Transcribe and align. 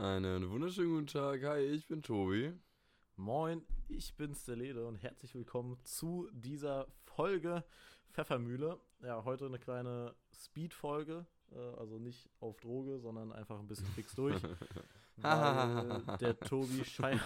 Einen 0.00 0.48
wunderschönen 0.48 0.94
guten 0.94 1.06
Tag. 1.08 1.44
Hi, 1.44 1.58
ich 1.60 1.86
bin 1.86 2.00
Tobi. 2.00 2.54
Moin, 3.16 3.60
ich 3.90 4.16
bin's 4.16 4.46
der 4.46 4.56
Lede 4.56 4.86
und 4.86 4.96
herzlich 4.96 5.34
willkommen 5.34 5.76
zu 5.84 6.26
dieser 6.32 6.86
Folge 7.04 7.62
Pfeffermühle. 8.10 8.80
Ja, 9.02 9.22
heute 9.26 9.44
eine 9.44 9.58
kleine 9.58 10.14
Speed-Folge, 10.32 11.26
äh, 11.52 11.78
also 11.78 11.98
nicht 11.98 12.30
auf 12.40 12.58
Droge, 12.60 12.98
sondern 12.98 13.30
einfach 13.30 13.58
ein 13.58 13.66
bisschen 13.66 13.88
fix 13.88 14.14
durch. 14.14 14.42
weil 15.18 16.02
der 16.18 16.40
Tobi 16.40 16.82
scheint. 16.82 17.20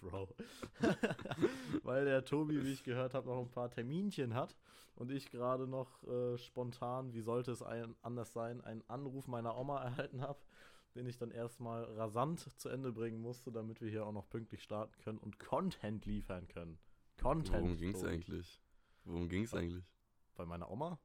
Bro. 0.00 0.34
weil 1.84 2.04
der 2.04 2.24
Tobi, 2.24 2.64
wie 2.64 2.72
ich 2.72 2.82
gehört 2.82 3.14
habe, 3.14 3.28
noch 3.28 3.38
ein 3.38 3.52
paar 3.52 3.70
Terminchen 3.70 4.34
hat 4.34 4.56
und 4.96 5.12
ich 5.12 5.30
gerade 5.30 5.68
noch 5.68 6.02
äh, 6.02 6.36
spontan, 6.36 7.12
wie 7.12 7.20
sollte 7.20 7.52
es 7.52 7.62
ein, 7.62 7.94
anders 8.02 8.32
sein, 8.32 8.60
einen 8.60 8.82
Anruf 8.88 9.28
meiner 9.28 9.56
Oma 9.56 9.84
erhalten 9.84 10.22
habe 10.22 10.40
den 10.96 11.06
ich 11.06 11.18
dann 11.18 11.30
erstmal 11.30 11.84
rasant 11.84 12.40
zu 12.58 12.68
Ende 12.68 12.92
bringen 12.92 13.20
musste, 13.20 13.52
damit 13.52 13.80
wir 13.80 13.90
hier 13.90 14.06
auch 14.06 14.12
noch 14.12 14.28
pünktlich 14.28 14.62
starten 14.62 14.96
können 15.02 15.18
und 15.18 15.38
Content 15.38 16.06
liefern 16.06 16.48
können. 16.48 16.78
Content. 17.20 17.62
Worum 17.62 17.76
ging's 17.76 18.00
Tobi. 18.00 18.12
eigentlich? 18.12 18.62
Worum 19.04 19.28
ging's 19.28 19.50
bei, 19.50 19.60
eigentlich? 19.60 19.92
Bei 20.34 20.46
meiner 20.46 20.70
Oma? 20.70 20.98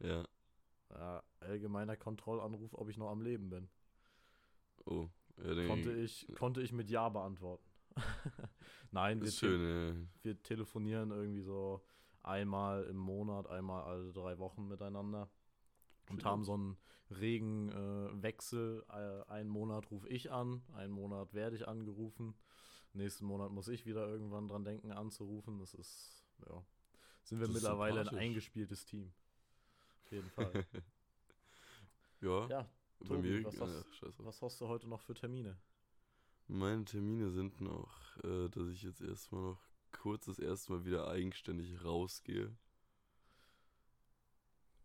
Ja. 0.00 0.26
Ja, 0.90 1.22
allgemeiner 1.38 1.96
Kontrollanruf, 1.96 2.74
ob 2.74 2.88
ich 2.88 2.98
noch 2.98 3.10
am 3.10 3.22
Leben 3.22 3.48
bin. 3.48 3.68
Oh, 4.84 5.08
ja, 5.36 5.66
konnte, 5.66 5.92
ich, 5.92 6.26
konnte 6.36 6.62
ich 6.62 6.72
mit 6.72 6.90
Ja 6.90 7.08
beantworten. 7.08 7.64
Nein, 8.90 9.20
wir, 9.20 9.30
schön, 9.30 9.60
te 9.60 9.98
ja. 10.00 10.24
wir 10.24 10.42
telefonieren 10.42 11.12
irgendwie 11.12 11.42
so 11.42 11.84
einmal 12.22 12.84
im 12.84 12.96
Monat, 12.96 13.46
einmal 13.48 13.84
alle 13.84 14.12
drei 14.12 14.38
Wochen 14.38 14.66
miteinander 14.66 15.30
und 16.10 16.24
haben 16.24 16.44
so 16.44 16.54
einen 16.54 16.76
regen 17.10 17.70
äh, 17.70 18.22
Wechsel. 18.22 18.84
Äh, 18.88 19.30
einen 19.30 19.48
Monat 19.48 19.90
rufe 19.90 20.08
ich 20.08 20.30
an, 20.30 20.62
einen 20.74 20.92
Monat 20.92 21.32
werde 21.34 21.56
ich 21.56 21.66
angerufen. 21.66 22.34
Nächsten 22.92 23.24
Monat 23.24 23.52
muss 23.52 23.68
ich 23.68 23.86
wieder 23.86 24.06
irgendwann 24.08 24.48
dran 24.48 24.64
denken, 24.64 24.90
anzurufen. 24.90 25.58
Das 25.58 25.74
ist, 25.74 26.24
ja, 26.46 26.64
sind 27.22 27.40
wir 27.40 27.48
mittlerweile 27.48 28.00
ein 28.00 28.08
eingespieltes 28.08 28.84
Team. 28.84 29.12
Auf 30.04 30.12
jeden 30.12 30.30
Fall. 30.30 30.52
ja. 32.20 32.48
Ja, 32.48 32.68
Tobi, 33.06 33.30
mir, 33.30 33.44
was, 33.44 33.60
hast, 33.60 34.02
ja, 34.02 34.08
was 34.18 34.42
hast 34.42 34.60
du 34.60 34.68
heute 34.68 34.88
noch 34.88 35.00
für 35.00 35.14
Termine? 35.14 35.56
Meine 36.48 36.84
Termine 36.84 37.30
sind 37.30 37.60
noch, 37.60 38.16
äh, 38.24 38.48
dass 38.48 38.68
ich 38.68 38.82
jetzt 38.82 39.00
erstmal 39.00 39.42
noch 39.42 39.62
kurz 39.92 40.26
das 40.26 40.40
erste 40.40 40.72
Mal 40.72 40.84
wieder 40.84 41.08
eigenständig 41.08 41.84
rausgehe 41.84 42.56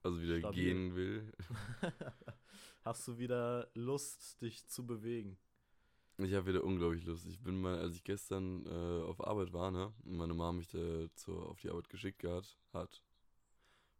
also 0.05 0.21
wieder 0.21 0.37
Stabil. 0.39 0.63
gehen 0.63 0.95
will. 0.95 1.33
Hast 2.83 3.07
du 3.07 3.17
wieder 3.17 3.69
Lust, 3.73 4.39
dich 4.41 4.67
zu 4.67 4.85
bewegen? 4.85 5.37
Ich 6.17 6.33
habe 6.33 6.47
wieder 6.47 6.63
unglaublich 6.63 7.03
Lust. 7.05 7.25
Ich 7.25 7.41
bin 7.41 7.59
mal, 7.59 7.79
als 7.79 7.95
ich 7.95 8.03
gestern 8.03 8.65
äh, 8.67 9.03
auf 9.03 9.25
Arbeit 9.25 9.51
war, 9.51 9.71
ne, 9.71 9.91
und 10.05 10.15
meine 10.15 10.33
Mama 10.33 10.53
mich 10.53 10.67
da 10.67 11.07
zur, 11.15 11.49
auf 11.49 11.59
die 11.59 11.69
Arbeit 11.69 11.89
geschickt 11.89 12.19
gehabt 12.19 12.57
hat, 12.71 13.01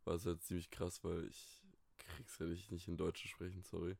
war 0.06 0.14
es 0.14 0.26
halt 0.26 0.44
ziemlich 0.44 0.70
krass, 0.70 1.04
weil 1.04 1.26
ich 1.28 1.64
krieg's 1.98 2.38
ja 2.38 2.46
nicht 2.46 2.88
in 2.88 2.98
Deutsch 2.98 3.24
zu 3.24 3.28
sprechen, 3.28 3.64
sorry. 3.64 3.98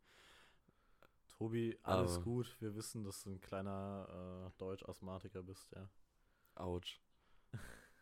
Tobi, 1.28 1.78
alles 1.82 2.16
Aber, 2.16 2.24
gut. 2.24 2.56
Wir 2.62 2.76
wissen, 2.76 3.04
dass 3.04 3.24
du 3.24 3.32
ein 3.32 3.42
kleiner 3.42 4.48
äh, 4.48 4.58
Deutsch-Asthmatiker 4.60 5.44
bist, 5.44 5.72
ja. 5.76 5.90
Autsch. 6.54 7.02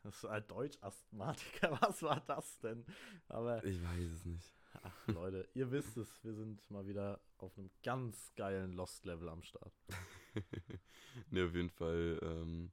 Das 0.04 0.16
ist 0.18 0.26
ein 0.26 0.46
Deutsch-Asthmatiker. 0.48 1.72
Was 1.82 2.04
war 2.04 2.22
das 2.28 2.60
denn? 2.60 2.86
Aber. 3.30 3.64
Ich 3.64 3.82
weiß 3.82 4.12
es 4.12 4.26
nicht. 4.26 4.54
Ach, 4.82 5.08
Leute, 5.08 5.48
ihr 5.54 5.72
wisst 5.72 5.98
es, 5.98 6.24
wir 6.24 6.34
sind 6.34 6.70
mal 6.70 6.86
wieder 6.88 7.22
auf 7.38 7.58
einem 7.58 7.70
ganz 7.84 8.34
geilen 8.36 8.74
Lost-Level 8.74 9.30
am 9.30 9.44
Start. 9.44 9.74
ne, 11.30 11.46
auf 11.46 11.56
jeden 11.56 11.70
Fall 11.70 12.20
ähm, 12.22 12.72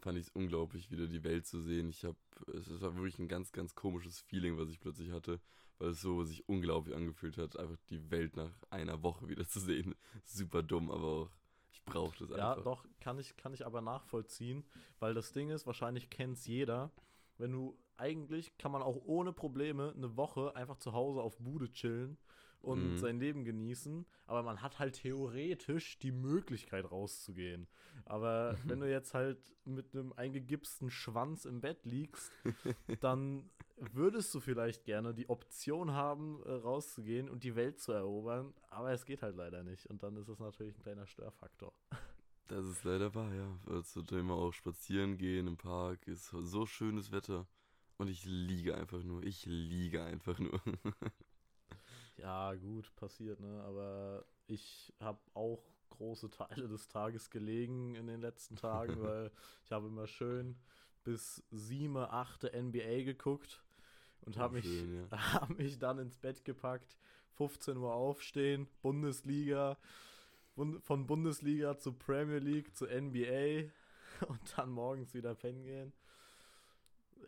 fand 0.00 0.18
ich 0.18 0.26
es 0.26 0.32
unglaublich, 0.32 0.90
wieder 0.90 1.06
die 1.06 1.24
Welt 1.24 1.46
zu 1.46 1.60
sehen. 1.60 1.88
Ich 1.88 2.04
habe, 2.04 2.18
es 2.54 2.80
war 2.80 2.94
wirklich 2.94 3.18
ein 3.18 3.28
ganz, 3.28 3.52
ganz 3.52 3.74
komisches 3.74 4.20
Feeling, 4.20 4.58
was 4.58 4.68
ich 4.68 4.80
plötzlich 4.80 5.10
hatte, 5.10 5.40
weil 5.78 5.90
es 5.90 6.00
so 6.00 6.22
sich 6.24 6.48
unglaublich 6.48 6.94
angefühlt 6.94 7.36
hat, 7.38 7.56
einfach 7.56 7.78
die 7.88 8.10
Welt 8.10 8.36
nach 8.36 8.52
einer 8.68 9.02
Woche 9.02 9.28
wieder 9.28 9.46
zu 9.46 9.60
sehen. 9.60 9.94
Super 10.24 10.62
dumm, 10.62 10.90
aber 10.90 11.06
auch 11.06 11.30
ich 11.86 11.92
brauche 11.92 12.18
das 12.18 12.32
einfach. 12.32 12.56
Ja, 12.56 12.62
doch, 12.62 12.86
kann 13.00 13.18
ich, 13.18 13.36
kann 13.36 13.54
ich 13.54 13.66
aber 13.66 13.80
nachvollziehen, 13.80 14.64
weil 14.98 15.14
das 15.14 15.32
Ding 15.32 15.50
ist, 15.50 15.66
wahrscheinlich 15.66 16.10
kennt 16.10 16.38
es 16.38 16.46
jeder. 16.46 16.90
Wenn 17.38 17.52
du 17.52 17.78
eigentlich 17.96 18.56
kann 18.58 18.72
man 18.72 18.82
auch 18.82 18.96
ohne 19.04 19.32
Probleme 19.32 19.92
eine 19.96 20.16
Woche 20.16 20.56
einfach 20.56 20.78
zu 20.78 20.92
Hause 20.92 21.20
auf 21.20 21.36
Bude 21.38 21.70
chillen 21.72 22.16
und 22.62 22.92
mhm. 22.92 22.96
sein 22.96 23.20
Leben 23.20 23.44
genießen, 23.44 24.06
aber 24.26 24.42
man 24.42 24.62
hat 24.62 24.78
halt 24.78 24.96
theoretisch 24.96 25.98
die 25.98 26.12
Möglichkeit 26.12 26.90
rauszugehen. 26.90 27.68
Aber 28.04 28.56
wenn 28.64 28.80
du 28.80 28.90
jetzt 28.90 29.14
halt 29.14 29.38
mit 29.64 29.94
einem 29.94 30.12
eingegipsten 30.12 30.90
Schwanz 30.90 31.44
im 31.44 31.60
Bett 31.60 31.84
liegst, 31.84 32.32
dann 33.00 33.50
würdest 33.80 34.34
du 34.34 34.40
vielleicht 34.40 34.84
gerne 34.84 35.14
die 35.14 35.28
Option 35.28 35.92
haben, 35.92 36.42
äh, 36.44 36.52
rauszugehen 36.52 37.28
und 37.28 37.44
die 37.44 37.56
Welt 37.56 37.80
zu 37.80 37.92
erobern, 37.92 38.52
aber 38.68 38.92
es 38.92 39.04
geht 39.04 39.22
halt 39.22 39.36
leider 39.36 39.62
nicht. 39.62 39.86
Und 39.86 40.02
dann 40.02 40.16
ist 40.16 40.28
es 40.28 40.38
natürlich 40.38 40.76
ein 40.76 40.82
kleiner 40.82 41.06
Störfaktor. 41.06 41.72
Das 42.48 42.66
ist 42.66 42.84
leider 42.84 43.14
wahr, 43.14 43.32
ja. 43.32 43.58
Also 43.66 44.02
immer 44.10 44.34
auch 44.34 44.52
spazieren 44.52 45.16
gehen 45.16 45.46
im 45.46 45.56
Park 45.56 46.06
ist 46.06 46.30
so 46.30 46.66
schönes 46.66 47.10
Wetter. 47.12 47.46
Und 47.96 48.08
ich 48.08 48.24
liege 48.24 48.74
einfach 48.74 49.02
nur. 49.02 49.22
Ich 49.22 49.46
liege 49.46 50.02
einfach 50.02 50.38
nur. 50.38 50.60
ja, 52.16 52.54
gut, 52.54 52.94
passiert, 52.96 53.40
ne? 53.40 53.62
Aber 53.62 54.24
ich 54.46 54.92
habe 55.00 55.20
auch 55.34 55.62
große 55.90 56.30
Teile 56.30 56.68
des 56.68 56.88
Tages 56.88 57.30
gelegen 57.30 57.94
in 57.94 58.06
den 58.06 58.20
letzten 58.20 58.56
Tagen, 58.56 59.00
weil 59.02 59.30
ich 59.64 59.72
habe 59.72 59.86
immer 59.86 60.06
schön 60.06 60.56
bis 61.04 61.44
sieben, 61.50 61.96
achte 61.96 62.50
NBA 62.54 63.04
geguckt 63.04 63.62
und 64.22 64.36
habe 64.36 64.54
mich, 64.54 64.66
ja. 64.66 65.10
hab 65.34 65.50
mich 65.50 65.78
dann 65.78 65.98
ins 65.98 66.16
Bett 66.16 66.44
gepackt, 66.44 66.96
15 67.36 67.76
Uhr 67.76 67.94
aufstehen, 67.94 68.68
Bundesliga, 68.82 69.76
von 70.82 71.06
Bundesliga 71.06 71.78
zu 71.78 71.92
Premier 71.92 72.38
League 72.38 72.74
zu 72.76 72.86
NBA 72.86 73.70
und 74.28 74.40
dann 74.56 74.70
morgens 74.70 75.14
wieder 75.14 75.34
pennen 75.34 75.62
gehen. 75.64 75.92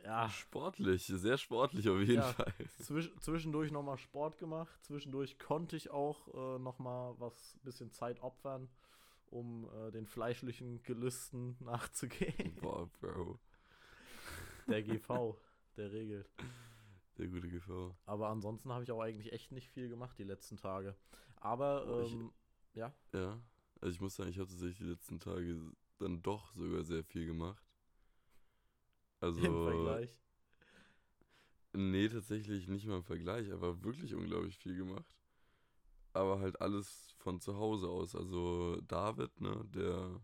Ja. 0.05 0.29
Sportlich, 0.31 1.07
sehr 1.07 1.39
sportlich 1.39 1.89
auf 1.89 2.01
jeden 2.01 2.15
ja, 2.15 2.33
Fall. 2.33 2.53
Zwisch 2.81 3.11
zwischendurch 3.21 3.71
nochmal 3.71 3.99
Sport 3.99 4.39
gemacht, 4.39 4.73
zwischendurch 4.83 5.39
konnte 5.39 5.77
ich 5.77 5.91
auch 5.91 6.29
äh, 6.35 6.59
nochmal 6.59 7.15
was 7.19 7.57
bisschen 7.63 7.93
Zeit 7.93 8.21
opfern, 8.21 8.69
um 9.31 9.69
äh, 9.71 9.91
den 9.93 10.07
fleischlichen 10.07 10.83
Gelüsten 10.83 11.57
nachzugehen. 11.61 12.57
Boah, 12.61 12.89
Bro. 13.01 13.39
Der 14.67 14.83
GV, 14.83 15.37
der 15.77 15.93
regelt. 15.93 16.29
Der 17.19 17.29
gute 17.29 17.49
GV. 17.49 17.95
Aber 18.07 18.29
ansonsten 18.29 18.73
habe 18.73 18.85
ich 18.85 18.91
auch 18.91 19.01
eigentlich 19.01 19.33
echt 19.33 19.53
nicht 19.53 19.69
viel 19.69 19.89
gemacht 19.89 20.19
die 20.19 20.25
letzten 20.25 20.57
Tage. 20.57 20.97
Aber, 21.37 21.87
oh, 21.87 22.01
ähm, 22.01 22.31
ich, 22.73 22.79
ja. 22.79 22.95
Ja, 23.13 23.39
also 23.81 23.95
ich 23.95 24.01
muss 24.01 24.17
sagen, 24.17 24.31
ich 24.31 24.39
habe 24.39 24.49
tatsächlich 24.49 24.79
die 24.79 24.85
letzten 24.85 25.21
Tage 25.21 25.61
dann 25.99 26.23
doch 26.23 26.55
sogar 26.55 26.85
sehr 26.85 27.05
viel 27.05 27.27
gemacht. 27.27 27.63
Also, 29.21 29.41
Im 29.45 29.63
Vergleich? 29.65 30.11
Nee, 31.75 32.09
tatsächlich 32.09 32.69
nicht 32.69 32.87
mal 32.87 32.99
im 32.99 33.05
Vergleich, 33.05 33.51
aber 33.51 33.83
wirklich 33.83 34.15
unglaublich 34.15 34.59
viel 34.59 34.77
gemacht. 34.77 35.17
Aber 36.13 36.39
halt 36.41 36.61
alles 36.61 37.15
von 37.19 37.41
zu 37.41 37.57
Hause 37.57 37.89
aus. 37.89 38.15
Also 38.15 38.79
David, 38.83 39.41
ne, 39.41 39.65
der 39.75 40.21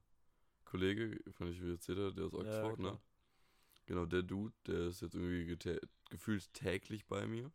Kollege, 0.67 1.19
von 1.33 1.47
dem 1.47 1.55
ich 1.55 1.63
erzählt 1.63 1.99
habe, 1.99 2.13
der 2.13 2.27
aus 2.27 2.35
Oxford, 2.35 2.79
ja, 2.81 2.93
ne? 2.93 3.01
Genau, 3.87 4.05
der 4.05 4.23
Dude, 4.23 4.53
der 4.67 4.89
ist 4.89 5.01
jetzt 5.01 5.15
irgendwie 5.15 5.47
gefühlt 6.09 6.53
täglich 6.53 7.07
bei 7.07 7.27
mir. 7.27 7.51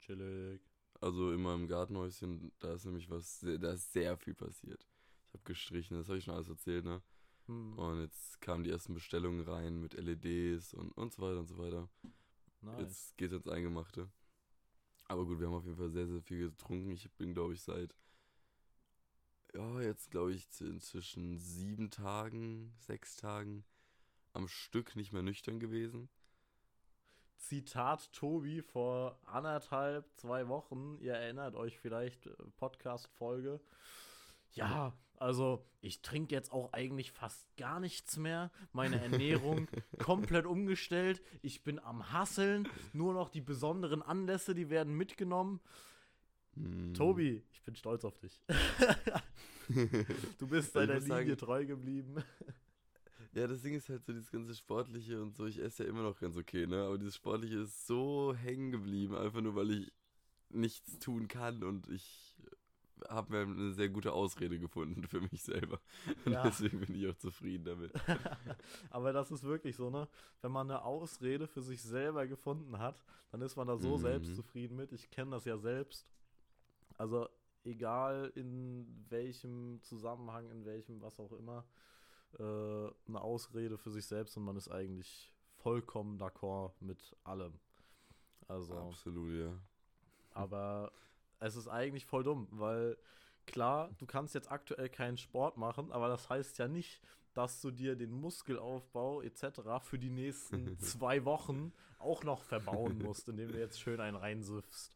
Chillig. 0.00 0.60
Also 1.00 1.32
in 1.32 1.42
meinem 1.42 1.68
Gartenhäuschen, 1.68 2.52
da 2.58 2.74
ist 2.74 2.84
nämlich 2.84 3.10
was, 3.10 3.40
da 3.40 3.72
ist 3.72 3.92
sehr 3.92 4.16
viel 4.16 4.34
passiert. 4.34 4.86
Ich 5.26 5.34
habe 5.34 5.44
gestrichen, 5.44 5.96
das 5.98 6.08
habe 6.08 6.18
ich 6.18 6.24
schon 6.24 6.34
alles 6.34 6.48
erzählt, 6.48 6.84
ne? 6.84 7.02
Hm. 7.46 7.78
Und 7.78 8.00
jetzt 8.00 8.40
kamen 8.40 8.64
die 8.64 8.70
ersten 8.70 8.94
Bestellungen 8.94 9.40
rein 9.42 9.80
mit 9.80 9.94
LEDs 9.94 10.74
und, 10.74 10.92
und 10.92 11.12
so 11.12 11.22
weiter 11.22 11.40
und 11.40 11.46
so 11.46 11.58
weiter. 11.58 11.88
Nice. 12.62 12.80
Jetzt 12.80 13.16
geht 13.16 13.32
es 13.32 13.38
ins 13.38 13.48
Eingemachte. 13.48 14.10
Aber 15.04 15.24
gut, 15.24 15.38
wir 15.38 15.46
haben 15.46 15.54
auf 15.54 15.64
jeden 15.64 15.76
Fall 15.76 15.90
sehr, 15.90 16.08
sehr 16.08 16.22
viel 16.22 16.50
getrunken. 16.50 16.90
Ich 16.90 17.10
bin, 17.12 17.34
glaube 17.34 17.54
ich, 17.54 17.62
seit, 17.62 17.94
ja, 19.54 19.80
jetzt 19.80 20.10
glaube 20.10 20.32
ich 20.32 20.48
inzwischen 20.60 21.38
sieben 21.38 21.90
Tagen, 21.90 22.74
sechs 22.78 23.16
Tagen 23.16 23.64
am 24.32 24.48
Stück 24.48 24.96
nicht 24.96 25.12
mehr 25.12 25.22
nüchtern 25.22 25.60
gewesen. 25.60 26.08
Zitat 27.38 28.12
Tobi 28.12 28.62
vor 28.62 29.18
anderthalb, 29.24 30.06
zwei 30.16 30.48
Wochen. 30.48 30.98
Ihr 31.00 31.14
erinnert 31.14 31.54
euch 31.54 31.78
vielleicht, 31.78 32.26
äh, 32.26 32.30
Podcast-Folge. 32.56 33.60
Ja, 34.52 34.94
also 35.18 35.64
ich 35.80 36.02
trinke 36.02 36.34
jetzt 36.34 36.52
auch 36.52 36.72
eigentlich 36.72 37.12
fast 37.12 37.46
gar 37.56 37.80
nichts 37.80 38.16
mehr. 38.16 38.50
Meine 38.72 39.00
Ernährung 39.00 39.68
komplett 39.98 40.46
umgestellt. 40.46 41.22
Ich 41.42 41.62
bin 41.62 41.78
am 41.78 42.12
Hasseln. 42.12 42.68
Nur 42.92 43.14
noch 43.14 43.28
die 43.28 43.40
besonderen 43.40 44.02
Anlässe, 44.02 44.54
die 44.54 44.70
werden 44.70 44.94
mitgenommen. 44.94 45.60
Hm. 46.54 46.94
Tobi, 46.94 47.44
ich 47.52 47.62
bin 47.62 47.76
stolz 47.76 48.04
auf 48.04 48.18
dich. 48.18 48.40
du 50.38 50.46
bist 50.46 50.74
deiner 50.74 50.94
Linie 50.94 51.08
sagen, 51.08 51.36
treu 51.36 51.66
geblieben. 51.66 52.22
Ja, 53.36 53.46
das 53.46 53.60
Ding 53.60 53.74
ist 53.74 53.90
halt 53.90 54.02
so 54.02 54.14
dieses 54.14 54.30
ganze 54.30 54.54
Sportliche 54.54 55.20
und 55.20 55.36
so. 55.36 55.44
Ich 55.44 55.58
esse 55.58 55.84
ja 55.84 55.90
immer 55.90 56.02
noch 56.02 56.18
ganz 56.18 56.38
okay, 56.38 56.66
ne? 56.66 56.84
Aber 56.84 56.96
dieses 56.96 57.16
Sportliche 57.16 57.58
ist 57.58 57.86
so 57.86 58.34
hängen 58.34 58.70
geblieben, 58.70 59.14
einfach 59.14 59.42
nur 59.42 59.54
weil 59.54 59.70
ich 59.72 59.92
nichts 60.48 60.98
tun 61.00 61.28
kann 61.28 61.62
und 61.62 61.86
ich 61.90 62.34
habe 63.10 63.32
mir 63.32 63.42
eine 63.42 63.72
sehr 63.74 63.90
gute 63.90 64.14
Ausrede 64.14 64.58
gefunden 64.58 65.06
für 65.06 65.20
mich 65.20 65.42
selber. 65.42 65.80
Und 66.24 66.32
ja. 66.32 66.44
deswegen 66.44 66.80
bin 66.80 66.94
ich 66.94 67.06
auch 67.06 67.16
zufrieden 67.18 67.66
damit. 67.66 67.92
Aber 68.90 69.12
das 69.12 69.30
ist 69.30 69.42
wirklich 69.42 69.76
so, 69.76 69.90
ne? 69.90 70.08
Wenn 70.40 70.52
man 70.52 70.70
eine 70.70 70.82
Ausrede 70.82 71.46
für 71.46 71.60
sich 71.60 71.82
selber 71.82 72.26
gefunden 72.26 72.78
hat, 72.78 73.04
dann 73.32 73.42
ist 73.42 73.54
man 73.54 73.66
da 73.66 73.76
so 73.76 73.98
mhm. 73.98 74.00
selbstzufrieden 74.00 74.78
mit. 74.78 74.92
Ich 74.92 75.10
kenne 75.10 75.32
das 75.32 75.44
ja 75.44 75.58
selbst. 75.58 76.06
Also 76.96 77.28
egal 77.64 78.32
in 78.34 79.04
welchem 79.10 79.82
Zusammenhang, 79.82 80.48
in 80.50 80.64
welchem 80.64 81.02
was 81.02 81.20
auch 81.20 81.32
immer, 81.32 81.66
äh, 82.38 82.42
eine 83.08 83.20
Ausrede 83.20 83.78
für 83.78 83.90
sich 83.90 84.06
selbst 84.06 84.36
und 84.36 84.44
man 84.44 84.56
ist 84.56 84.68
eigentlich 84.68 85.32
vollkommen 85.56 86.18
d'accord 86.18 86.72
mit 86.80 87.16
allem. 87.24 87.58
Also. 88.48 88.74
Absolut, 88.74 89.32
ja. 89.32 89.52
Aber 90.32 90.92
es 91.40 91.56
ist 91.56 91.68
eigentlich 91.68 92.06
voll 92.06 92.24
dumm, 92.24 92.48
weil 92.50 92.96
klar, 93.46 93.90
du 93.98 94.06
kannst 94.06 94.34
jetzt 94.34 94.50
aktuell 94.50 94.88
keinen 94.88 95.16
Sport 95.16 95.56
machen, 95.56 95.92
aber 95.92 96.08
das 96.08 96.28
heißt 96.28 96.58
ja 96.58 96.68
nicht, 96.68 97.00
dass 97.34 97.60
du 97.60 97.70
dir 97.70 97.96
den 97.96 98.12
Muskelaufbau 98.12 99.22
etc. 99.22 99.60
für 99.82 99.98
die 99.98 100.10
nächsten 100.10 100.78
zwei 100.78 101.24
Wochen 101.24 101.72
auch 101.98 102.24
noch 102.24 102.42
verbauen 102.42 102.98
musst, 102.98 103.28
indem 103.28 103.52
du 103.52 103.58
jetzt 103.58 103.80
schön 103.80 104.00
einen 104.00 104.16
reinsüffst. 104.16 104.92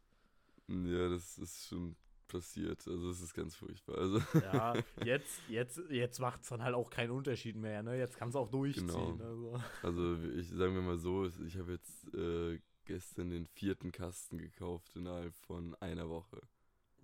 Ja, 0.67 1.09
das 1.09 1.37
ist 1.37 1.67
schon 1.67 1.95
passiert. 2.31 2.87
Also 2.87 3.09
es 3.09 3.21
ist 3.21 3.33
ganz 3.33 3.55
furchtbar. 3.55 3.97
Also 3.97 4.21
ja, 4.39 4.73
jetzt, 5.05 5.41
jetzt, 5.49 5.81
jetzt 5.89 6.19
macht 6.19 6.41
es 6.41 6.49
dann 6.49 6.63
halt 6.63 6.75
auch 6.75 6.89
keinen 6.89 7.11
Unterschied 7.11 7.55
mehr. 7.55 7.83
Ne? 7.83 7.97
Jetzt 7.97 8.17
kannst 8.17 8.35
du 8.35 8.39
auch 8.39 8.49
durchziehen. 8.49 8.87
Genau. 8.87 9.19
Also. 9.19 9.61
also 9.83 10.23
ich 10.35 10.49
sagen 10.49 10.73
wir 10.75 10.81
mal 10.81 10.97
so, 10.97 11.25
ich 11.45 11.57
habe 11.57 11.73
jetzt 11.73 12.13
äh, 12.13 12.59
gestern 12.85 13.29
den 13.29 13.45
vierten 13.47 13.91
Kasten 13.91 14.37
gekauft 14.37 14.95
innerhalb 14.95 15.35
von 15.35 15.75
einer 15.75 16.09
Woche. 16.09 16.41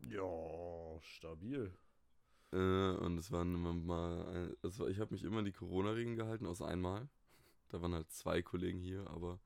Ja, 0.10 1.02
stabil. 1.02 1.74
Äh, 2.52 2.58
und 2.58 3.18
es 3.18 3.32
waren 3.32 3.54
immer 3.54 3.74
mal, 3.74 4.56
es 4.64 4.80
war, 4.80 4.88
ich 4.88 5.00
habe 5.00 5.14
mich 5.14 5.24
immer 5.24 5.40
an 5.40 5.46
die 5.46 5.52
Corona-Regeln 5.52 6.16
gehalten, 6.16 6.46
außer 6.46 6.66
einmal. 6.66 7.10
Da 7.70 7.82
waren 7.82 7.94
halt 7.94 8.10
zwei 8.12 8.42
Kollegen 8.42 8.80
hier, 8.80 9.06
aber 9.10 9.40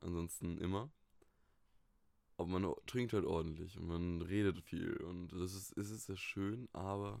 ansonsten 0.00 0.58
immer. 0.58 0.90
Aber 2.38 2.48
man 2.48 2.72
trinkt 2.86 3.12
halt 3.12 3.24
ordentlich 3.24 3.76
und 3.76 3.88
man 3.88 4.22
redet 4.22 4.60
viel 4.60 4.96
und 4.98 5.32
das 5.32 5.54
ist, 5.54 5.76
es 5.76 5.90
ist 5.90 6.06
sehr 6.06 6.16
schön, 6.16 6.68
aber 6.72 7.20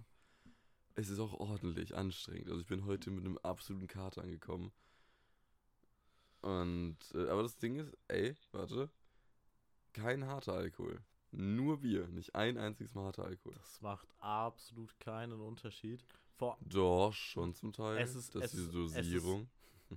es 0.94 1.10
ist 1.10 1.18
auch 1.18 1.34
ordentlich 1.34 1.96
anstrengend. 1.96 2.48
Also 2.48 2.60
ich 2.60 2.68
bin 2.68 2.86
heute 2.86 3.10
mit 3.10 3.24
einem 3.24 3.36
absoluten 3.38 3.88
Kater 3.88 4.22
angekommen. 4.22 4.72
Und, 6.40 6.98
äh, 7.14 7.28
aber 7.28 7.42
das 7.42 7.56
Ding 7.56 7.80
ist, 7.80 7.96
ey, 8.06 8.36
warte, 8.52 8.90
kein 9.92 10.24
harter 10.24 10.54
Alkohol. 10.54 11.00
Nur 11.32 11.80
Bier, 11.80 12.06
nicht 12.08 12.36
ein 12.36 12.56
einziges 12.56 12.94
Mal 12.94 13.06
harter 13.06 13.24
Alkohol. 13.24 13.54
Das 13.56 13.82
macht 13.82 14.08
absolut 14.20 14.98
keinen 15.00 15.40
Unterschied. 15.40 16.04
Vor 16.36 16.56
Doch, 16.60 17.12
schon 17.12 17.54
zum 17.54 17.72
Teil. 17.72 17.98
Es 17.98 18.14
ist, 18.14 18.36
das 18.36 18.44
es, 18.44 18.50
diese 18.52 18.70
Dosierung. 18.70 19.48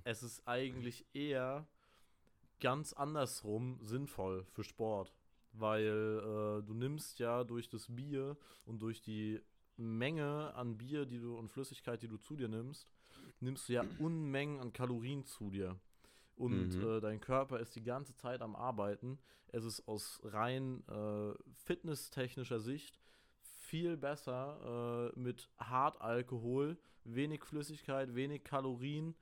Es 0.04 0.22
ist, 0.22 0.24
es 0.24 0.38
ist 0.38 0.48
eigentlich 0.48 1.06
eher 1.14 1.68
ganz 2.62 2.92
andersrum 2.94 3.78
sinnvoll 3.82 4.46
für 4.52 4.64
Sport. 4.64 5.12
Weil 5.52 5.82
äh, 5.82 6.62
du 6.66 6.72
nimmst 6.72 7.18
ja 7.18 7.44
durch 7.44 7.68
das 7.68 7.94
Bier 7.94 8.38
und 8.64 8.80
durch 8.80 9.02
die 9.02 9.38
Menge 9.76 10.54
an 10.54 10.78
Bier, 10.78 11.04
die 11.04 11.18
du 11.18 11.36
und 11.36 11.50
Flüssigkeit, 11.50 12.00
die 12.00 12.08
du 12.08 12.16
zu 12.16 12.36
dir 12.36 12.48
nimmst, 12.48 12.88
nimmst 13.40 13.68
du 13.68 13.74
ja 13.74 13.84
Unmengen 13.98 14.60
an 14.60 14.72
Kalorien 14.72 15.26
zu 15.26 15.50
dir 15.50 15.78
und 16.36 16.76
mhm. 16.76 16.88
äh, 16.88 17.00
dein 17.00 17.20
Körper 17.20 17.60
ist 17.60 17.76
die 17.76 17.82
ganze 17.82 18.14
Zeit 18.16 18.40
am 18.42 18.56
Arbeiten. 18.56 19.18
Es 19.48 19.64
ist 19.64 19.86
aus 19.86 20.20
rein 20.24 20.82
äh, 20.88 21.34
fitnesstechnischer 21.64 22.60
Sicht 22.60 22.98
viel 23.40 23.96
besser 23.96 25.12
äh, 25.14 25.18
mit 25.18 25.50
Hartalkohol, 25.58 26.78
wenig 27.04 27.44
Flüssigkeit, 27.44 28.14
wenig 28.14 28.44
Kalorien, 28.44 29.14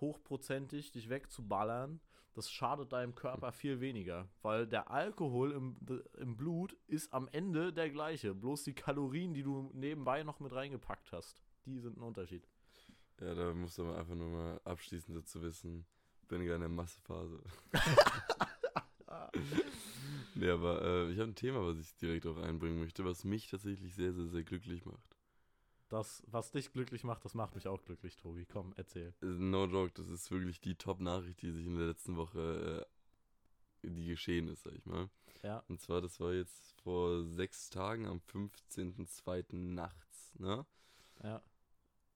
hochprozentig 0.00 0.92
dich 0.92 1.08
wegzuballern. 1.08 2.00
Das 2.36 2.50
schadet 2.50 2.92
deinem 2.92 3.14
Körper 3.14 3.50
viel 3.50 3.80
weniger, 3.80 4.28
weil 4.42 4.66
der 4.66 4.90
Alkohol 4.90 5.52
im, 5.52 5.76
im 6.18 6.36
Blut 6.36 6.76
ist 6.86 7.12
am 7.12 7.28
Ende 7.28 7.72
der 7.72 7.90
gleiche. 7.90 8.34
Bloß 8.34 8.62
die 8.62 8.74
Kalorien, 8.74 9.32
die 9.34 9.42
du 9.42 9.70
nebenbei 9.72 10.22
noch 10.22 10.38
mit 10.38 10.52
reingepackt 10.52 11.12
hast, 11.12 11.42
die 11.64 11.78
sind 11.78 11.96
ein 11.96 12.02
Unterschied. 12.02 12.46
Ja, 13.20 13.34
da 13.34 13.54
musst 13.54 13.78
du 13.78 13.90
einfach 13.90 14.14
nur 14.14 14.28
mal 14.28 14.60
abschließend 14.64 15.16
dazu 15.16 15.42
wissen 15.42 15.86
bin 16.28 16.44
gerade 16.44 16.56
in 16.56 16.60
der 16.62 16.68
Massephase. 16.68 17.40
nee, 20.34 20.48
aber 20.48 20.82
äh, 20.82 21.12
ich 21.12 21.18
habe 21.18 21.30
ein 21.30 21.34
Thema, 21.34 21.64
was 21.66 21.78
ich 21.78 21.96
direkt 21.96 22.26
auch 22.26 22.36
einbringen 22.38 22.80
möchte, 22.80 23.04
was 23.04 23.24
mich 23.24 23.48
tatsächlich 23.48 23.94
sehr, 23.94 24.12
sehr, 24.12 24.26
sehr 24.26 24.42
glücklich 24.42 24.84
macht. 24.84 25.15
Das, 25.88 26.22
was 26.26 26.50
dich 26.50 26.72
glücklich 26.72 27.04
macht, 27.04 27.24
das 27.24 27.34
macht 27.34 27.54
mich 27.54 27.68
auch 27.68 27.82
glücklich, 27.84 28.16
Tobi. 28.16 28.44
Komm, 28.44 28.72
erzähl. 28.76 29.14
Äh, 29.22 29.26
no 29.26 29.66
joke, 29.66 29.92
das 29.94 30.08
ist 30.08 30.30
wirklich 30.30 30.60
die 30.60 30.74
Top-Nachricht, 30.74 31.42
die 31.42 31.52
sich 31.52 31.66
in 31.66 31.76
der 31.76 31.86
letzten 31.86 32.16
Woche, 32.16 32.86
äh, 33.84 33.88
die 33.88 34.06
geschehen 34.06 34.48
ist, 34.48 34.62
sag 34.62 34.74
ich 34.74 34.84
mal. 34.84 35.08
Ja. 35.42 35.62
Und 35.68 35.80
zwar, 35.80 36.00
das 36.00 36.18
war 36.18 36.32
jetzt 36.32 36.72
vor 36.82 37.24
sechs 37.24 37.70
Tagen, 37.70 38.06
am 38.06 38.20
15.02. 38.32 39.54
nachts, 39.54 40.34
ne? 40.38 40.66
Ja. 41.22 41.40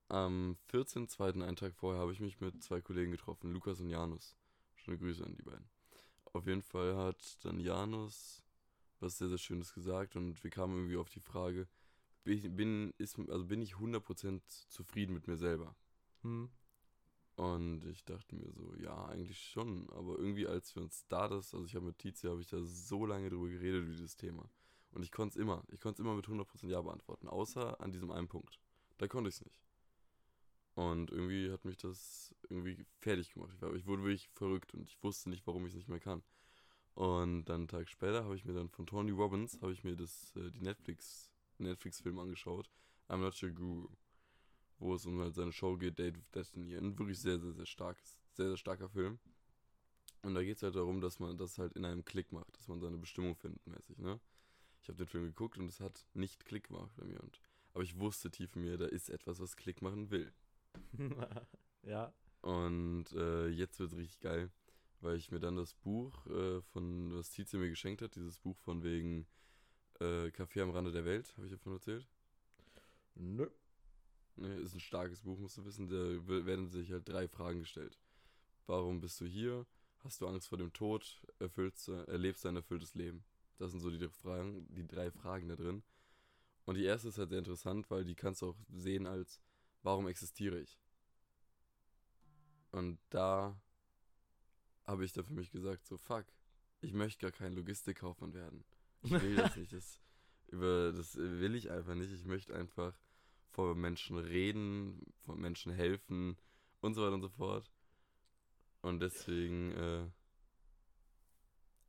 Am 0.09 0.57
14.02., 0.73 1.45
einen 1.45 1.55
Tag 1.55 1.75
vorher, 1.77 2.01
habe 2.01 2.13
ich 2.13 2.19
mich 2.19 2.41
mit 2.41 2.61
zwei 2.65 2.81
Kollegen 2.81 3.13
getroffen, 3.13 3.53
Lukas 3.53 3.79
und 3.79 3.91
Janus. 3.91 4.35
Schöne 4.75 4.99
Grüße 4.99 5.25
an 5.25 5.37
die 5.37 5.43
beiden. 5.43 5.69
Auf 6.33 6.47
jeden 6.47 6.63
Fall 6.63 6.97
hat 6.97 7.45
dann 7.45 7.61
Janus 7.61 8.43
was 8.99 9.19
sehr, 9.19 9.29
sehr 9.29 9.39
Schönes 9.39 9.73
gesagt 9.73 10.17
und 10.17 10.43
wir 10.43 10.51
kamen 10.51 10.75
irgendwie 10.75 10.97
auf 10.97 11.09
die 11.11 11.21
Frage, 11.21 11.69
bin, 12.25 12.93
ist, 12.99 13.19
also 13.19 13.47
bin 13.47 13.63
ich 13.63 13.75
100% 13.75 14.41
zufrieden 14.69 15.15
mit 15.15 15.27
mir 15.27 15.37
selber? 15.37 15.75
Hm. 16.23 16.51
Und 17.37 17.87
ich 17.87 18.05
dachte 18.05 18.35
mir 18.35 18.53
so, 18.53 18.75
ja, 18.77 19.07
eigentlich 19.07 19.41
schon. 19.41 19.89
Aber 19.91 20.19
irgendwie, 20.19 20.47
als 20.47 20.75
wir 20.77 20.83
uns 20.83 21.07
da 21.09 21.29
das, 21.29 21.55
also 21.55 21.65
ich 21.65 21.75
habe 21.75 21.87
mit 21.87 21.99
Tizia, 21.99 22.31
habe 22.31 22.43
ich 22.43 22.49
da 22.49 22.63
so 22.63 23.07
lange 23.07 23.31
drüber 23.31 23.49
geredet, 23.49 23.87
wie 23.87 23.93
dieses 23.93 24.17
Thema. 24.17 24.51
Und 24.93 25.03
ich 25.05 25.13
konnte 25.13 25.39
es 25.39 25.43
immer, 25.43 25.65
ich 25.69 25.81
konnte 25.81 26.03
es 26.03 26.05
immer 26.05 26.15
mit 26.15 26.27
100% 26.27 26.69
Ja 26.69 26.83
beantworten, 26.83 27.29
außer 27.29 27.81
an 27.81 27.93
diesem 27.93 28.11
einen 28.11 28.29
Punkt. 28.29 28.59
Da 28.99 29.09
konnte 29.09 29.29
ich 29.29 29.37
es 29.37 29.45
nicht. 29.45 29.63
Und 30.75 31.11
irgendwie 31.11 31.50
hat 31.50 31.65
mich 31.65 31.77
das 31.77 32.35
irgendwie 32.49 32.85
fertig 32.99 33.33
gemacht. 33.33 33.53
Ich, 33.55 33.62
war, 33.62 33.75
ich 33.75 33.87
wurde 33.87 34.03
wirklich 34.03 34.29
verrückt 34.29 34.75
und 34.75 34.83
ich 34.83 35.03
wusste 35.03 35.31
nicht, 35.31 35.47
warum 35.47 35.65
ich 35.65 35.73
es 35.73 35.77
nicht 35.77 35.89
mehr 35.89 36.00
kann. 36.00 36.23
Und 36.95 37.45
dann 37.45 37.62
einen 37.62 37.69
Tag 37.69 37.89
später 37.89 38.25
habe 38.25 38.37
ich 38.37 38.45
mir 38.45 38.53
dann 38.53 38.69
von 38.69 38.87
Tony 38.87 39.11
Robbins, 39.11 39.61
habe 39.62 39.73
ich 39.73 39.85
mir 39.85 39.97
das, 39.97 40.35
äh, 40.37 40.50
die 40.50 40.61
Netflix, 40.61 41.30
Netflix-Film 41.64 42.19
angeschaut, 42.19 42.71
I'm 43.09 43.19
Not 43.19 43.40
Your 43.43 43.50
Guru. 43.50 43.88
Wo 44.79 44.95
es 44.95 45.05
um 45.05 45.21
halt 45.21 45.35
seine 45.35 45.52
Show 45.52 45.76
geht, 45.76 45.99
Date 45.99 46.17
with 46.17 46.31
Destiny. 46.31 46.75
Ein 46.75 46.99
wirklich 46.99 47.21
sehr, 47.21 47.38
sehr, 47.38 47.52
sehr 47.52 47.67
starkes, 47.67 48.19
sehr, 48.33 48.49
sehr 48.49 48.57
starker 48.57 48.88
Film. 48.88 49.19
Und 50.23 50.35
da 50.35 50.43
geht 50.43 50.57
es 50.57 50.62
halt 50.62 50.75
darum, 50.75 51.00
dass 51.00 51.19
man 51.19 51.37
das 51.37 51.59
halt 51.59 51.75
in 51.75 51.85
einem 51.85 52.05
Klick 52.05 52.33
macht, 52.33 52.57
dass 52.57 52.69
man 52.69 52.81
seine 52.81 52.99
Bestimmung 52.99 53.37
findet, 53.37 53.67
mäßig, 53.67 53.99
ne? 53.99 54.21
Ich 54.83 54.88
habe 54.88 54.97
den 54.97 55.07
Film 55.07 55.25
geguckt 55.25 55.59
und 55.59 55.67
es 55.67 55.81
hat 55.81 56.07
nicht 56.14 56.45
Klick 56.45 56.69
gemacht 56.69 56.90
bei 56.97 57.05
mir. 57.05 57.21
Und, 57.21 57.40
aber 57.75 57.83
ich 57.83 57.99
wusste 57.99 58.31
tief 58.31 58.57
in 58.57 58.62
mir, 58.62 58.79
da 58.79 58.87
ist 58.87 59.11
etwas, 59.11 59.40
was 59.40 59.57
Klick 59.57 59.83
machen 59.83 60.11
will. 60.11 60.33
ja. 61.83 62.12
Und 62.43 63.12
äh, 63.12 63.49
jetzt 63.49 63.79
wird 63.79 63.93
es 63.93 63.99
richtig 63.99 64.21
geil, 64.21 64.50
weil 65.00 65.17
ich 65.17 65.31
mir 65.31 65.40
dann 65.40 65.57
das 65.57 65.75
Buch 65.75 66.26
äh, 66.26 66.62
von, 66.62 67.12
was 67.14 67.31
Tizia 67.31 67.59
mir 67.59 67.69
geschenkt 67.69 68.00
hat, 68.00 68.14
dieses 68.17 68.38
Buch 68.38 68.57
von 68.59 68.83
wegen 68.83 69.26
äh, 70.00 70.28
Café 70.28 70.62
am 70.62 70.71
Rande 70.71 70.92
der 70.92 71.04
Welt, 71.04 71.33
habe 71.37 71.47
ich 71.47 71.52
davon 71.52 71.75
erzählt? 71.75 72.07
Nö. 73.14 73.49
Ne, 74.37 74.54
ist 74.57 74.75
ein 74.75 74.80
starkes 74.80 75.21
Buch, 75.21 75.38
musst 75.38 75.59
du 75.59 75.64
wissen. 75.64 75.88
Da 75.88 76.47
werden 76.47 76.69
sich 76.69 76.90
halt 76.92 77.09
drei 77.09 77.28
Fragen 77.28 77.61
gestellt. 77.61 77.99
Warum 78.66 79.00
bist 79.00 79.21
du 79.21 79.26
hier? 79.26 79.66
Hast 80.02 80.21
du 80.21 80.26
Angst 80.26 80.49
vor 80.49 80.59
dem 80.59 80.73
Tod? 80.73 81.23
Erfüllst, 81.38 81.88
erlebst 81.88 82.45
du 82.45 82.49
ein 82.49 82.57
erfülltes 82.57 82.95
Leben? 82.95 83.25
Das 83.59 83.73
sind 83.73 83.80
so 83.80 83.90
die 83.90 84.09
Fragen, 84.09 84.66
die 84.75 84.87
drei 84.87 85.11
Fragen 85.11 85.49
da 85.49 85.57
drin. 85.57 85.83
Und 86.64 86.76
die 86.76 86.85
erste 86.85 87.09
ist 87.09 87.19
halt 87.19 87.30
sehr 87.30 87.38
interessant, 87.38 87.90
weil 87.90 88.04
die 88.04 88.14
kannst 88.14 88.42
du 88.42 88.50
auch 88.50 88.57
sehen 88.71 89.07
als 89.07 89.42
warum 89.83 90.09
existiere 90.09 90.61
ich? 90.61 90.78
Und 92.71 92.99
da 93.11 93.61
habe 94.85 95.04
ich 95.04 95.12
da 95.12 95.23
für 95.23 95.35
mich 95.35 95.50
gesagt, 95.50 95.87
so 95.87 95.97
fuck, 95.99 96.25
ich 96.80 96.92
möchte 96.92 97.21
gar 97.21 97.33
kein 97.33 97.52
Logistikkaufmann 97.52 98.33
werden. 98.33 98.64
Ich 99.02 99.11
will 99.11 99.37
das 99.37 99.57
nicht. 99.57 99.73
Das, 99.73 100.00
über, 100.49 100.92
das 100.92 101.16
will 101.16 101.54
ich 101.54 101.71
einfach 101.71 101.95
nicht. 101.95 102.12
Ich 102.12 102.25
möchte 102.25 102.54
einfach 102.54 102.99
vor 103.50 103.75
Menschen 103.75 104.19
reden, 104.19 105.00
vor 105.25 105.37
Menschen 105.37 105.73
helfen 105.73 106.37
und 106.80 106.95
so 106.95 107.02
weiter 107.02 107.14
und 107.14 107.23
so 107.23 107.28
fort. 107.28 107.71
Und 108.83 109.00
deswegen 109.00 109.73
äh, 109.73 110.07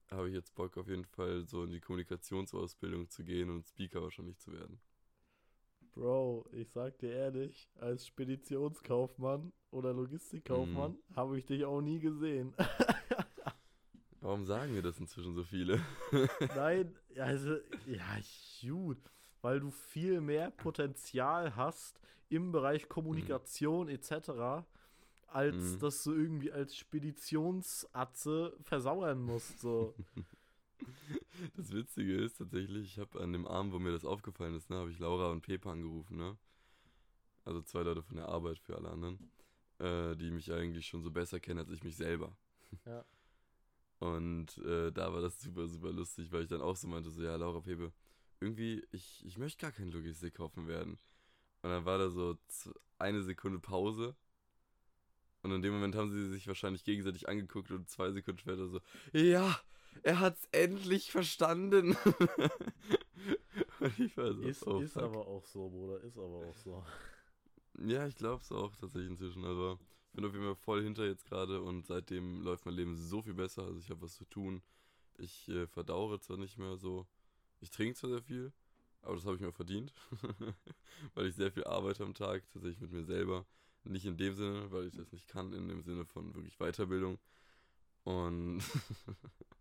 habe 0.10 0.28
ich 0.28 0.36
jetzt 0.36 0.54
Bock 0.56 0.78
auf 0.78 0.88
jeden 0.88 1.06
Fall 1.06 1.46
so 1.46 1.64
in 1.64 1.72
die 1.72 1.80
Kommunikationsausbildung 1.80 3.10
zu 3.10 3.24
gehen 3.24 3.50
und 3.50 3.66
Speaker 3.66 4.02
wahrscheinlich 4.02 4.38
zu 4.40 4.52
werden. 4.52 4.82
Bro, 5.94 6.48
ich 6.54 6.70
sag 6.70 6.98
dir 7.00 7.12
ehrlich, 7.12 7.70
als 7.76 8.08
Speditionskaufmann 8.08 9.52
oder 9.72 9.94
Logistikkaufmann 9.94 10.94
mhm. 10.94 11.16
habe 11.16 11.38
ich 11.38 11.46
dich 11.46 11.66
auch 11.66 11.82
nie 11.82 12.00
gesehen. 12.00 12.54
Warum 14.22 14.46
sagen 14.46 14.74
mir 14.74 14.84
das 14.84 15.00
inzwischen 15.00 15.34
so 15.34 15.44
viele? 15.44 15.82
Nein, 16.56 16.96
also, 17.18 17.58
ja, 17.88 18.18
gut. 18.62 19.00
Weil 19.42 19.60
du 19.60 19.72
viel 19.72 20.22
mehr 20.22 20.52
Potenzial 20.52 21.56
hast 21.56 22.00
im 22.30 22.52
Bereich 22.52 22.88
Kommunikation 22.88 23.88
mhm. 23.88 23.94
etc., 23.94 24.64
als 25.26 25.56
mhm. 25.56 25.80
dass 25.80 26.04
du 26.04 26.14
irgendwie 26.14 26.52
als 26.52 26.76
Speditionsatze 26.76 28.56
versauern 28.64 29.22
musst. 29.22 29.60
So. 29.60 29.94
Das 31.56 31.72
Witzige 31.72 32.16
ist 32.16 32.40
tatsächlich, 32.40 32.86
ich 32.86 32.98
habe 32.98 33.20
an 33.20 33.34
dem 33.34 33.46
Abend, 33.46 33.72
wo 33.72 33.78
mir 33.78 33.92
das 33.92 34.04
aufgefallen 34.04 34.56
ist, 34.56 34.72
ne, 34.72 34.78
habe 34.78 34.90
ich 34.90 34.98
Laura 34.98 35.30
und 35.30 35.42
Pepa 35.42 35.72
angerufen, 35.72 36.18
ne? 36.18 36.38
Also 37.46 37.62
zwei 37.62 37.84
Leute 37.84 38.02
von 38.02 38.16
der 38.16 38.30
Arbeit 38.30 38.58
für 38.58 38.76
alle 38.76 38.90
anderen, 38.90 39.32
äh, 39.78 40.16
die 40.16 40.32
mich 40.32 40.52
eigentlich 40.52 40.88
schon 40.88 41.04
so 41.04 41.12
besser 41.12 41.40
kennen 41.40 41.60
als 41.60 41.70
ich 41.70 41.84
mich 41.84 41.96
selber. 41.96 42.36
Ja. 42.86 43.06
Und 44.02 44.58
äh, 44.66 44.92
da 44.92 45.14
war 45.14 45.22
das 45.22 45.40
super, 45.40 45.68
super 45.68 45.92
lustig, 45.92 46.32
weil 46.32 46.42
ich 46.42 46.50
dann 46.50 46.62
auch 46.62 46.76
so 46.76 46.88
meinte, 46.88 47.12
so, 47.12 47.22
ja, 47.22 47.36
Laura 47.36 47.60
Pepe, 47.60 47.94
irgendwie, 48.40 48.84
ich, 48.92 49.24
ich 49.24 49.38
möchte 49.38 49.62
gar 49.62 49.72
kein 49.72 49.92
Logistikkaufen 49.92 50.68
werden. 50.68 50.98
Und 51.62 51.70
dann 51.70 51.86
war 51.86 52.00
da 52.00 52.10
so 52.10 52.36
eine 52.98 53.22
Sekunde 53.22 53.60
Pause. 53.60 54.16
Und 55.44 55.52
in 55.52 55.62
dem 55.62 55.74
Moment 55.74 55.94
haben 55.94 56.10
sie 56.10 56.30
sich 56.30 56.48
wahrscheinlich 56.48 56.84
gegenseitig 56.84 57.30
angeguckt 57.30 57.70
und 57.70 57.90
zwei 57.90 58.12
Sekunden 58.12 58.40
später 58.40 58.68
so, 58.68 58.82
ja, 59.14 59.56
er 60.02 60.20
hat's 60.20 60.48
endlich 60.52 61.12
verstanden. 61.12 61.96
und 63.82 64.00
ich 64.00 64.18
war 64.18 64.34
so, 64.34 64.42
ist, 64.42 64.66
oh, 64.66 64.80
ist 64.80 64.98
aber 64.98 65.28
auch 65.28 65.46
so, 65.46 65.70
Bruder, 65.70 66.02
ist 66.02 66.18
aber 66.18 66.48
auch 66.48 66.58
so. 66.58 66.84
Ja, 67.78 68.08
ich 68.08 68.16
glaub's 68.16 68.52
auch 68.52 68.76
tatsächlich 68.76 69.12
inzwischen. 69.12 69.44
Ich 69.44 69.78
bin 70.14 70.26
auf 70.26 70.34
jeden 70.34 70.46
Fall 70.46 70.56
voll 70.56 70.84
hinter 70.84 71.06
jetzt 71.06 71.26
gerade 71.26 71.62
und 71.62 71.86
seitdem 71.86 72.42
läuft 72.42 72.66
mein 72.66 72.76
Leben 72.76 72.96
so 72.96 73.22
viel 73.22 73.34
besser. 73.34 73.64
Also, 73.64 73.80
ich 73.80 73.90
habe 73.90 74.02
was 74.02 74.16
zu 74.16 74.26
tun. 74.26 74.62
Ich 75.18 75.48
äh, 75.50 75.68
verdauere 75.68 76.20
zwar 76.20 76.38
nicht 76.38 76.58
mehr 76.58 76.78
so. 76.78 77.08
Ich 77.60 77.70
trinke 77.70 77.96
zwar 77.96 78.10
sehr 78.10 78.22
viel, 78.22 78.52
aber 79.02 79.16
das 79.16 79.26
habe 79.26 79.36
ich 79.36 79.42
mir 79.42 79.52
verdient. 79.52 79.94
weil 81.14 81.28
ich 81.28 81.36
sehr 81.36 81.52
viel 81.52 81.64
arbeite 81.64 82.04
am 82.04 82.14
Tag, 82.14 82.44
tatsächlich 82.52 82.82
mit 82.82 82.92
mir 82.92 83.04
selber. 83.04 83.46
Nicht 83.84 84.06
in 84.06 84.18
dem 84.18 84.36
Sinne, 84.36 84.72
weil 84.72 84.88
ich 84.88 84.96
das 84.96 85.12
nicht 85.12 85.28
kann, 85.28 85.54
in 85.54 85.68
dem 85.68 85.82
Sinne 85.82 86.06
von 86.06 86.36
wirklich 86.36 86.58
Weiterbildung. 86.58 87.18
Und 88.04 88.62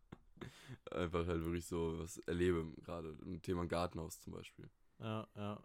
einfach 0.90 1.26
halt 1.26 1.44
wirklich 1.44 1.66
so 1.66 1.98
was 1.98 2.18
erlebe, 2.18 2.66
gerade 2.82 3.16
im 3.24 3.40
Thema 3.40 3.66
Gartenhaus 3.66 4.20
zum 4.20 4.32
Beispiel. 4.32 4.68
Ja, 4.98 5.26
ja. 5.36 5.62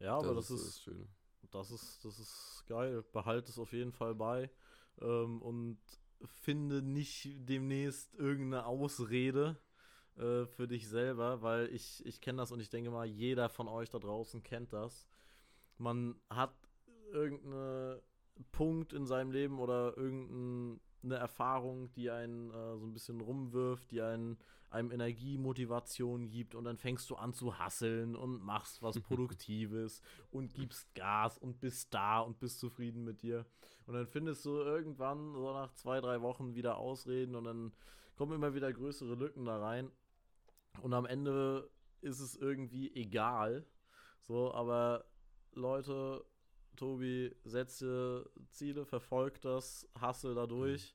Ja, 0.00 0.16
aber 0.18 0.34
das, 0.34 0.48
das 0.48 0.60
ist, 0.60 0.86
ist 0.86 1.08
das, 1.50 1.70
ist, 1.70 2.04
das 2.04 2.18
ist 2.18 2.64
geil. 2.66 3.04
Behalte 3.12 3.50
es 3.50 3.58
auf 3.58 3.72
jeden 3.72 3.92
Fall 3.92 4.14
bei 4.14 4.50
ähm, 5.00 5.42
und 5.42 5.78
finde 6.24 6.82
nicht 6.82 7.28
demnächst 7.48 8.14
irgendeine 8.14 8.66
Ausrede 8.66 9.56
äh, 10.16 10.46
für 10.46 10.66
dich 10.66 10.88
selber, 10.88 11.42
weil 11.42 11.72
ich, 11.72 12.04
ich 12.04 12.20
kenne 12.20 12.38
das 12.38 12.52
und 12.52 12.60
ich 12.60 12.70
denke 12.70 12.90
mal, 12.90 13.06
jeder 13.06 13.48
von 13.48 13.68
euch 13.68 13.90
da 13.90 13.98
draußen 13.98 14.42
kennt 14.42 14.72
das. 14.72 15.08
Man 15.76 16.20
hat 16.28 16.54
irgendeinen 17.12 18.00
Punkt 18.50 18.92
in 18.92 19.06
seinem 19.06 19.30
Leben 19.30 19.58
oder 19.58 19.96
irgendein 19.96 20.80
eine 21.02 21.16
Erfahrung, 21.16 21.92
die 21.92 22.10
einen 22.10 22.50
äh, 22.50 22.76
so 22.76 22.86
ein 22.86 22.92
bisschen 22.92 23.20
rumwirft, 23.20 23.90
die 23.90 24.02
einen, 24.02 24.38
einem 24.70 24.90
Energie, 24.90 25.38
Motivation 25.38 26.28
gibt 26.28 26.54
und 26.54 26.64
dann 26.64 26.76
fängst 26.76 27.08
du 27.10 27.16
an 27.16 27.32
zu 27.32 27.58
hasseln 27.58 28.14
und 28.16 28.42
machst 28.42 28.82
was 28.82 29.00
Produktives 29.00 30.02
und 30.30 30.54
gibst 30.54 30.94
Gas 30.94 31.38
und 31.38 31.60
bist 31.60 31.92
da 31.94 32.20
und 32.20 32.38
bist 32.38 32.58
zufrieden 32.60 33.04
mit 33.04 33.22
dir. 33.22 33.46
Und 33.86 33.94
dann 33.94 34.06
findest 34.06 34.44
du 34.44 34.50
irgendwann 34.50 35.32
so 35.34 35.52
nach 35.52 35.72
zwei, 35.72 36.00
drei 36.00 36.20
Wochen 36.20 36.54
wieder 36.54 36.76
Ausreden 36.76 37.34
und 37.34 37.44
dann 37.44 37.72
kommen 38.16 38.32
immer 38.32 38.54
wieder 38.54 38.72
größere 38.72 39.14
Lücken 39.14 39.44
da 39.46 39.58
rein. 39.58 39.90
Und 40.82 40.92
am 40.92 41.06
Ende 41.06 41.70
ist 42.00 42.20
es 42.20 42.36
irgendwie 42.36 42.94
egal. 42.94 43.64
So, 44.20 44.52
aber 44.52 45.04
Leute, 45.52 46.24
Tobi, 46.76 47.34
setze 47.44 48.30
Ziele, 48.50 48.84
verfolgt 48.84 49.44
das, 49.44 49.88
hassel 49.98 50.34
dadurch 50.34 50.94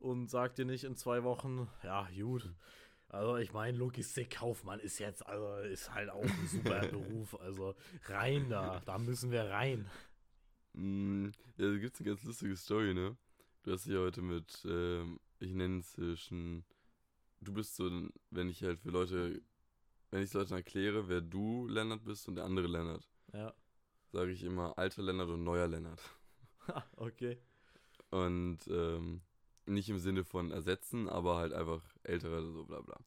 mhm. 0.00 0.08
und 0.08 0.30
sag 0.30 0.54
dir 0.54 0.64
nicht 0.64 0.84
in 0.84 0.96
zwei 0.96 1.24
Wochen, 1.24 1.68
ja, 1.82 2.08
gut. 2.14 2.52
Also 3.16 3.36
ich 3.36 3.52
meine, 3.52 3.76
Logistikkaufmann 3.76 4.80
ist 4.80 4.98
jetzt, 4.98 5.26
also 5.26 5.56
ist 5.68 5.92
halt 5.92 6.10
auch 6.10 6.22
ein 6.22 6.48
super 6.48 6.80
Beruf. 6.88 7.38
Also 7.40 7.74
rein 8.06 8.48
da, 8.48 8.80
da 8.84 8.98
müssen 8.98 9.30
wir 9.30 9.44
rein. 9.44 9.88
Mm, 10.74 11.26
ja, 11.56 11.72
da 11.72 11.78
gibt 11.78 11.94
es 11.94 12.00
eine 12.00 12.10
ganz 12.10 12.24
lustige 12.24 12.56
Story, 12.56 12.94
ne? 12.94 13.16
Du 13.62 13.72
hast 13.72 13.86
dich 13.86 13.96
heute 13.96 14.22
mit, 14.22 14.64
ähm, 14.68 15.18
ich 15.40 15.52
nenne 15.52 15.78
es 15.78 15.92
zwischen, 15.92 16.64
du 17.40 17.52
bist 17.52 17.76
so, 17.76 17.90
wenn 18.30 18.48
ich 18.48 18.62
halt 18.62 18.78
für 18.78 18.90
Leute, 18.90 19.42
wenn 20.10 20.22
ich 20.22 20.32
Leuten 20.32 20.54
erkläre, 20.54 21.08
wer 21.08 21.20
du 21.20 21.66
Lennart 21.66 22.04
bist 22.04 22.28
und 22.28 22.36
der 22.36 22.44
andere 22.44 22.68
Lennart. 22.68 23.08
Ja 23.32 23.52
sage 24.16 24.32
ich 24.32 24.44
immer 24.44 24.78
alter 24.78 25.02
Lennart 25.02 25.28
und 25.28 25.44
neuer 25.44 25.68
Lennart. 25.68 26.00
okay. 26.96 27.38
Und 28.10 28.60
ähm, 28.68 29.20
nicht 29.66 29.90
im 29.90 29.98
Sinne 29.98 30.24
von 30.24 30.52
ersetzen, 30.52 31.08
aber 31.08 31.36
halt 31.36 31.52
einfach 31.52 31.82
älterer 32.08 32.42
so 32.42 32.64
bla 32.64 32.80
bla. 32.80 32.98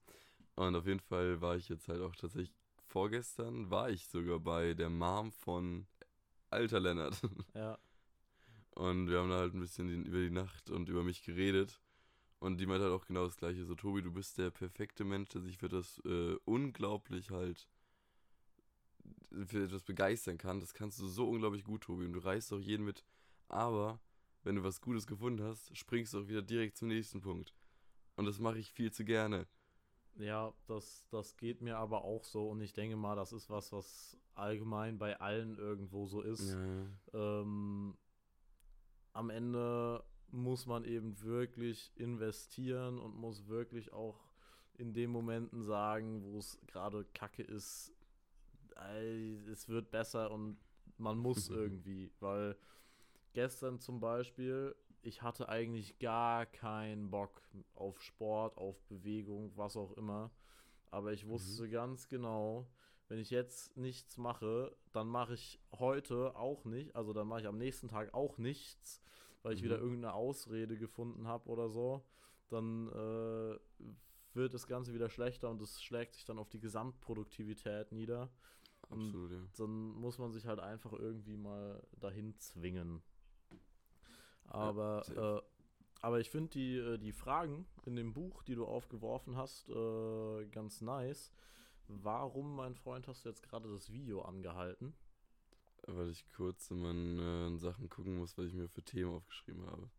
Und 0.56 0.76
auf 0.76 0.86
jeden 0.86 1.00
Fall 1.00 1.42
war 1.42 1.56
ich 1.56 1.70
jetzt 1.70 1.88
halt 1.88 2.02
auch 2.02 2.16
tatsächlich 2.16 2.54
vorgestern, 2.88 3.70
war 3.70 3.90
ich 3.90 4.08
sogar 4.08 4.40
bei 4.40 4.74
der 4.74 4.90
Mom 4.90 5.32
von 5.32 5.88
alter 6.50 6.80
Lennart. 6.80 7.22
Ja. 7.54 7.78
Und 8.76 9.10
wir 9.10 9.20
haben 9.20 9.30
da 9.30 9.40
halt 9.40 9.54
ein 9.54 9.60
bisschen 9.60 10.06
über 10.06 10.20
die 10.20 10.30
Nacht 10.30 10.70
und 10.70 10.88
über 10.88 11.04
mich 11.04 11.24
geredet. 11.24 11.82
Und 12.40 12.62
die 12.62 12.66
meint 12.66 12.82
halt 12.82 12.94
auch 12.94 13.06
genau 13.06 13.26
das 13.26 13.36
gleiche. 13.36 13.66
So, 13.66 13.76
Tobi, 13.76 14.02
du 14.02 14.14
bist 14.14 14.38
der 14.38 14.52
perfekte 14.52 15.04
Mensch, 15.04 15.30
der 15.30 15.42
sich 15.42 15.58
für 15.58 15.68
das 15.68 16.00
äh, 16.06 16.38
unglaublich 16.46 17.30
halt 17.30 17.68
für 19.48 19.64
etwas 19.64 19.84
begeistern 19.84 20.38
kann, 20.38 20.60
das 20.60 20.74
kannst 20.74 21.00
du 21.00 21.08
so 21.08 21.30
unglaublich 21.30 21.64
gut, 21.64 21.84
Tobi. 21.84 22.06
Und 22.06 22.14
du 22.14 22.20
reißt 22.20 22.54
auch 22.54 22.60
jeden 22.60 22.86
mit. 22.86 23.04
Aber 23.48 24.00
wenn 24.44 24.56
du 24.56 24.64
was 24.64 24.82
Gutes 24.82 25.08
gefunden 25.08 25.44
hast, 25.44 25.76
springst 25.76 26.14
du 26.14 26.22
auch 26.22 26.28
wieder 26.28 26.42
direkt 26.42 26.78
zum 26.78 26.88
nächsten 26.88 27.22
Punkt. 27.22 27.54
Und 28.20 28.26
das 28.26 28.38
mache 28.40 28.60
ich 28.60 28.74
viel 28.74 28.92
zu 28.92 29.06
gerne. 29.06 29.48
Ja, 30.18 30.54
das, 30.68 31.08
das 31.10 31.38
geht 31.38 31.62
mir 31.62 31.78
aber 31.78 32.04
auch 32.04 32.26
so. 32.26 32.50
Und 32.50 32.60
ich 32.60 32.74
denke 32.74 32.98
mal, 32.98 33.16
das 33.16 33.32
ist 33.32 33.50
was, 33.50 33.72
was 33.72 34.18
allgemein 34.36 34.98
bei 34.98 35.18
allen 35.22 35.58
irgendwo 35.58 36.06
so 36.06 36.22
ist. 36.22 36.52
Ja. 36.52 37.42
Ähm, 37.42 37.98
am 39.14 39.30
Ende 39.30 40.04
muss 40.32 40.66
man 40.66 40.84
eben 40.84 41.22
wirklich 41.22 41.94
investieren 41.96 43.00
und 43.00 43.16
muss 43.16 43.48
wirklich 43.48 43.94
auch 43.94 44.20
in 44.78 44.94
den 44.94 45.12
Momenten 45.12 45.64
sagen, 45.64 46.22
wo 46.22 46.40
es 46.40 46.60
gerade 46.68 47.06
kacke 47.14 47.44
ist, 47.44 47.94
es 49.50 49.70
wird 49.70 49.92
besser 49.92 50.30
und 50.32 50.58
man 50.98 51.18
muss 51.18 51.50
irgendwie, 51.50 52.12
weil 52.20 52.58
gestern 53.32 53.80
zum 53.80 54.02
Beispiel, 54.02 54.76
ich 55.02 55.22
hatte 55.22 55.50
eigentlich 55.50 56.00
gar 56.00 56.46
keinen 56.46 57.10
Bock 57.10 57.42
auf 57.76 58.02
Sport, 58.02 58.58
auf 58.58 58.82
Bewegung, 58.84 59.52
was 59.56 59.78
auch 59.78 59.94
immer. 59.94 60.32
Aber 60.92 61.14
ich 61.14 61.28
wusste 61.28 61.64
mhm. 61.64 61.72
ganz 61.72 62.08
genau, 62.08 62.68
wenn 63.08 63.20
ich 63.20 63.30
jetzt 63.30 63.76
nichts 63.78 64.18
mache, 64.18 64.76
dann 64.92 65.08
mache 65.08 65.34
ich 65.34 65.60
heute 65.72 66.36
auch 66.36 66.66
nicht, 66.66 66.96
also 66.96 67.14
dann 67.14 67.28
mache 67.28 67.42
ich 67.42 67.48
am 67.48 67.58
nächsten 67.58 67.88
Tag 67.88 68.14
auch 68.14 68.38
nichts, 68.38 69.02
weil 69.42 69.54
ich 69.54 69.62
mhm. 69.62 69.66
wieder 69.66 69.80
irgendeine 69.80 70.14
Ausrede 70.14 70.78
gefunden 70.78 71.28
habe 71.28 71.50
oder 71.50 71.70
so. 71.70 72.06
Dann 72.50 72.88
äh, 72.90 73.60
wird 74.34 74.54
das 74.54 74.68
Ganze 74.68 74.94
wieder 74.94 75.10
schlechter 75.10 75.50
und 75.50 75.62
es 75.62 75.82
schlägt 75.82 76.16
sich 76.16 76.26
dann 76.26 76.40
auf 76.40 76.50
die 76.50 76.60
Gesamtproduktivität 76.60 77.92
nieder. 77.92 78.30
Absolut, 78.90 79.32
ja. 79.32 79.40
Dann 79.58 79.92
muss 79.92 80.18
man 80.18 80.32
sich 80.32 80.46
halt 80.46 80.60
einfach 80.60 80.94
irgendwie 80.94 81.38
mal 81.38 81.84
dahin 82.00 82.36
zwingen. 82.38 83.04
Aber, 84.50 85.04
ja, 85.16 85.38
äh, 85.38 85.42
aber 86.02 86.20
ich 86.20 86.30
finde 86.30 86.50
die, 86.50 86.78
äh, 86.78 86.98
die 86.98 87.12
Fragen 87.12 87.68
in 87.86 87.96
dem 87.96 88.14
Buch, 88.14 88.44
die 88.44 88.56
du 88.56 88.66
aufgeworfen 88.66 89.38
hast, 89.38 89.70
äh, 89.70 90.46
ganz 90.48 90.82
nice. 90.82 91.32
Warum, 91.88 92.56
mein 92.56 92.76
Freund, 92.76 93.08
hast 93.08 93.26
du 93.26 93.30
jetzt 93.30 93.44
gerade 93.44 93.72
das 93.72 93.92
Video 93.92 94.22
angehalten? 94.22 94.94
Weil 95.88 96.10
ich 96.10 96.30
kurz 96.34 96.70
in 96.72 96.82
meinen 96.82 97.56
äh, 97.56 97.58
Sachen 97.58 97.90
gucken 97.90 98.18
muss, 98.18 98.38
was 98.38 98.46
ich 98.46 98.54
mir 98.54 98.68
für 98.68 98.84
Themen 98.84 99.14
aufgeschrieben 99.14 99.66
habe. 99.66 99.90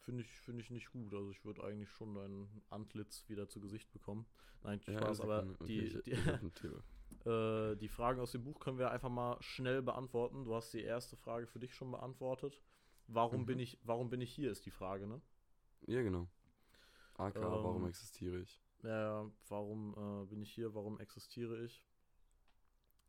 Finde 0.00 0.22
ich, 0.22 0.28
find 0.28 0.60
ich 0.60 0.70
nicht 0.70 0.90
gut. 0.92 1.12
Also 1.14 1.30
ich 1.30 1.44
würde 1.44 1.64
eigentlich 1.64 1.90
schon 1.90 2.14
dein 2.14 2.48
Antlitz 2.70 3.28
wieder 3.28 3.48
zu 3.48 3.60
Gesicht 3.60 3.92
bekommen. 3.92 4.26
Nein, 4.62 4.80
Spaß, 4.80 5.18
ja, 5.18 5.24
aber 5.24 5.46
okay, 5.60 5.66
die, 5.66 5.80
ich, 5.80 6.02
die, 6.02 6.10
äh, 7.28 7.76
die 7.76 7.88
Fragen 7.88 8.20
aus 8.20 8.32
dem 8.32 8.44
Buch 8.44 8.60
können 8.60 8.78
wir 8.78 8.90
einfach 8.90 9.08
mal 9.08 9.36
schnell 9.40 9.82
beantworten. 9.82 10.44
Du 10.44 10.54
hast 10.54 10.72
die 10.72 10.82
erste 10.82 11.16
Frage 11.16 11.46
für 11.46 11.58
dich 11.58 11.74
schon 11.74 11.90
beantwortet. 11.90 12.60
Warum 13.08 13.42
mhm. 13.42 13.46
bin 13.46 13.58
ich, 13.58 13.78
warum 13.82 14.10
bin 14.10 14.20
ich 14.20 14.32
hier, 14.32 14.50
ist 14.50 14.66
die 14.66 14.70
Frage, 14.70 15.06
ne? 15.06 15.20
Ja, 15.86 16.02
genau. 16.02 16.28
AK, 17.14 17.36
ähm, 17.36 17.42
warum 17.42 17.86
existiere 17.86 18.40
ich? 18.40 18.62
Ja, 18.82 19.30
warum 19.48 20.24
äh, 20.24 20.26
bin 20.26 20.42
ich 20.42 20.52
hier, 20.52 20.74
warum 20.74 21.00
existiere 21.00 21.64
ich? 21.64 21.82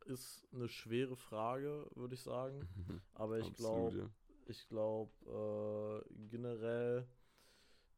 ist 0.08 0.46
eine 0.52 0.68
schwere 0.68 1.16
Frage, 1.16 1.86
würde 1.94 2.14
ich 2.14 2.22
sagen. 2.22 2.66
Aber 3.14 3.38
ich 3.38 3.54
glaube, 3.54 3.96
ja. 3.96 4.10
ich 4.46 4.68
glaube, 4.68 5.12
äh, 5.26 6.14
generell 6.28 7.06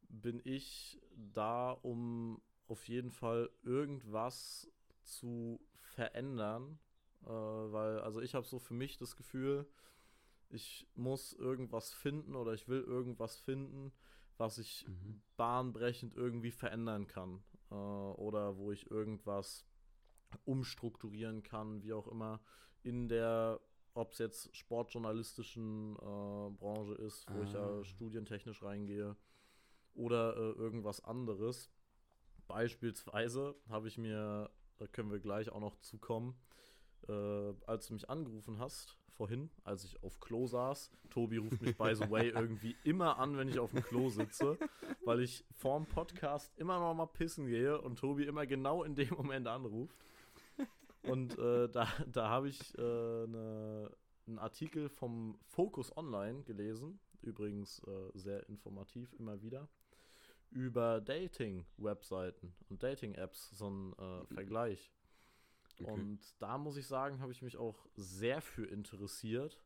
bin 0.08 0.40
ich 0.44 1.00
da, 1.14 1.70
um 1.70 2.42
auf 2.68 2.88
jeden 2.88 3.10
Fall 3.10 3.50
irgendwas 3.62 4.70
zu 5.02 5.60
verändern. 5.78 6.78
Äh, 7.24 7.28
weil, 7.28 8.00
also 8.00 8.20
ich 8.20 8.34
habe 8.34 8.46
so 8.46 8.58
für 8.58 8.74
mich 8.74 8.96
das 8.96 9.16
Gefühl, 9.16 9.66
ich 10.50 10.86
muss 10.94 11.32
irgendwas 11.32 11.92
finden 11.92 12.36
oder 12.36 12.52
ich 12.52 12.68
will 12.68 12.82
irgendwas 12.82 13.36
finden, 13.36 13.92
was 14.36 14.58
ich 14.58 14.86
mhm. 14.86 15.22
bahnbrechend 15.36 16.14
irgendwie 16.14 16.50
verändern 16.50 17.06
kann. 17.06 17.42
Äh, 17.70 17.74
oder 17.74 18.56
wo 18.56 18.72
ich 18.72 18.90
irgendwas 18.90 19.64
umstrukturieren 20.44 21.42
kann, 21.42 21.82
wie 21.82 21.92
auch 21.92 22.08
immer, 22.08 22.40
in 22.82 23.08
der, 23.08 23.60
ob 23.94 24.12
es 24.12 24.18
jetzt 24.18 24.54
sportjournalistischen 24.56 25.96
äh, 25.96 26.50
Branche 26.50 26.94
ist, 26.94 27.26
wo 27.30 27.40
ah. 27.40 27.42
ich 27.42 27.52
ja 27.52 27.66
ah. 27.66 27.84
studientechnisch 27.84 28.62
reingehe, 28.62 29.16
oder 29.94 30.36
äh, 30.36 30.52
irgendwas 30.52 31.02
anderes. 31.04 31.70
Beispielsweise 32.46 33.56
habe 33.68 33.88
ich 33.88 33.98
mir, 33.98 34.50
da 34.78 34.86
können 34.86 35.10
wir 35.10 35.20
gleich 35.20 35.50
auch 35.50 35.60
noch 35.60 35.76
zukommen, 35.80 36.34
äh, 37.08 37.52
als 37.66 37.86
du 37.88 37.94
mich 37.94 38.08
angerufen 38.08 38.58
hast, 38.58 38.96
vorhin, 39.20 39.50
als 39.64 39.84
ich 39.84 40.02
auf 40.02 40.18
Klo 40.18 40.46
saß. 40.46 40.90
Tobi 41.10 41.36
ruft 41.36 41.60
mich, 41.60 41.76
by 41.76 41.94
the 41.94 42.10
way, 42.10 42.28
irgendwie 42.34 42.74
immer 42.84 43.18
an, 43.18 43.36
wenn 43.36 43.48
ich 43.48 43.58
auf 43.58 43.72
dem 43.72 43.82
Klo 43.82 44.08
sitze, 44.08 44.56
weil 45.04 45.20
ich 45.20 45.44
vorm 45.56 45.86
Podcast 45.86 46.56
immer 46.56 46.78
noch 46.78 46.94
mal 46.94 47.06
pissen 47.06 47.46
gehe 47.46 47.80
und 47.80 47.98
Tobi 47.98 48.24
immer 48.24 48.46
genau 48.46 48.82
in 48.82 48.94
dem 48.94 49.10
Moment 49.14 49.46
anruft. 49.46 49.94
Und 51.02 51.38
äh, 51.38 51.68
da, 51.68 51.88
da 52.10 52.28
habe 52.28 52.48
ich 52.48 52.76
äh, 52.78 52.80
ne, 52.80 53.90
einen 54.26 54.38
Artikel 54.38 54.88
vom 54.88 55.38
Focus 55.48 55.94
Online 55.96 56.42
gelesen, 56.44 56.98
übrigens 57.22 57.80
äh, 57.80 58.10
sehr 58.14 58.48
informativ 58.48 59.12
immer 59.18 59.42
wieder, 59.42 59.68
über 60.50 61.00
Dating-Webseiten 61.00 62.54
und 62.68 62.82
Dating-Apps, 62.82 63.50
so 63.50 63.68
ein 63.68 63.92
äh, 63.98 64.34
Vergleich. 64.34 64.90
Okay. 65.82 65.90
Und 65.90 66.20
da 66.38 66.58
muss 66.58 66.76
ich 66.76 66.86
sagen, 66.86 67.20
habe 67.20 67.32
ich 67.32 67.42
mich 67.42 67.56
auch 67.56 67.86
sehr 67.96 68.40
für 68.40 68.66
interessiert, 68.66 69.58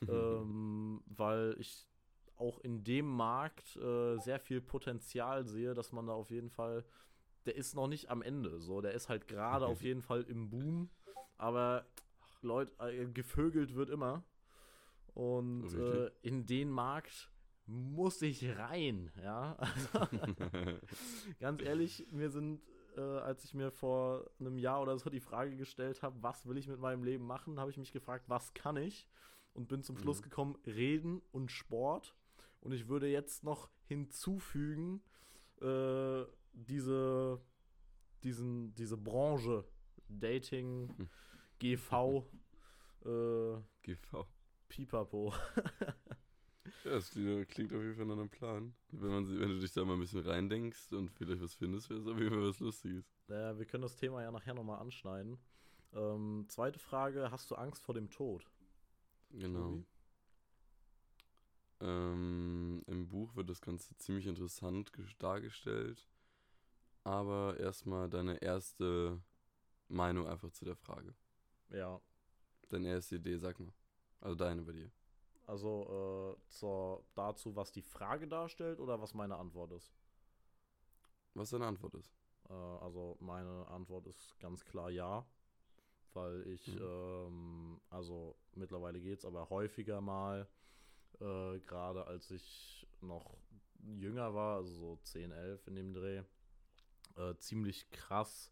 ähm, 0.08 1.02
weil 1.06 1.56
ich 1.58 1.88
auch 2.36 2.58
in 2.60 2.82
dem 2.84 3.06
Markt 3.06 3.76
äh, 3.76 4.18
sehr 4.18 4.40
viel 4.40 4.60
Potenzial 4.60 5.46
sehe, 5.46 5.74
dass 5.74 5.92
man 5.92 6.06
da 6.06 6.12
auf 6.12 6.30
jeden 6.30 6.50
Fall, 6.50 6.84
der 7.46 7.56
ist 7.56 7.74
noch 7.74 7.86
nicht 7.86 8.10
am 8.10 8.22
Ende, 8.22 8.60
so, 8.60 8.80
der 8.80 8.92
ist 8.92 9.08
halt 9.08 9.28
gerade 9.28 9.66
auf 9.66 9.82
jeden 9.82 10.02
Fall 10.02 10.22
im 10.22 10.50
Boom, 10.50 10.90
aber 11.38 11.86
Leute, 12.42 12.72
äh, 12.80 13.06
gevögelt 13.06 13.74
wird 13.74 13.90
immer. 13.90 14.24
Und 15.14 15.72
äh, 15.74 16.10
in 16.22 16.44
den 16.44 16.70
Markt 16.70 17.30
muss 17.66 18.20
ich 18.20 18.56
rein, 18.58 19.12
ja. 19.22 19.56
Also, 19.56 20.08
ganz 21.40 21.62
ehrlich, 21.62 22.06
mir 22.10 22.30
sind 22.30 22.60
äh, 22.96 23.00
als 23.00 23.44
ich 23.44 23.54
mir 23.54 23.70
vor 23.70 24.30
einem 24.38 24.58
Jahr 24.58 24.82
oder 24.82 24.98
so 24.98 25.10
die 25.10 25.20
Frage 25.20 25.56
gestellt 25.56 26.02
habe, 26.02 26.22
was 26.22 26.46
will 26.46 26.56
ich 26.58 26.68
mit 26.68 26.78
meinem 26.78 27.04
Leben 27.04 27.26
machen, 27.26 27.60
habe 27.60 27.70
ich 27.70 27.76
mich 27.76 27.92
gefragt, 27.92 28.24
was 28.28 28.54
kann 28.54 28.76
ich? 28.76 29.06
Und 29.52 29.68
bin 29.68 29.82
zum 29.82 29.96
Schluss 29.96 30.18
mhm. 30.18 30.24
gekommen, 30.24 30.56
Reden 30.66 31.22
und 31.30 31.50
Sport. 31.50 32.14
Und 32.60 32.72
ich 32.72 32.88
würde 32.88 33.06
jetzt 33.08 33.44
noch 33.44 33.70
hinzufügen, 33.84 35.02
äh, 35.60 36.24
diese, 36.52 37.40
diesen, 38.22 38.74
diese 38.74 38.96
Branche, 38.96 39.64
Dating. 40.08 41.08
GV, 41.58 42.26
äh, 43.04 43.56
GV. 43.82 44.26
Pipapo. 44.68 45.32
Ja, 46.84 46.90
das 46.90 47.10
klingt 47.10 47.72
auf 47.72 47.82
jeden 47.82 47.94
Fall 47.94 48.06
nach 48.06 48.18
einem 48.18 48.28
Plan. 48.28 48.74
Wenn, 48.90 49.10
man, 49.10 49.40
wenn 49.40 49.48
du 49.48 49.58
dich 49.58 49.72
da 49.72 49.84
mal 49.84 49.94
ein 49.94 50.00
bisschen 50.00 50.20
reindenkst 50.20 50.92
und 50.92 51.10
vielleicht 51.10 51.42
was 51.42 51.54
findest, 51.54 51.88
wäre 51.88 52.00
es 52.00 52.06
auf 52.06 52.18
jeden 52.18 52.30
Fall 52.30 52.48
was 52.48 52.60
Lustiges. 52.60 53.04
Ja, 53.28 53.56
wir 53.58 53.64
können 53.64 53.82
das 53.82 53.96
Thema 53.96 54.22
ja 54.22 54.30
nachher 54.30 54.54
nochmal 54.54 54.80
anschneiden. 54.80 55.38
Ähm, 55.94 56.44
zweite 56.48 56.78
Frage: 56.78 57.30
Hast 57.30 57.50
du 57.50 57.54
Angst 57.54 57.84
vor 57.84 57.94
dem 57.94 58.10
Tod? 58.10 58.50
Genau. 59.30 59.82
Ähm, 61.80 62.82
Im 62.86 63.08
Buch 63.08 63.34
wird 63.36 63.48
das 63.50 63.60
Ganze 63.60 63.96
ziemlich 63.96 64.26
interessant 64.26 64.92
dargestellt. 65.18 66.08
Aber 67.02 67.58
erstmal 67.58 68.08
deine 68.08 68.40
erste 68.42 69.20
Meinung 69.88 70.26
einfach 70.26 70.50
zu 70.50 70.64
der 70.64 70.76
Frage. 70.76 71.14
Ja. 71.70 72.00
Deine 72.70 72.88
erste 72.88 73.16
Idee, 73.16 73.36
sag 73.36 73.60
mal. 73.60 73.72
Also 74.20 74.36
deine 74.36 74.62
bei 74.62 74.72
dir. 74.72 74.90
Also 75.46 76.36
äh, 76.38 76.50
zur, 76.50 77.04
dazu, 77.14 77.54
was 77.54 77.72
die 77.72 77.82
Frage 77.82 78.26
darstellt 78.26 78.80
oder 78.80 79.00
was 79.00 79.14
meine 79.14 79.36
Antwort 79.36 79.72
ist? 79.72 79.94
Was 81.34 81.50
deine 81.50 81.66
Antwort 81.66 81.94
ist? 81.94 82.12
Äh, 82.48 82.52
also 82.52 83.16
meine 83.20 83.66
Antwort 83.68 84.06
ist 84.06 84.38
ganz 84.40 84.64
klar 84.64 84.90
ja. 84.90 85.26
Weil 86.14 86.46
ich, 86.46 86.66
mhm. 86.68 86.80
ähm, 86.80 87.80
also 87.90 88.36
mittlerweile 88.54 89.00
geht 89.00 89.18
es 89.18 89.24
aber 89.24 89.50
häufiger 89.50 90.00
mal, 90.00 90.48
äh, 91.20 91.58
gerade 91.60 92.06
als 92.06 92.30
ich 92.30 92.86
noch 93.00 93.36
jünger 93.80 94.32
war, 94.34 94.56
also 94.56 94.72
so 94.72 94.96
10, 95.02 95.32
11 95.32 95.66
in 95.66 95.74
dem 95.74 95.92
Dreh, 95.92 96.22
äh, 97.16 97.34
ziemlich 97.38 97.90
krass 97.90 98.50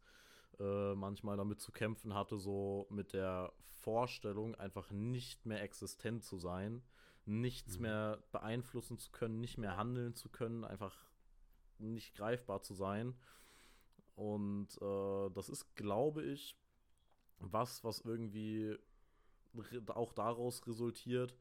äh, 0.61 0.95
manchmal 0.95 1.37
damit 1.37 1.61
zu 1.61 1.73
kämpfen 1.73 2.15
hatte, 2.15 2.39
so 2.39 2.87
mit 2.91 3.13
der 3.13 3.53
Vorstellung, 3.83 4.55
einfach 4.55 4.91
nicht 4.91 5.47
mehr 5.47 5.63
existent 5.63 6.25
zu 6.25 6.37
sein, 6.39 6.83
nichts 7.25 7.77
mhm. 7.77 7.83
mehr 7.83 8.23
beeinflussen 8.33 8.99
zu 8.99 9.11
können, 9.11 9.41
nicht 9.41 9.59
mehr 9.59 9.77
handeln 9.77 10.15
zu 10.15 10.29
können, 10.29 10.65
einfach 10.65 10.95
nicht 11.79 12.15
greifbar 12.15 12.63
zu 12.63 12.75
sein. 12.75 13.15
Und 14.15 14.69
äh, 14.81 15.31
das 15.31 15.49
ist, 15.49 15.75
glaube 15.75 16.23
ich, 16.23 16.57
was, 17.39 17.83
was 17.83 18.01
irgendwie 18.01 18.79
auch 19.89 20.13
daraus 20.13 20.67
resultiert, 20.67 21.35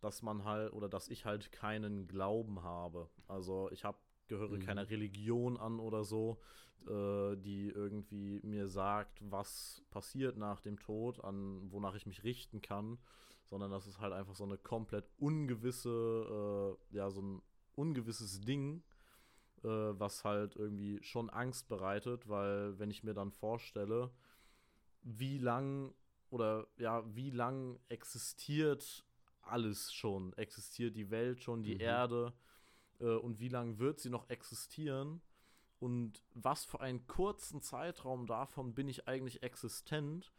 dass 0.00 0.22
man 0.22 0.44
halt 0.44 0.72
oder 0.72 0.88
dass 0.88 1.08
ich 1.08 1.24
halt 1.24 1.52
keinen 1.52 2.06
Glauben 2.06 2.62
habe. 2.62 3.10
Also 3.26 3.70
ich 3.72 3.84
habe 3.84 3.98
gehöre 4.28 4.56
mhm. 4.56 4.60
keiner 4.60 4.88
Religion 4.88 5.56
an 5.56 5.80
oder 5.80 6.04
so, 6.04 6.38
äh, 6.86 7.36
die 7.36 7.68
irgendwie 7.68 8.40
mir 8.42 8.68
sagt, 8.68 9.18
was 9.20 9.82
passiert 9.90 10.36
nach 10.36 10.60
dem 10.60 10.78
Tod, 10.78 11.22
an 11.24 11.70
wonach 11.70 11.94
ich 11.94 12.06
mich 12.06 12.24
richten 12.24 12.62
kann, 12.62 12.98
sondern 13.44 13.70
das 13.70 13.86
ist 13.86 13.98
halt 13.98 14.12
einfach 14.12 14.34
so 14.34 14.44
eine 14.44 14.58
komplett 14.58 15.08
ungewisse, 15.18 16.76
äh, 16.92 16.96
ja, 16.96 17.10
so 17.10 17.22
ein 17.22 17.42
ungewisses 17.74 18.40
Ding, 18.40 18.82
äh, 19.64 19.68
was 19.68 20.24
halt 20.24 20.56
irgendwie 20.56 21.02
schon 21.02 21.30
Angst 21.30 21.68
bereitet, 21.68 22.28
weil 22.28 22.78
wenn 22.78 22.90
ich 22.90 23.02
mir 23.02 23.14
dann 23.14 23.32
vorstelle, 23.32 24.10
wie 25.02 25.38
lang 25.38 25.94
oder 26.30 26.66
ja, 26.76 27.02
wie 27.14 27.30
lang 27.30 27.78
existiert 27.88 29.04
alles 29.42 29.92
schon, 29.92 30.32
existiert 30.34 30.94
die 30.94 31.10
Welt 31.10 31.42
schon, 31.42 31.62
die 31.62 31.74
mhm. 31.74 31.80
Erde, 31.80 32.32
äh, 33.00 33.16
und 33.16 33.40
wie 33.40 33.48
lange 33.48 33.78
wird 33.78 34.00
sie 34.00 34.10
noch 34.10 34.28
existieren? 34.30 35.20
Und 35.80 36.24
was 36.34 36.64
für 36.64 36.80
einen 36.80 37.06
kurzen 37.06 37.62
Zeitraum 37.62 38.26
davon 38.26 38.74
bin 38.74 38.88
ich 38.88 39.06
eigentlich 39.06 39.42
existent? 39.42 40.32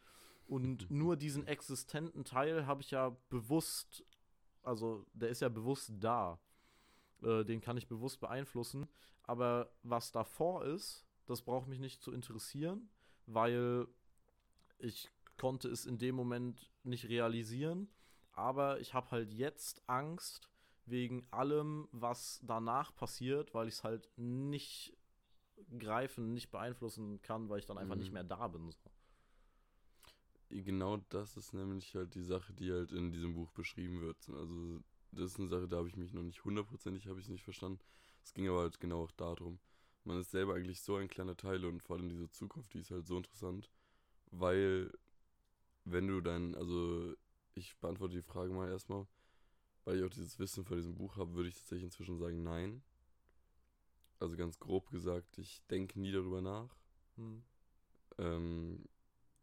Und 0.46 0.90
nur 0.90 1.16
diesen 1.16 1.46
existenten 1.46 2.24
Teil 2.24 2.66
habe 2.66 2.82
ich 2.82 2.90
ja 2.90 3.16
bewusst, 3.28 4.04
also 4.62 5.06
der 5.12 5.30
ist 5.30 5.40
ja 5.40 5.48
bewusst 5.48 5.92
da, 6.00 6.40
äh, 7.22 7.44
den 7.44 7.60
kann 7.60 7.76
ich 7.76 7.88
bewusst 7.88 8.20
beeinflussen, 8.20 8.88
aber 9.22 9.72
was 9.82 10.12
davor 10.12 10.64
ist, 10.64 11.06
das 11.26 11.42
braucht 11.42 11.68
mich 11.68 11.78
nicht 11.78 12.02
zu 12.02 12.12
interessieren, 12.12 12.90
weil 13.26 13.86
ich 14.78 15.08
konnte 15.38 15.68
es 15.68 15.86
in 15.86 15.98
dem 15.98 16.16
Moment 16.16 16.70
nicht 16.82 17.08
realisieren, 17.08 17.88
aber 18.32 18.80
ich 18.80 18.92
habe 18.92 19.10
halt 19.12 19.32
jetzt 19.32 19.88
Angst, 19.88 20.49
wegen 20.90 21.26
allem, 21.30 21.88
was 21.92 22.40
danach 22.42 22.94
passiert, 22.94 23.54
weil 23.54 23.68
ich 23.68 23.74
es 23.74 23.84
halt 23.84 24.08
nicht 24.16 24.96
greifen, 25.78 26.32
nicht 26.32 26.50
beeinflussen 26.50 27.20
kann, 27.22 27.48
weil 27.48 27.58
ich 27.58 27.66
dann 27.66 27.78
einfach 27.78 27.94
mhm. 27.94 28.00
nicht 28.00 28.12
mehr 28.12 28.24
da 28.24 28.48
bin. 28.48 28.70
So. 28.70 28.78
Genau 30.50 30.98
das 31.10 31.36
ist 31.36 31.52
nämlich 31.54 31.94
halt 31.94 32.14
die 32.14 32.22
Sache, 32.22 32.52
die 32.52 32.72
halt 32.72 32.92
in 32.92 33.12
diesem 33.12 33.34
Buch 33.34 33.50
beschrieben 33.52 34.00
wird. 34.00 34.16
Also 34.28 34.80
das 35.12 35.32
ist 35.32 35.38
eine 35.38 35.48
Sache, 35.48 35.68
da 35.68 35.76
habe 35.76 35.88
ich 35.88 35.96
mich 35.96 36.12
noch 36.12 36.22
nicht 36.22 36.44
hundertprozentig, 36.44 37.06
habe 37.06 37.20
ich 37.20 37.28
nicht 37.28 37.44
verstanden. 37.44 37.80
Es 38.24 38.32
ging 38.32 38.48
aber 38.48 38.60
halt 38.60 38.80
genau 38.80 39.04
auch 39.04 39.12
darum. 39.12 39.58
Man 40.04 40.20
ist 40.20 40.30
selber 40.30 40.54
eigentlich 40.54 40.80
so 40.80 40.96
ein 40.96 41.08
kleiner 41.08 41.36
Teil 41.36 41.64
und 41.64 41.82
vor 41.82 41.96
allem 41.96 42.08
diese 42.08 42.30
Zukunft, 42.30 42.74
die 42.74 42.80
ist 42.80 42.90
halt 42.90 43.06
so 43.06 43.16
interessant, 43.16 43.70
weil 44.30 44.90
wenn 45.84 46.08
du 46.08 46.20
dann, 46.20 46.54
also 46.54 47.14
ich 47.54 47.76
beantworte 47.76 48.16
die 48.16 48.22
Frage 48.22 48.52
mal 48.52 48.70
erstmal, 48.70 49.06
weil 49.90 49.98
ich 49.98 50.04
auch 50.04 50.10
dieses 50.10 50.38
Wissen 50.38 50.64
von 50.64 50.76
diesem 50.76 50.94
Buch 50.94 51.16
habe, 51.16 51.34
würde 51.34 51.48
ich 51.48 51.56
tatsächlich 51.56 51.82
inzwischen 51.82 52.16
sagen, 52.16 52.44
nein. 52.44 52.80
Also 54.20 54.36
ganz 54.36 54.60
grob 54.60 54.88
gesagt, 54.90 55.36
ich 55.36 55.66
denke 55.66 55.98
nie 55.98 56.12
darüber 56.12 56.40
nach. 56.40 56.76
Hm. 57.16 57.42
Ähm, 58.18 58.88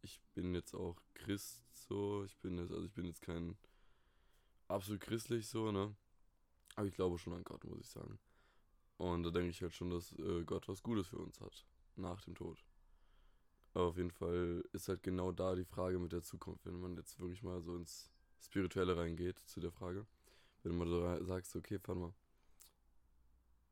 ich 0.00 0.22
bin 0.32 0.54
jetzt 0.54 0.72
auch 0.72 0.96
Christ 1.12 1.62
so. 1.74 2.24
Ich 2.24 2.38
bin 2.38 2.56
jetzt, 2.56 2.72
also 2.72 2.86
ich 2.86 2.94
bin 2.94 3.04
jetzt 3.04 3.20
kein 3.20 3.58
absolut 4.68 5.02
christlich 5.02 5.46
so, 5.48 5.70
ne? 5.70 5.94
Aber 6.76 6.86
ich 6.86 6.94
glaube 6.94 7.18
schon 7.18 7.34
an 7.34 7.44
Gott, 7.44 7.62
muss 7.64 7.80
ich 7.80 7.88
sagen. 7.90 8.18
Und 8.96 9.24
da 9.24 9.30
denke 9.30 9.50
ich 9.50 9.60
halt 9.60 9.74
schon, 9.74 9.90
dass 9.90 10.12
äh, 10.12 10.44
Gott 10.44 10.66
was 10.66 10.82
Gutes 10.82 11.08
für 11.08 11.18
uns 11.18 11.42
hat. 11.42 11.66
Nach 11.96 12.22
dem 12.22 12.34
Tod. 12.34 12.64
Aber 13.74 13.84
auf 13.84 13.98
jeden 13.98 14.12
Fall 14.12 14.64
ist 14.72 14.88
halt 14.88 15.02
genau 15.02 15.30
da 15.30 15.54
die 15.54 15.66
Frage 15.66 15.98
mit 15.98 16.12
der 16.12 16.22
Zukunft, 16.22 16.64
wenn 16.64 16.80
man 16.80 16.96
jetzt 16.96 17.20
wirklich 17.20 17.42
mal 17.42 17.60
so 17.60 17.76
ins 17.76 18.10
Spirituelle 18.40 18.96
reingeht 18.96 19.40
zu 19.40 19.60
der 19.60 19.72
Frage. 19.72 20.06
Wenn 20.62 20.72
du 20.72 20.78
mal 20.78 20.88
so 20.88 21.24
sagst, 21.24 21.54
okay, 21.56 21.78
warte 21.84 22.00
mal. 22.00 22.14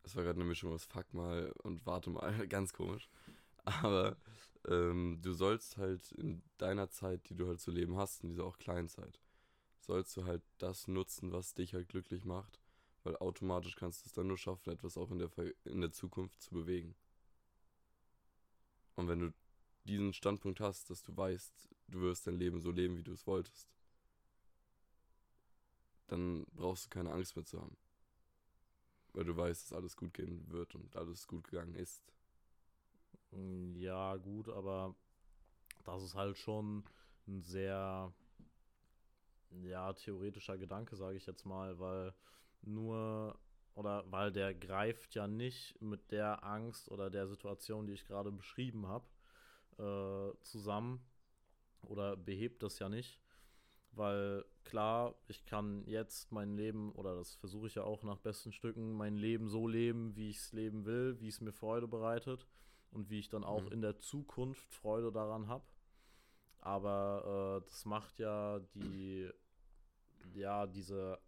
Das 0.03 0.15
war 0.15 0.23
gerade 0.23 0.39
eine 0.39 0.49
Mischung 0.49 0.73
aus 0.73 0.85
Fuck 0.85 1.13
mal 1.15 1.53
und 1.63 1.85
warte 1.85 2.11
mal, 2.11 2.47
ganz 2.49 2.73
komisch. 2.73 3.09
Aber 3.65 4.17
ähm, 4.69 5.19
du 5.23 5.33
sollst 5.33 5.77
halt 5.77 6.13
in 6.13 6.43
deiner 6.59 6.89
Zeit, 6.91 7.29
die 7.29 7.35
du 7.35 7.49
halt 7.49 7.61
zu 7.61 7.71
leben 7.73 7.97
hast, 7.97 8.23
in 8.23 8.29
dieser 8.29 8.45
auch 8.45 8.59
kleinen 8.59 8.89
Zeit, 8.89 9.21
sollst 9.81 10.17
du 10.17 10.25
halt 10.25 10.43
das 10.59 10.87
nutzen, 10.87 11.33
was 11.33 11.55
dich 11.55 11.75
halt 11.75 11.89
glücklich 11.89 12.25
macht, 12.25 12.61
weil 13.03 13.17
automatisch 13.17 13.75
kannst 13.75 14.05
du 14.05 14.09
es 14.09 14.13
dann 14.13 14.29
nur 14.29 14.39
schaffen, 14.39 14.71
etwas 14.71 14.97
auch 14.97 15.11
in 15.11 15.19
der, 15.19 15.31
in 15.65 15.81
der 15.81 15.91
Zukunft 15.93 16.41
zu 16.41 16.55
bewegen. 16.55 16.95
Und 18.95 19.09
wenn 19.09 19.21
du 19.21 19.35
diesen 19.85 20.13
Standpunkt 20.13 20.61
hast, 20.61 20.91
dass 20.91 21.03
du 21.03 21.17
weißt, 21.17 21.69
du 21.89 22.01
wirst 22.01 22.27
dein 22.27 22.39
Leben 22.39 22.61
so 22.61 22.71
leben, 22.71 22.97
wie 22.97 23.03
du 23.05 23.13
es 23.13 23.27
wolltest, 23.27 23.76
dann 26.09 26.45
brauchst 26.55 26.87
du 26.87 26.91
keine 26.91 27.13
Angst 27.13 27.37
mehr 27.37 27.45
zu 27.45 27.61
haben. 27.61 27.77
Weil 29.13 29.25
du 29.25 29.37
weißt, 29.37 29.71
dass 29.71 29.77
alles 29.77 29.97
gut 29.97 30.15
gehen 30.15 30.51
wird 30.51 30.75
und 30.75 30.95
alles 30.97 31.27
gut 31.27 31.49
gegangen 31.49 31.75
ist. 31.75 32.03
Mm, 33.31 33.75
ja, 33.77 34.17
gut, 34.17 34.49
aber 34.49 34.95
das 35.85 36.03
ist 36.03 36.15
halt 36.15 36.37
schon 36.37 36.85
ein 37.27 37.43
sehr, 37.43 38.13
ja, 39.63 39.93
theoretischer 39.93 40.59
Gedanke, 40.59 40.97
sage 40.97 41.17
ich 41.17 41.27
jetzt 41.27 41.45
mal, 41.45 41.79
weil 41.79 42.15
nur, 42.63 43.39
oder 43.75 44.05
weil 44.11 44.33
der 44.33 44.55
greift 44.55 45.15
ja 45.15 45.27
nicht 45.27 45.81
mit 45.81 46.11
der 46.11 46.45
Angst 46.45 46.91
oder 46.91 47.11
der 47.11 47.27
Situation, 47.27 47.87
die 47.87 47.95
ich 47.95 48.07
gerade 48.07 48.33
beschrieben 48.33 48.87
habe, 48.87 49.07
äh, 49.79 50.43
zusammen 50.43 51.01
oder 51.83 52.17
behebt 52.17 52.63
das 52.63 52.79
ja 52.79 52.89
nicht. 52.89 53.21
Weil 53.97 54.45
klar, 54.65 55.15
ich 55.27 55.47
kann 55.47 55.87
jetzt 55.87 56.31
mein 56.31 56.55
Leben, 56.55 56.93
oder 56.93 57.17
das 57.17 57.35
versuche 57.37 57.67
ich 57.67 57.77
ja 57.77 57.83
auch 57.83 58.03
nach 58.03 58.19
besten 58.19 58.53
Stücken, 58.53 58.93
mein 58.93 59.17
Leben 59.17 59.49
so 59.49 59.67
leben, 59.67 60.15
wie 60.17 60.29
ich 60.29 60.37
es 60.37 60.53
leben 60.53 60.85
will, 60.85 61.19
wie 61.21 61.29
es 61.29 61.41
mir 61.41 61.53
Freude 61.53 61.89
bereitet 61.89 62.47
und 62.91 63.09
wie 63.09 63.19
ich 63.19 63.31
dann 63.31 63.43
auch 63.43 63.63
mhm. 63.63 63.73
in 63.73 63.81
der 63.81 63.99
Zukunft 63.99 64.71
Freude 64.75 65.11
daran 65.11 65.49
habe. 65.49 65.65
Aber 66.61 67.63
äh, 67.63 67.67
das 67.67 67.87
macht 67.87 68.19
ja 68.19 68.61
die, 68.75 69.31
ja, 70.35 70.67
diese 70.67 71.19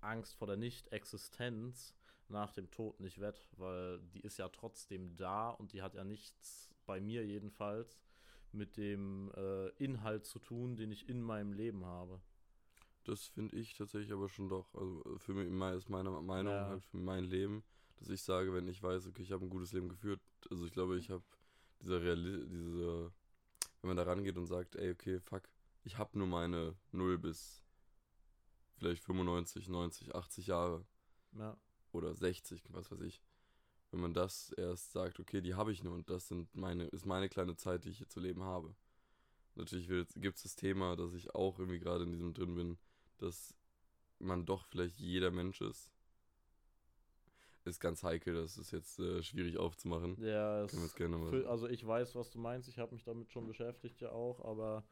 Angst 0.00 0.34
vor 0.34 0.46
der 0.46 0.56
Nicht-Existenz 0.56 1.94
nach 2.28 2.52
dem 2.52 2.70
Tod 2.70 3.00
nicht 3.00 3.20
wett, 3.20 3.48
weil 3.58 4.00
die 4.14 4.20
ist 4.20 4.38
ja 4.38 4.48
trotzdem 4.48 5.14
da 5.16 5.50
und 5.50 5.72
die 5.72 5.82
hat 5.82 5.94
ja 5.94 6.04
nichts, 6.04 6.70
bei 6.86 7.00
mir 7.00 7.24
jedenfalls, 7.24 7.98
mit 8.54 8.76
dem 8.76 9.30
äh, 9.36 9.68
Inhalt 9.82 10.24
zu 10.24 10.38
tun, 10.38 10.76
den 10.76 10.90
ich 10.90 11.08
in 11.08 11.22
meinem 11.22 11.52
Leben 11.52 11.84
habe. 11.84 12.20
Das 13.04 13.26
finde 13.26 13.56
ich 13.56 13.74
tatsächlich 13.74 14.12
aber 14.12 14.28
schon 14.28 14.48
doch. 14.48 14.74
Also 14.74 15.02
für 15.18 15.34
mich 15.34 15.48
ist 15.76 15.88
meine 15.90 16.10
Meinung 16.10 16.52
ja. 16.52 16.68
halt 16.68 16.84
für 16.84 16.96
mein 16.96 17.24
Leben 17.24 17.62
dass 17.96 18.08
ich 18.10 18.22
sage, 18.22 18.52
wenn 18.52 18.68
ich 18.68 18.82
weiß, 18.82 19.06
okay, 19.06 19.22
ich 19.22 19.32
habe 19.32 19.44
ein 19.44 19.50
gutes 19.50 19.72
Leben 19.72 19.88
geführt. 19.88 20.20
Also 20.50 20.66
ich 20.66 20.72
glaube, 20.72 20.98
ich 20.98 21.10
habe 21.10 21.24
dieser 21.80 22.02
Reali 22.02 22.46
diese, 22.48 23.12
wenn 23.80 23.88
man 23.88 23.96
da 23.96 24.02
rangeht 24.02 24.36
und 24.36 24.46
sagt, 24.46 24.76
ey, 24.76 24.90
okay, 24.90 25.20
fuck, 25.20 25.48
ich 25.84 25.98
habe 25.98 26.18
nur 26.18 26.26
meine 26.26 26.76
0 26.92 27.18
bis 27.18 27.64
vielleicht 28.76 29.02
95, 29.04 29.68
90, 29.68 30.14
80 30.14 30.46
Jahre. 30.48 30.84
Ja. 31.32 31.56
Oder 31.92 32.14
60, 32.14 32.64
was 32.70 32.90
weiß 32.90 33.00
ich. 33.00 33.22
Wenn 33.94 34.00
man 34.00 34.12
das 34.12 34.50
erst 34.56 34.90
sagt, 34.90 35.20
okay, 35.20 35.40
die 35.40 35.54
habe 35.54 35.70
ich 35.70 35.84
nur 35.84 35.94
und 35.94 36.10
das 36.10 36.26
sind 36.26 36.52
meine, 36.56 36.86
ist 36.86 37.06
meine 37.06 37.28
kleine 37.28 37.54
Zeit, 37.54 37.84
die 37.84 37.90
ich 37.90 37.98
hier 37.98 38.08
zu 38.08 38.18
leben 38.18 38.42
habe. 38.42 38.74
Natürlich 39.54 39.86
gibt 40.16 40.36
es 40.36 40.42
das 40.42 40.56
Thema, 40.56 40.96
dass 40.96 41.14
ich 41.14 41.32
auch 41.36 41.60
irgendwie 41.60 41.78
gerade 41.78 42.02
in 42.02 42.10
diesem 42.10 42.34
drin 42.34 42.56
bin, 42.56 42.78
dass 43.18 43.54
man 44.18 44.46
doch 44.46 44.66
vielleicht 44.66 44.98
jeder 44.98 45.30
Mensch 45.30 45.60
ist 45.60 45.92
ist 47.64 47.78
ganz 47.78 48.02
heikel, 48.02 48.34
das 48.34 48.58
ist 48.58 48.72
jetzt 48.72 48.98
äh, 48.98 49.22
schwierig 49.22 49.58
aufzumachen. 49.58 50.16
Ja, 50.20 50.66
für, 51.30 51.48
also 51.48 51.68
ich 51.68 51.86
weiß, 51.86 52.16
was 52.16 52.30
du 52.30 52.40
meinst, 52.40 52.68
ich 52.68 52.78
habe 52.78 52.92
mich 52.92 53.04
damit 53.04 53.30
schon 53.30 53.46
beschäftigt 53.46 54.00
ja 54.00 54.10
auch, 54.10 54.44
aber 54.44 54.84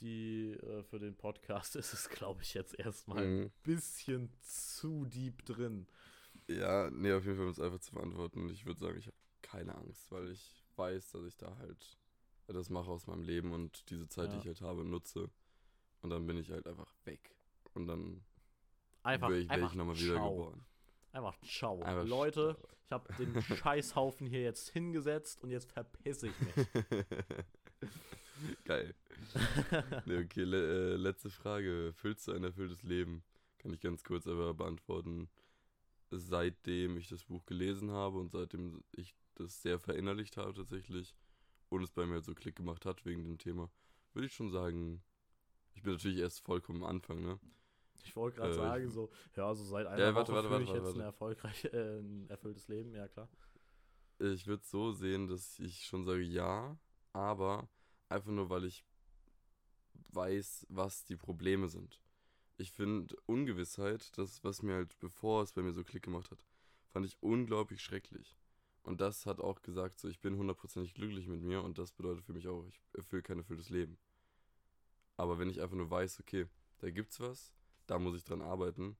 die 0.00 0.52
äh, 0.52 0.82
für 0.84 0.98
den 0.98 1.14
Podcast 1.14 1.76
ist 1.76 1.92
es, 1.92 2.08
glaube 2.08 2.42
ich, 2.42 2.54
jetzt 2.54 2.78
erstmal 2.78 3.26
mhm. 3.26 3.42
ein 3.42 3.52
bisschen 3.62 4.32
zu 4.40 5.04
deep 5.04 5.44
drin. 5.44 5.86
Ja, 6.58 6.90
nee, 6.90 7.12
auf 7.12 7.24
jeden 7.24 7.36
Fall, 7.36 7.46
um 7.46 7.52
es 7.52 7.60
einfach 7.60 7.80
zu 7.80 7.92
beantworten. 7.92 8.48
Ich 8.50 8.66
würde 8.66 8.80
sagen, 8.80 8.98
ich 8.98 9.06
habe 9.06 9.16
keine 9.42 9.74
Angst, 9.74 10.10
weil 10.10 10.30
ich 10.30 10.64
weiß, 10.76 11.12
dass 11.12 11.24
ich 11.24 11.36
da 11.36 11.56
halt 11.58 11.98
das 12.48 12.70
mache 12.70 12.90
aus 12.90 13.06
meinem 13.06 13.22
Leben 13.22 13.52
und 13.52 13.88
diese 13.90 14.08
Zeit, 14.08 14.28
ja. 14.28 14.34
die 14.34 14.40
ich 14.40 14.46
halt 14.46 14.60
habe, 14.60 14.84
nutze. 14.84 15.30
Und 16.02 16.10
dann 16.10 16.26
bin 16.26 16.36
ich 16.36 16.50
halt 16.50 16.66
einfach 16.66 16.92
weg. 17.04 17.34
Und 17.74 17.86
dann 17.86 18.22
einfach, 19.02 19.28
wäre 19.28 19.40
ich, 19.40 19.48
wär 19.48 19.64
ich 19.64 19.74
nochmal 19.74 19.98
wiedergeboren. 19.98 20.64
Einfach 21.12 21.38
ciao. 21.42 21.80
Einfach 21.82 22.06
Leute, 22.06 22.56
ich 22.84 22.92
habe 22.92 23.12
den 23.14 23.40
Scheißhaufen 23.42 24.26
hier 24.26 24.42
jetzt 24.42 24.70
hingesetzt 24.70 25.42
und 25.42 25.50
jetzt 25.50 25.72
verpisse 25.72 26.28
ich 26.28 26.40
mich. 26.40 26.54
Geil. 28.64 28.94
nee, 30.06 30.18
okay, 30.18 30.44
le 30.44 30.94
äh, 30.94 30.96
letzte 30.96 31.30
Frage. 31.30 31.92
Füllst 31.94 32.26
du 32.26 32.32
ein 32.32 32.44
erfülltes 32.44 32.82
Leben? 32.82 33.22
Kann 33.58 33.72
ich 33.72 33.80
ganz 33.80 34.02
kurz 34.02 34.26
aber 34.26 34.54
beantworten. 34.54 35.28
Seitdem 36.14 36.98
ich 36.98 37.08
das 37.08 37.24
Buch 37.24 37.46
gelesen 37.46 37.90
habe 37.90 38.18
und 38.18 38.30
seitdem 38.30 38.84
ich 38.92 39.14
das 39.34 39.62
sehr 39.62 39.78
verinnerlicht 39.78 40.36
habe 40.36 40.52
tatsächlich 40.52 41.14
und 41.70 41.82
es 41.82 41.90
bei 41.90 42.04
mir 42.04 42.14
halt 42.14 42.24
so 42.24 42.34
Klick 42.34 42.56
gemacht 42.56 42.84
hat 42.84 43.04
wegen 43.06 43.24
dem 43.24 43.38
Thema, 43.38 43.70
würde 44.12 44.26
ich 44.26 44.34
schon 44.34 44.50
sagen, 44.50 45.02
ich 45.74 45.82
bin 45.82 45.92
natürlich 45.92 46.18
erst 46.18 46.40
vollkommen 46.40 46.82
am 46.82 46.90
Anfang, 46.90 47.22
ne? 47.22 47.40
Ich 48.04 48.14
wollte 48.16 48.38
gerade 48.38 48.52
äh, 48.52 48.56
sagen, 48.56 48.90
so, 48.90 49.10
ja, 49.36 49.54
so 49.54 49.64
seit 49.64 49.86
einer 49.86 50.04
ja, 50.04 50.14
warte, 50.14 50.32
Woche 50.32 50.36
warte, 50.36 50.50
warte, 50.50 50.64
ich 50.64 50.70
jetzt 50.70 50.94
ein 50.94 51.00
erfolgreich, 51.00 51.64
äh, 51.72 52.00
ein 52.00 52.28
erfülltes 52.28 52.68
Leben, 52.68 52.94
ja 52.94 53.08
klar. 53.08 53.28
Ich 54.18 54.46
würde 54.46 54.62
so 54.64 54.92
sehen, 54.92 55.28
dass 55.28 55.58
ich 55.58 55.84
schon 55.84 56.04
sage 56.04 56.22
ja, 56.22 56.78
aber 57.12 57.68
einfach 58.08 58.30
nur, 58.30 58.50
weil 58.50 58.64
ich 58.64 58.84
weiß, 60.10 60.66
was 60.68 61.04
die 61.04 61.16
Probleme 61.16 61.68
sind. 61.68 62.01
Ich 62.62 62.70
finde 62.70 63.16
Ungewissheit, 63.26 64.16
das, 64.16 64.44
was 64.44 64.62
mir 64.62 64.74
halt, 64.74 64.96
bevor 65.00 65.42
es 65.42 65.52
bei 65.52 65.62
mir 65.62 65.72
so 65.72 65.82
Klick 65.82 66.04
gemacht 66.04 66.30
hat, 66.30 66.44
fand 66.92 67.04
ich 67.04 67.20
unglaublich 67.20 67.82
schrecklich. 67.82 68.36
Und 68.84 69.00
das 69.00 69.26
hat 69.26 69.40
auch 69.40 69.62
gesagt, 69.62 69.98
so, 69.98 70.06
ich 70.08 70.20
bin 70.20 70.36
hundertprozentig 70.36 70.94
glücklich 70.94 71.26
mit 71.26 71.42
mir 71.42 71.64
und 71.64 71.76
das 71.78 71.90
bedeutet 71.90 72.24
für 72.24 72.32
mich 72.32 72.46
auch, 72.46 72.64
ich 72.68 72.80
erfülle 72.92 73.22
kein 73.22 73.38
erfülltes 73.38 73.68
Leben. 73.68 73.98
Aber 75.16 75.40
wenn 75.40 75.50
ich 75.50 75.60
einfach 75.60 75.74
nur 75.74 75.90
weiß, 75.90 76.20
okay, 76.20 76.46
da 76.78 76.90
gibt's 76.90 77.18
was, 77.18 77.52
da 77.88 77.98
muss 77.98 78.14
ich 78.14 78.22
dran 78.22 78.42
arbeiten, 78.42 78.96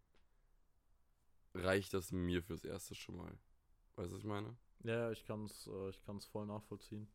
reicht 1.54 1.94
das 1.94 2.10
mir 2.10 2.42
fürs 2.42 2.64
Erste 2.64 2.96
schon 2.96 3.16
mal. 3.16 3.38
Weißt 3.94 4.10
du, 4.10 4.14
was 4.14 4.22
ich 4.22 4.26
meine? 4.26 4.56
Ja, 4.82 5.12
ich 5.12 5.24
kann 5.24 5.44
es 5.44 5.68
äh, 5.68 5.90
ich 5.90 6.02
kann's 6.02 6.26
voll 6.26 6.46
nachvollziehen. 6.46 7.06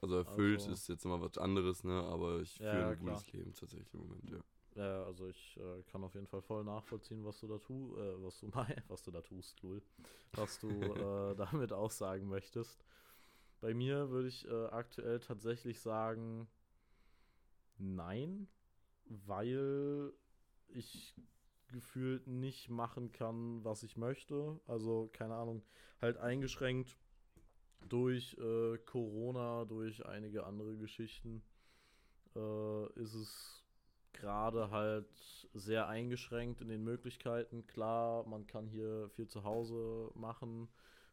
Also 0.00 0.18
erfüllt 0.18 0.60
also, 0.60 0.72
ist 0.74 0.88
jetzt 0.88 1.04
immer 1.04 1.20
was 1.20 1.38
anderes, 1.38 1.82
ne? 1.82 2.00
Aber 2.04 2.40
ich 2.40 2.56
ja, 2.58 2.70
führe 2.70 2.92
ein 2.92 2.98
klar. 3.00 3.16
gutes 3.16 3.32
Leben 3.32 3.52
tatsächlich 3.52 3.92
im 3.94 4.00
Moment, 4.00 4.30
ja. 4.30 4.38
Ja, 4.78 5.02
also 5.02 5.26
ich 5.26 5.56
äh, 5.56 5.82
kann 5.90 6.04
auf 6.04 6.14
jeden 6.14 6.28
Fall 6.28 6.40
voll 6.40 6.62
nachvollziehen, 6.62 7.24
was 7.24 7.40
du 7.40 7.48
da 7.48 7.58
tu, 7.58 7.96
äh, 7.96 8.22
was 8.22 8.38
du 8.38 8.48
was 8.88 9.02
du 9.02 9.10
da 9.10 9.20
tust, 9.20 9.60
Lul. 9.62 9.82
Was 10.34 10.60
du 10.60 10.68
äh, 10.70 11.34
damit 11.34 11.72
aussagen 11.72 12.28
möchtest. 12.28 12.84
Bei 13.60 13.74
mir 13.74 14.10
würde 14.10 14.28
ich 14.28 14.46
äh, 14.46 14.66
aktuell 14.66 15.18
tatsächlich 15.18 15.80
sagen, 15.80 16.46
nein, 17.76 18.46
weil 19.06 20.12
ich 20.68 21.16
gefühlt 21.66 22.28
nicht 22.28 22.70
machen 22.70 23.10
kann, 23.10 23.64
was 23.64 23.82
ich 23.82 23.96
möchte. 23.96 24.60
Also, 24.68 25.10
keine 25.12 25.34
Ahnung, 25.34 25.64
halt 26.00 26.18
eingeschränkt 26.18 26.96
durch 27.80 28.36
äh, 28.38 28.78
Corona, 28.78 29.64
durch 29.64 30.06
einige 30.06 30.46
andere 30.46 30.76
Geschichten, 30.76 31.42
äh, 32.36 32.92
ist 32.92 33.14
es 33.14 33.57
gerade 34.18 34.70
halt 34.70 35.08
sehr 35.54 35.88
eingeschränkt 35.88 36.60
in 36.60 36.68
den 36.68 36.84
Möglichkeiten. 36.84 37.66
Klar, 37.66 38.26
man 38.26 38.46
kann 38.46 38.66
hier 38.66 39.08
viel 39.10 39.28
zu 39.28 39.44
Hause 39.44 40.10
machen 40.14 40.68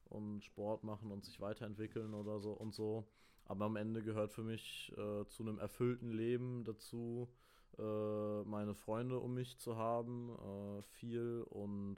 und 0.05 0.43
Sport 0.43 0.83
machen 0.83 1.11
und 1.11 1.23
sich 1.23 1.39
weiterentwickeln 1.39 2.13
oder 2.13 2.39
so 2.39 2.51
und 2.51 2.73
so. 2.73 3.07
Aber 3.45 3.65
am 3.65 3.75
Ende 3.75 4.01
gehört 4.03 4.33
für 4.33 4.43
mich 4.43 4.91
äh, 4.97 5.25
zu 5.27 5.43
einem 5.43 5.59
erfüllten 5.59 6.09
Leben 6.09 6.63
dazu, 6.63 7.29
äh, 7.77 8.43
meine 8.43 8.73
Freunde 8.73 9.19
um 9.19 9.33
mich 9.33 9.57
zu 9.59 9.77
haben, 9.77 10.29
äh, 10.29 10.81
viel 10.81 11.45
und 11.49 11.97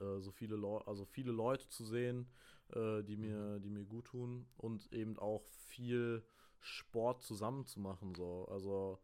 äh, 0.00 0.20
so 0.20 0.30
viele 0.30 0.56
Leute, 0.56 0.86
also 0.86 1.04
viele 1.04 1.32
Leute 1.32 1.68
zu 1.68 1.84
sehen, 1.84 2.28
äh, 2.74 3.02
die 3.02 3.16
mir, 3.16 3.60
die 3.60 3.70
mir 3.70 3.84
gut 3.84 4.06
tun 4.06 4.46
und 4.56 4.92
eben 4.92 5.18
auch 5.18 5.44
viel 5.68 6.22
Sport 6.60 7.22
zusammen 7.22 7.64
zu 7.66 7.80
machen. 7.80 8.14
So. 8.14 8.46
Also 8.50 8.98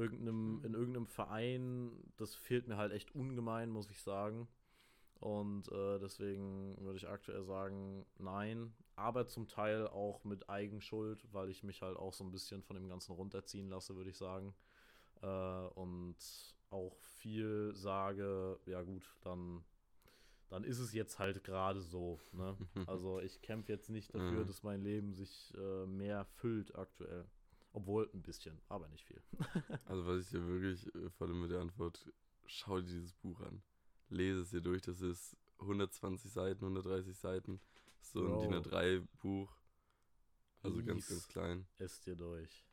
irgendeinem, 0.00 0.58
mhm. 0.58 0.64
in 0.64 0.74
irgendeinem 0.74 1.06
Verein, 1.06 1.92
das 2.16 2.34
fehlt 2.34 2.66
mir 2.66 2.76
halt 2.76 2.92
echt 2.92 3.14
ungemein, 3.14 3.70
muss 3.70 3.90
ich 3.90 4.02
sagen. 4.02 4.48
Und 5.20 5.70
äh, 5.70 5.98
deswegen 5.98 6.76
würde 6.80 6.96
ich 6.96 7.08
aktuell 7.08 7.44
sagen, 7.44 8.06
nein. 8.18 8.72
Aber 8.96 9.26
zum 9.26 9.48
Teil 9.48 9.86
auch 9.86 10.24
mit 10.24 10.48
Eigenschuld, 10.48 11.22
weil 11.32 11.50
ich 11.50 11.62
mich 11.62 11.82
halt 11.82 11.96
auch 11.96 12.14
so 12.14 12.24
ein 12.24 12.30
bisschen 12.30 12.62
von 12.62 12.74
dem 12.76 12.88
Ganzen 12.88 13.12
runterziehen 13.12 13.68
lasse, 13.68 13.96
würde 13.96 14.10
ich 14.10 14.16
sagen. 14.16 14.54
Äh, 15.22 15.66
und 15.74 16.16
auch 16.70 16.96
viel 17.18 17.74
sage, 17.74 18.58
ja 18.64 18.82
gut, 18.82 19.14
dann, 19.22 19.62
dann 20.48 20.64
ist 20.64 20.78
es 20.78 20.94
jetzt 20.94 21.18
halt 21.18 21.44
gerade 21.44 21.82
so. 21.82 22.18
Ne? 22.32 22.56
Also 22.86 23.20
ich 23.20 23.42
kämpfe 23.42 23.72
jetzt 23.72 23.90
nicht 23.90 24.14
dafür, 24.14 24.44
dass 24.44 24.62
mein 24.62 24.82
Leben 24.82 25.12
sich 25.12 25.52
äh, 25.56 25.86
mehr 25.86 26.24
füllt 26.24 26.74
aktuell. 26.76 27.26
Obwohl 27.72 28.10
ein 28.12 28.22
bisschen, 28.22 28.60
aber 28.68 28.88
nicht 28.88 29.04
viel. 29.04 29.22
also 29.86 30.06
was 30.06 30.24
ich 30.24 30.30
dir 30.30 30.46
wirklich 30.46 30.92
äh, 30.94 31.10
vor 31.10 31.28
allem 31.28 31.40
mit 31.40 31.50
der 31.50 31.60
Antwort, 31.60 32.10
schau 32.46 32.80
dir 32.80 32.86
dieses 32.86 33.12
Buch 33.12 33.40
an 33.40 33.62
lese 34.10 34.40
es 34.40 34.50
dir 34.50 34.60
durch. 34.60 34.82
Das 34.82 35.00
ist 35.00 35.36
120 35.60 36.30
Seiten, 36.30 36.64
130 36.64 37.16
Seiten. 37.16 37.60
So 38.00 38.26
ein 38.26 38.40
DIN 38.40 38.62
A3-Buch. 38.62 39.56
Also 40.62 40.76
Lies 40.76 40.86
ganz, 40.86 41.08
ganz 41.08 41.28
klein. 41.28 41.66
Es 41.78 42.00
dir 42.00 42.16
durch. 42.16 42.66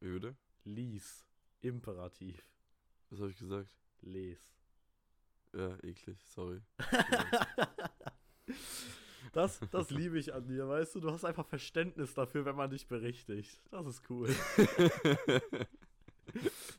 Wie 0.00 0.12
bitte? 0.12 0.36
Lies. 0.64 1.24
Imperativ. 1.60 2.44
Was 3.10 3.20
habe 3.20 3.30
ich 3.30 3.38
gesagt? 3.38 3.74
Les. 4.02 4.38
Ja, 5.52 5.76
eklig, 5.82 6.22
sorry. 6.26 6.60
das, 9.38 9.60
das 9.70 9.90
liebe 9.90 10.18
ich 10.18 10.34
an 10.34 10.46
dir, 10.46 10.68
weißt 10.68 10.96
du? 10.96 11.00
Du 11.00 11.10
hast 11.10 11.24
einfach 11.24 11.46
Verständnis 11.46 12.14
dafür, 12.14 12.44
wenn 12.44 12.56
man 12.56 12.70
dich 12.70 12.86
berichtigt. 12.86 13.60
Das 13.70 13.86
ist 13.86 14.02
cool. 14.10 14.28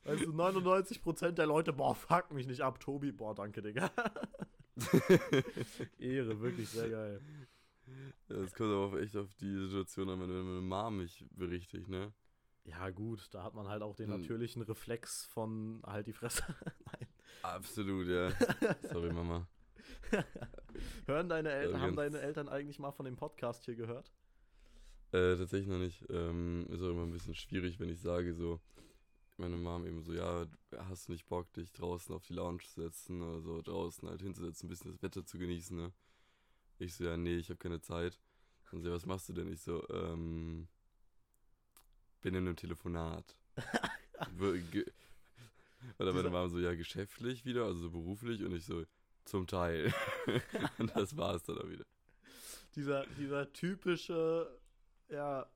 Also 0.06 0.26
99% 0.26 1.32
der 1.32 1.48
Leute, 1.48 1.74
boah, 1.74 1.96
fuck 1.96 2.32
mich 2.32 2.46
nicht 2.46 2.62
ab, 2.62 2.80
Tobi, 2.80 3.12
boah, 3.12 3.34
danke, 3.34 3.64
Digga. 3.64 3.92
Ehre, 5.98 6.40
wirklich 6.40 6.70
sehr 6.70 6.88
geil. 6.88 7.22
Ja, 8.30 8.36
das 8.38 8.54
kommt 8.54 8.70
aber 8.70 8.86
auch 8.86 8.96
echt 8.96 9.18
auf 9.18 9.34
die 9.34 9.52
Situation 9.58 10.08
an, 10.08 10.20
wenn 10.22 10.30
meine 10.30 10.62
Mom 10.62 10.98
mich 10.98 11.26
berichtigt, 11.32 11.90
ne? 11.90 12.14
Ja, 12.64 12.92
gut, 12.92 13.28
da 13.32 13.44
hat 13.44 13.56
man 13.56 13.68
halt 13.68 13.82
auch 13.82 13.96
den 13.96 14.14
hm. 14.14 14.22
natürlichen 14.22 14.62
Reflex 14.62 15.26
von 15.26 15.82
halt 15.84 16.06
die 16.06 16.14
Fresse. 16.14 16.44
Nein. 16.86 17.08
Absolut, 17.42 18.08
ja. 18.08 18.30
Sorry, 18.84 19.12
Mama. 19.12 19.48
Hören 21.06 21.30
deine 21.30 21.52
Eltern, 21.52 21.82
haben 21.82 21.96
deine 21.96 22.20
Eltern 22.20 22.50
eigentlich 22.50 22.80
mal 22.80 22.92
von 22.92 23.06
dem 23.06 23.16
Podcast 23.16 23.66
hier 23.66 23.76
gehört? 23.76 24.12
Äh, 25.12 25.38
tatsächlich 25.38 25.68
noch 25.68 25.80
nicht. 25.80 26.06
Ähm, 26.10 26.68
ist 26.70 26.82
auch 26.82 26.90
immer 26.90 27.04
ein 27.04 27.12
bisschen 27.12 27.36
schwierig, 27.36 27.80
wenn 27.80 27.90
ich 27.90 28.00
sage 28.00 28.34
so, 28.34 28.60
meine 29.38 29.58
Mom 29.58 29.86
eben 29.88 30.04
so, 30.04 30.14
ja, 30.14 30.46
hast 30.78 31.08
du 31.08 31.14
nicht 31.14 31.28
Bock, 31.28 31.52
dich 31.54 31.72
draußen 31.72 32.14
auf 32.14 32.24
die 32.26 32.34
Lounge 32.34 32.60
zu 32.60 32.82
setzen 32.82 33.22
oder 33.22 33.42
so 33.42 33.62
draußen 33.62 34.08
halt 34.08 34.22
hinzusetzen, 34.22 34.68
ein 34.68 34.70
bisschen 34.70 34.92
das 34.92 35.02
Wetter 35.02 35.26
zu 35.26 35.40
genießen, 35.40 35.76
ne? 35.78 35.92
Ich 36.78 36.94
so, 36.96 37.06
ja, 37.06 37.18
nee, 37.18 37.38
ich 37.38 37.50
habe 37.50 37.58
keine 37.58 37.82
Zeit. 37.82 38.20
Und 38.72 38.84
sie, 38.84 38.92
was 38.92 39.06
machst 39.06 39.28
du 39.30 39.34
denn? 39.34 39.52
Ich 39.52 39.62
so, 39.62 39.88
ähm, 39.90 40.68
bin 42.22 42.36
in 42.36 42.48
einem 42.48 42.56
Telefonat. 42.56 43.36
Oder 45.98 46.14
meine 46.14 46.30
Mom 46.30 46.50
so, 46.50 46.60
ja, 46.60 46.76
geschäftlich 46.76 47.46
wieder, 47.46 47.66
also 47.66 47.80
so 47.82 47.90
beruflich 47.90 48.44
und 48.44 48.54
ich 48.54 48.66
so, 48.66 48.86
zum 49.30 49.48
Teil. 49.48 49.94
und 50.78 50.96
das 50.96 51.16
war's 51.18 51.44
dann 51.44 51.58
auch 51.60 51.70
wieder. 51.70 51.86
Dieser, 52.76 53.06
dieser 53.18 53.52
typische, 53.54 54.60
ja, 55.10 55.48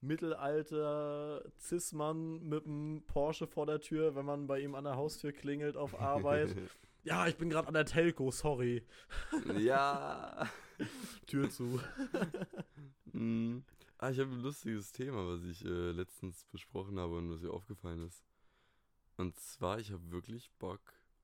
Mittelalter 0.00 1.42
Cis-Mann 1.58 2.48
mit 2.48 2.66
einem 2.66 3.02
Porsche 3.06 3.46
vor 3.46 3.66
der 3.66 3.80
Tür, 3.80 4.14
wenn 4.14 4.24
man 4.24 4.46
bei 4.46 4.60
ihm 4.60 4.74
an 4.74 4.84
der 4.84 4.96
Haustür 4.96 5.32
klingelt 5.32 5.76
auf 5.76 5.98
Arbeit. 5.98 6.54
ja, 7.04 7.26
ich 7.26 7.36
bin 7.36 7.50
gerade 7.50 7.68
an 7.68 7.74
der 7.74 7.86
Telco, 7.86 8.30
sorry. 8.30 8.84
ja. 9.58 10.48
Tür 11.26 11.50
zu. 11.50 11.80
mm. 13.12 13.58
Ah, 13.98 14.10
ich 14.10 14.20
habe 14.20 14.30
ein 14.30 14.40
lustiges 14.40 14.92
Thema, 14.92 15.26
was 15.26 15.42
ich 15.44 15.64
äh, 15.64 15.90
letztens 15.92 16.44
besprochen 16.52 17.00
habe 17.00 17.16
und 17.16 17.32
was 17.32 17.40
mir 17.40 17.50
aufgefallen 17.50 18.06
ist. 18.06 18.22
Und 19.16 19.38
zwar, 19.38 19.78
ich 19.78 19.90
habe 19.90 20.10
wirklich 20.10 20.50
Bock 20.58 20.80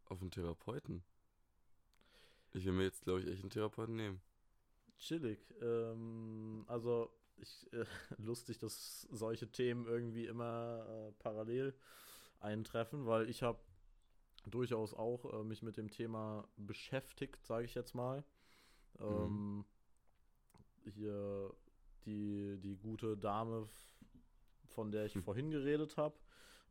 auf 0.06 0.22
einen 0.22 0.30
Therapeuten. 0.30 1.04
Ich 2.52 2.64
will 2.64 2.72
mir 2.72 2.84
jetzt, 2.84 3.04
glaube 3.04 3.20
ich, 3.20 3.26
echt 3.26 3.42
einen 3.42 3.50
Therapeuten 3.50 3.96
nehmen. 3.96 4.20
Chillig. 4.98 5.38
Ähm, 5.60 6.64
also, 6.66 7.10
ich, 7.36 7.72
äh, 7.72 7.84
lustig, 8.18 8.58
dass 8.58 9.02
solche 9.10 9.50
Themen 9.50 9.86
irgendwie 9.86 10.26
immer 10.26 10.86
äh, 10.88 11.12
parallel 11.22 11.74
eintreffen, 12.40 13.06
weil 13.06 13.28
ich 13.28 13.42
habe 13.42 13.58
durchaus 14.46 14.92
auch 14.94 15.32
äh, 15.32 15.44
mich 15.44 15.62
mit 15.62 15.76
dem 15.76 15.90
Thema 15.90 16.46
beschäftigt, 16.56 17.46
sage 17.46 17.64
ich 17.64 17.74
jetzt 17.74 17.94
mal. 17.94 18.24
Ähm, 19.00 19.56
mhm. 19.56 19.64
Hier 20.84 21.54
die, 22.04 22.58
die 22.60 22.76
gute 22.76 23.16
Dame, 23.16 23.68
von 24.66 24.90
der 24.90 25.06
ich 25.06 25.14
vorhin 25.24 25.50
geredet 25.50 25.96
habe, 25.96 26.16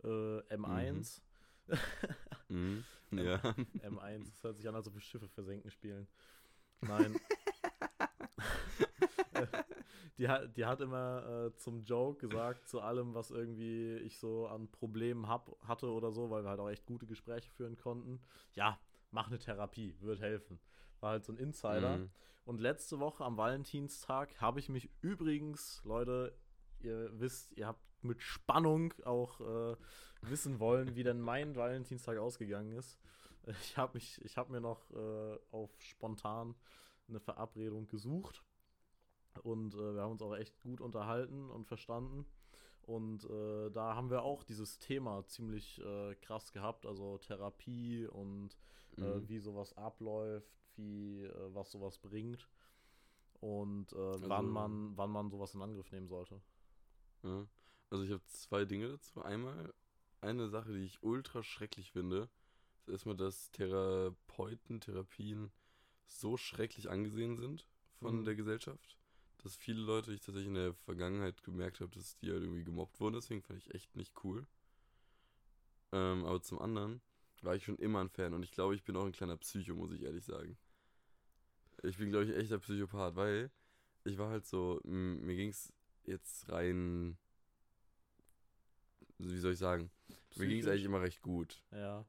äh, 0.04 0.56
M1. 0.56 1.22
Mhm. 1.68 1.78
mhm. 2.52 2.84
Ja. 3.12 3.38
M1, 3.38 4.32
das 4.32 4.44
hört 4.44 4.56
sich 4.56 4.70
an, 4.70 4.76
als 4.76 4.88
ob 4.88 4.94
wir 4.94 5.02
Schiffe 5.02 5.28
versenken 5.28 5.70
spielen. 5.70 6.08
Nein. 6.80 7.20
die, 10.18 10.30
hat, 10.30 10.56
die 10.56 10.66
hat 10.66 10.80
immer 10.80 11.48
äh, 11.48 11.56
zum 11.58 11.84
Joke 11.84 12.26
gesagt, 12.26 12.70
zu 12.70 12.80
allem, 12.80 13.14
was 13.14 13.32
irgendwie 13.32 13.98
ich 13.98 14.18
so 14.18 14.48
an 14.48 14.72
Problemen 14.72 15.28
hab, 15.28 15.58
hatte 15.68 15.92
oder 15.92 16.12
so, 16.12 16.30
weil 16.30 16.44
wir 16.44 16.50
halt 16.50 16.62
auch 16.62 16.70
echt 16.70 16.86
gute 16.86 17.06
Gespräche 17.06 17.52
führen 17.52 17.76
konnten. 17.76 18.22
Ja, 18.54 18.80
mach 19.12 19.28
eine 19.28 19.40
Therapie, 19.40 19.94
wird 20.00 20.22
helfen. 20.22 20.62
War 21.02 21.12
halt 21.12 21.26
so 21.26 21.34
ein 21.34 21.38
Insider. 21.38 21.98
Mhm. 21.98 22.10
Und 22.46 22.60
letzte 22.60 23.00
Woche 23.00 23.24
am 23.24 23.38
Valentinstag 23.38 24.40
habe 24.42 24.60
ich 24.60 24.70
mich 24.70 24.90
übrigens, 25.02 25.82
Leute, 25.84 26.36
ihr 26.80 27.12
wisst, 27.20 27.56
ihr 27.58 27.68
habt 27.68 27.82
mit 28.04 28.22
Spannung 28.22 28.94
auch 29.06 29.40
äh, 29.42 29.76
wissen 30.22 30.60
wollen, 30.60 30.96
wie 30.96 31.04
denn 31.04 31.20
mein 31.20 31.56
Valentinstag 31.56 32.18
ausgegangen 32.18 32.72
ist. 32.74 32.98
Ich 33.64 33.76
habe 33.76 33.96
mich, 33.96 34.24
ich 34.24 34.38
habe 34.38 34.52
mir 34.52 34.62
noch 34.62 34.92
äh, 34.92 35.40
auf 35.50 35.72
spontan 35.82 36.54
eine 37.10 37.20
Verabredung 37.20 37.88
gesucht 37.88 38.44
und 39.42 39.74
äh, 39.74 39.96
wir 39.96 40.02
haben 40.04 40.12
uns 40.12 40.22
auch 40.22 40.36
echt 40.36 40.60
gut 40.60 40.80
unterhalten 40.80 41.50
und 41.50 41.66
verstanden. 41.66 42.28
Und 42.84 43.24
äh, 43.26 43.72
da 43.72 43.96
haben 43.96 44.12
wir 44.12 44.22
auch 44.22 44.44
dieses 44.44 44.78
Thema 44.78 45.26
ziemlich 45.26 45.82
äh, 45.84 46.14
krass 46.22 46.52
gehabt, 46.52 46.86
also 46.86 47.18
Therapie 47.18 48.06
und 48.06 48.56
äh, 48.98 49.02
mhm. 49.02 49.28
wie 49.28 49.40
sowas 49.40 49.76
abläuft, 49.76 50.54
wie 50.76 51.28
was 51.52 51.72
sowas 51.72 51.98
bringt 51.98 52.48
und 53.42 53.92
äh, 53.94 53.98
also, 53.98 54.30
wann 54.30 54.48
man 54.48 54.98
wann 54.98 55.10
man 55.10 55.30
sowas 55.30 55.54
in 55.56 55.62
Angriff 55.62 55.92
nehmen 55.92 56.08
sollte. 56.08 56.40
Ja. 57.24 57.46
Also 57.92 58.04
ich 58.04 58.12
habe 58.12 58.26
zwei 58.26 58.66
Dinge 58.66 58.90
dazu. 58.90 59.22
Einmal 59.22 59.72
eine 60.22 60.50
Sache, 60.50 60.74
die 60.74 60.86
ich 60.86 61.04
ultra 61.04 61.44
schrecklich 61.44 61.92
finde, 61.92 62.30
ist 62.88 62.90
erstmal, 62.90 63.16
dass 63.16 63.52
Therapeuten, 63.52 64.82
Therapien 64.82 65.52
so 66.08 66.36
schrecklich 66.38 66.90
angesehen 66.90 67.38
sind 67.38 67.68
von 68.00 68.22
mhm. 68.22 68.26
der 68.26 68.36
Gesellschaft 68.36 68.98
dass 69.44 69.56
viele 69.56 69.82
Leute, 69.82 70.12
die 70.12 70.16
ich 70.16 70.22
tatsächlich 70.22 70.50
in 70.50 70.56
der 70.56 70.74
Vergangenheit 70.74 71.44
gemerkt 71.44 71.80
habe, 71.80 71.92
dass 71.92 72.18
die 72.18 72.32
halt 72.32 72.44
irgendwie 72.44 72.64
gemobbt 72.64 73.00
wurden. 73.00 73.16
Deswegen 73.16 73.42
fand 73.42 73.60
ich 73.60 73.74
echt 73.74 73.96
nicht 73.96 74.14
cool. 74.24 74.46
Ähm, 75.92 76.26
aber 76.26 76.42
zum 76.42 76.60
anderen 76.60 77.02
war 77.42 77.56
ich 77.56 77.66
schon 77.66 77.78
immer 77.78 78.02
ein 78.02 78.10
Fan 78.10 78.34
und 78.34 78.44
ich 78.44 78.52
glaube, 78.52 78.76
ich 78.76 78.84
bin 78.84 78.96
auch 78.96 79.06
ein 79.06 79.12
kleiner 79.12 79.38
Psycho, 79.38 79.74
muss 79.74 79.92
ich 79.92 80.04
ehrlich 80.04 80.24
sagen. 80.24 80.58
Ich 81.84 81.98
bin, 81.98 82.12
glaube 82.12 82.26
ich, 82.26 82.36
echter 82.36 82.60
Psychopath, 82.60 83.16
weil 83.16 83.50
ich 84.04 84.18
war 84.20 84.30
halt 84.30 84.46
so, 84.46 84.80
mir 84.84 85.36
ging 85.36 85.50
es 85.50 85.74
jetzt 86.04 86.50
rein, 86.50 87.18
wie 89.24 89.38
soll 89.38 89.54
ich 89.54 89.60
sagen, 89.60 89.92
Psychisch? 90.30 90.38
mir 90.38 90.48
ging 90.48 90.60
es 90.60 90.68
eigentlich 90.68 90.86
immer 90.86 91.02
recht 91.02 91.22
gut. 91.22 91.64
Ja. 91.72 92.06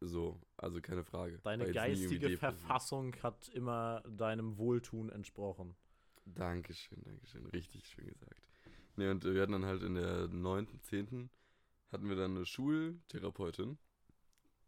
So, 0.00 0.40
also 0.56 0.80
keine 0.80 1.04
Frage. 1.04 1.38
Deine 1.44 1.70
geistige 1.70 2.36
Verfassung 2.36 3.14
hat 3.22 3.48
immer 3.50 4.02
deinem 4.08 4.58
Wohltun 4.58 5.10
entsprochen. 5.10 5.76
Dankeschön, 6.24 7.02
Dankeschön. 7.04 7.46
Richtig 7.46 7.86
schön 7.86 8.06
gesagt. 8.06 8.40
Ne, 8.96 9.10
und 9.10 9.24
wir 9.24 9.40
hatten 9.40 9.52
dann 9.52 9.64
halt 9.64 9.82
in 9.82 9.94
der 9.94 10.28
9., 10.28 10.68
10. 10.82 11.30
hatten 11.90 12.08
wir 12.08 12.16
dann 12.16 12.36
eine 12.36 12.46
Schultherapeutin. 12.46 13.78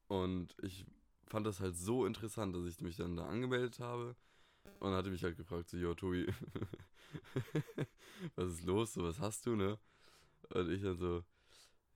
Und 0.08 0.56
ich 0.62 0.86
fand 1.26 1.46
das 1.46 1.60
halt 1.60 1.76
so 1.76 2.06
interessant, 2.06 2.54
dass 2.54 2.64
ich 2.64 2.80
mich 2.80 2.96
dann 2.96 3.16
da 3.16 3.26
angemeldet 3.26 3.80
habe. 3.80 4.16
Und 4.80 4.92
hatte 4.92 5.10
mich 5.10 5.22
halt 5.22 5.36
gefragt, 5.36 5.68
so, 5.68 5.76
jo, 5.76 5.94
Tobi, 5.94 6.26
was 8.36 8.52
ist 8.52 8.64
los? 8.64 8.94
So, 8.94 9.04
was 9.04 9.20
hast 9.20 9.46
du, 9.46 9.56
ne? 9.56 9.78
Und 10.50 10.70
ich 10.70 10.82
dann 10.82 10.96
so, 10.96 11.22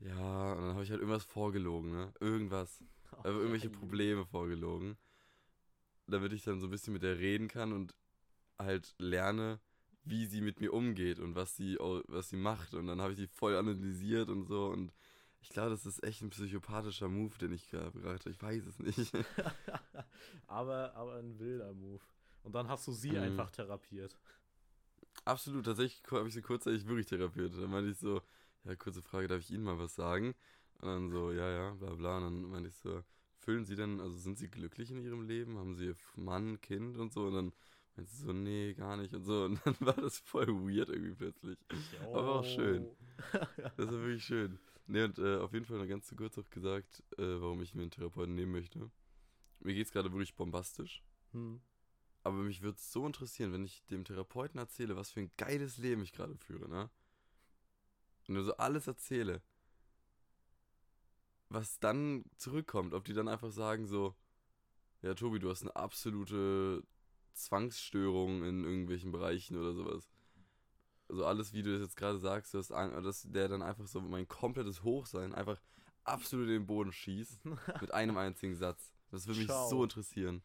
ja, 0.01 0.53
und 0.53 0.63
dann 0.63 0.75
habe 0.75 0.85
ich 0.85 0.91
halt 0.91 1.01
irgendwas 1.01 1.25
vorgelogen, 1.25 1.91
ne? 1.91 2.13
Irgendwas. 2.21 2.83
Oh, 3.11 3.23
irgendwelche 3.25 3.71
Probleme 3.71 4.27
vorgelogen. 4.27 4.99
Damit 6.07 6.35
ich 6.35 6.45
dann 6.45 6.61
so 6.61 6.67
ein 6.67 6.71
bisschen 6.71 6.93
mit 6.93 7.03
der 7.03 7.19
reden 7.19 7.49
kann 7.49 7.73
und 7.73 7.95
halt 8.59 8.95
lerne, 8.99 9.61
wie 10.05 10.27
sie 10.27 10.43
mit 10.43 10.61
mir 10.61 10.75
umgeht 10.75 11.19
und 11.19 11.35
was 11.35 11.57
sie, 11.57 11.77
was 11.79 12.29
sie 12.29 12.37
macht. 12.37 12.75
Und 12.75 12.87
dann 12.87 13.01
habe 13.01 13.13
ich 13.13 13.19
die 13.19 13.27
voll 13.27 13.57
analysiert 13.57 14.29
und 14.29 14.45
so. 14.45 14.67
Und 14.67 14.93
ich 15.41 15.49
glaube, 15.49 15.71
das 15.71 15.87
ist 15.87 16.05
echt 16.05 16.21
ein 16.21 16.29
psychopathischer 16.29 17.09
Move, 17.09 17.37
den 17.39 17.53
ich 17.53 17.71
gerade 17.71 17.99
habe. 18.03 18.31
Ich 18.31 18.43
weiß 18.43 18.67
es 18.67 18.79
nicht. 18.79 19.13
aber, 20.47 20.95
aber 20.95 21.17
ein 21.17 21.39
wilder 21.39 21.73
Move. 21.73 22.03
Und 22.43 22.55
dann 22.55 22.69
hast 22.69 22.87
du 22.87 22.93
sie 22.93 23.13
mhm. 23.13 23.23
einfach 23.23 23.51
therapiert. 23.51 24.19
Absolut, 25.25 25.65
tatsächlich 25.65 26.03
habe 26.11 26.29
ich 26.29 26.35
sie 26.35 26.43
kurzzeitig 26.43 26.87
wirklich 26.87 27.07
therapiert. 27.07 27.55
Dann 27.55 27.71
meinte 27.71 27.91
ich 27.91 27.99
so, 27.99 28.21
ja, 28.65 28.77
kurze 28.77 29.03
Frage, 29.03 29.29
darf 29.29 29.41
ich 29.41 29.51
Ihnen 29.51 29.65
mal 29.65 29.79
was 29.79 29.95
sagen? 29.95 30.35
Und 30.81 30.89
dann 30.89 31.11
so, 31.11 31.33
ja, 31.33 31.51
ja, 31.51 31.75
bla 31.75 31.95
bla. 31.95 32.19
Und 32.19 32.25
dann 32.25 32.43
meinte 32.51 32.69
ich 32.69 32.77
so, 32.77 33.03
fühlen 33.37 33.65
Sie 33.65 33.77
denn, 33.77 34.01
also 34.01 34.17
sind 34.17 34.39
Sie 34.39 34.49
glücklich 34.49 34.91
in 34.91 35.01
Ihrem 35.01 35.23
Leben? 35.23 35.59
Haben 35.59 35.75
Sie 35.75 35.95
Mann, 36.17 36.61
Kind 36.61 36.97
und 36.99 37.13
so? 37.13 37.27
Und 37.27 37.35
dann 37.35 37.53
meinte 37.97 38.13
sie 38.13 38.25
so, 38.25 38.33
nee, 38.33 38.75
gar 38.75 38.97
nicht 38.97 39.13
und 39.15 39.25
so. 39.25 39.45
Und 39.45 39.61
dann 39.65 39.77
war 39.81 39.95
das 39.95 40.19
voll 40.19 40.47
weird 40.49 40.89
irgendwie 40.89 41.15
plötzlich. 41.15 41.59
Oh. 42.07 42.17
Aber 42.17 42.35
auch 42.41 42.45
schön. 42.45 42.89
Das 43.77 43.87
war 43.87 44.01
wirklich 44.01 44.25
schön. 44.25 44.61
Nee, 44.87 45.03
und 45.03 45.19
äh, 45.19 45.37
auf 45.39 45.53
jeden 45.53 45.67
Fall 45.67 45.79
noch 45.79 45.89
ganz 45.89 46.07
zu 46.07 46.15
kurz 46.15 46.39
auch 46.39 46.49
gesagt, 46.51 47.03
äh, 47.19 47.41
warum 47.41 47.61
ich 47.63 47.75
mir 47.75 47.83
einen 47.83 47.91
Therapeuten 47.91 48.35
nehmen 48.35 48.53
möchte. 48.53 48.91
Mir 49.61 49.75
geht 49.75 49.87
es 49.87 49.93
gerade 49.93 50.13
wirklich 50.13 50.35
bombastisch. 50.37 51.03
Hm. 51.33 51.61
Aber 52.23 52.37
mich 52.37 52.63
würde 52.63 52.77
es 52.77 52.93
so 52.93 53.05
interessieren, 53.07 53.53
wenn 53.53 53.65
ich 53.65 53.85
dem 53.87 54.05
Therapeuten 54.05 54.59
erzähle, 54.59 54.97
was 54.97 55.11
für 55.11 55.21
ein 55.21 55.31
geiles 55.37 55.79
Leben 55.79 56.03
ich 56.03 56.13
gerade 56.13 56.37
führe, 56.37 56.69
ne? 56.69 56.91
Und 58.29 58.35
nur 58.35 58.45
so 58.45 58.57
alles 58.57 58.87
erzähle. 58.87 59.43
Was 61.49 61.81
dann 61.81 62.25
zurückkommt, 62.37 62.95
ob 62.95 63.05
die 63.05 63.15
dann 63.15 63.29
einfach 63.29 63.51
sagen 63.51 63.87
so, 63.87 64.15
ja, 65.03 65.15
Tobi, 65.15 65.39
du 65.39 65.51
hast 65.51 65.63
eine 65.63 65.75
absolute 65.75 66.85
Zwangsstörung 67.33 68.45
in 68.45 68.65
irgendwelchen 68.65 69.11
Bereichen 69.11 69.57
oder 69.57 69.73
sowas 69.73 70.09
also 71.09 71.25
alles, 71.25 71.53
wie 71.53 71.63
du 71.63 71.73
das 71.73 71.83
jetzt 71.83 71.97
gerade 71.97 72.19
sagst, 72.19 72.55
dass, 72.55 72.69
dass 72.69 73.23
der 73.23 73.49
dann 73.49 73.63
einfach 73.63 73.87
so 73.87 74.01
mein 74.01 74.29
komplettes 74.29 74.83
Hochsein 74.83 75.35
einfach 75.35 75.61
absolut 76.05 76.47
in 76.47 76.55
den 76.55 76.67
Boden 76.67 76.93
schießt 76.93 77.45
mit 77.81 77.93
einem 77.93 78.17
einzigen 78.17 78.55
Satz. 78.55 78.93
Das 79.11 79.27
würde 79.27 79.41
mich 79.41 79.49
Schau. 79.49 79.69
so 79.69 79.83
interessieren. 79.83 80.43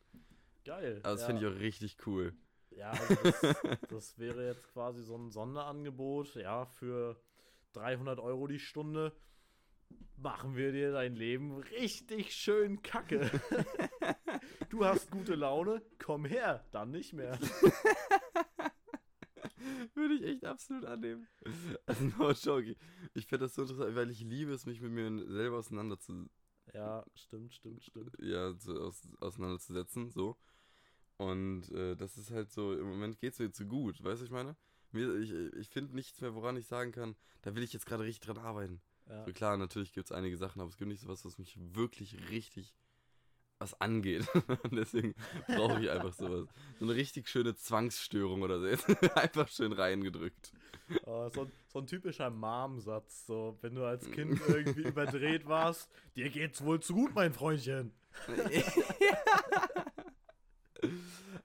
Geil. 0.63 1.02
Also 1.04 1.15
das 1.15 1.22
ja. 1.22 1.28
finde 1.28 1.41
ich 1.41 1.54
auch 1.54 1.60
richtig 1.60 1.98
cool. 2.08 2.34
Ja, 2.72 2.91
also 2.91 3.15
das, 3.15 3.78
das, 3.89 4.19
wäre 4.19 4.48
jetzt 4.48 4.67
quasi 4.72 5.04
so 5.04 5.15
ein 5.15 5.30
Sonderangebot, 5.30 6.36
ja, 6.36 6.65
für 6.65 7.22
300 7.73 8.19
Euro 8.19 8.47
die 8.47 8.59
Stunde 8.59 9.15
machen 10.17 10.55
wir 10.55 10.71
dir 10.71 10.91
dein 10.91 11.15
Leben 11.15 11.57
richtig 11.57 12.33
schön 12.33 12.81
kacke. 12.81 13.29
du 14.69 14.86
hast 14.86 15.12
gute 15.12 15.36
Laune, 15.36 15.81
komm 15.99 16.25
her, 16.25 16.65
dann 16.71 16.91
nicht 16.91 17.13
mehr. 17.13 17.38
Würde 19.93 20.15
ich 20.15 20.23
echt 20.23 20.45
absolut 20.45 20.86
annehmen. 20.86 21.27
Also, 21.86 22.05
no 22.17 22.31
joke. 22.31 22.75
Ich 23.13 23.27
finde 23.27 23.45
das 23.45 23.55
so 23.55 23.62
interessant, 23.63 23.95
weil 23.95 24.09
ich 24.09 24.21
liebe 24.21 24.51
es, 24.53 24.65
mich 24.65 24.81
mit 24.81 24.91
mir 24.91 25.25
selber 25.31 25.57
auseinanderzusetzen. 25.57 26.29
Ja, 26.73 27.05
stimmt, 27.15 27.53
stimmt, 27.53 27.83
stimmt. 27.83 28.15
Ja, 28.19 28.53
so 28.53 28.79
aus, 28.79 29.07
auseinanderzusetzen, 29.19 30.09
so. 30.09 30.38
Und 31.17 31.69
äh, 31.71 31.95
das 31.95 32.17
ist 32.17 32.31
halt 32.31 32.51
so, 32.51 32.73
im 32.73 32.88
Moment 32.89 33.19
geht 33.19 33.33
es 33.33 33.39
mir 33.39 33.51
zu 33.51 33.65
gut, 33.65 34.03
weißt 34.03 34.21
du, 34.21 34.25
ich 34.25 34.31
meine? 34.31 34.55
Mir, 34.93 35.15
ich 35.19 35.32
ich 35.32 35.69
finde 35.69 35.95
nichts 35.95 36.21
mehr, 36.21 36.36
woran 36.36 36.58
ich 36.58 36.67
sagen 36.67 36.91
kann, 36.91 37.15
da 37.41 37.56
will 37.56 37.63
ich 37.63 37.73
jetzt 37.73 37.86
gerade 37.86 38.03
richtig 38.03 38.25
dran 38.25 38.38
arbeiten. 38.38 38.82
Ja. 39.10 39.25
So 39.25 39.34
klar, 39.34 39.58
natürlich 39.58 39.91
gibt 39.91 40.06
es 40.10 40.12
einige 40.12 40.38
Sachen, 40.38 40.62
aber 40.62 40.69
es 40.69 40.77
gibt 40.77 40.89
nicht 40.89 41.01
so 41.01 41.10
was, 41.10 41.25
was 41.25 41.38
mich 41.38 41.58
wirklich 41.75 42.29
richtig 42.29 42.73
was 43.63 43.79
angeht. 43.79 44.27
Und 44.36 44.73
deswegen 44.75 45.15
brauche 45.47 45.82
ich 45.82 45.89
einfach 45.89 46.13
sowas. 46.13 46.47
So 46.79 46.86
eine 46.86 46.95
richtig 46.95 47.27
schöne 47.29 47.56
Zwangsstörung 47.56 48.41
oder 48.41 48.60
so. 48.60 48.67
Einfach 49.15 49.47
schön 49.47 49.71
reingedrückt. 49.71 50.51
Oh, 51.06 51.29
so, 51.29 51.49
so, 51.67 51.79
ein 51.79 51.88
typischer 51.88 52.29
Mom-Satz. 52.29 53.25
So, 53.25 53.58
wenn 53.62 53.75
du 53.75 53.86
als 53.86 54.10
Kind 54.12 54.39
irgendwie 54.47 54.82
überdreht 54.82 55.47
warst, 55.47 55.89
dir 56.15 56.29
geht's 56.29 56.63
wohl 56.63 56.82
zu 56.82 56.93
gut, 56.93 57.15
mein 57.15 57.34
Freundchen. 57.34 57.93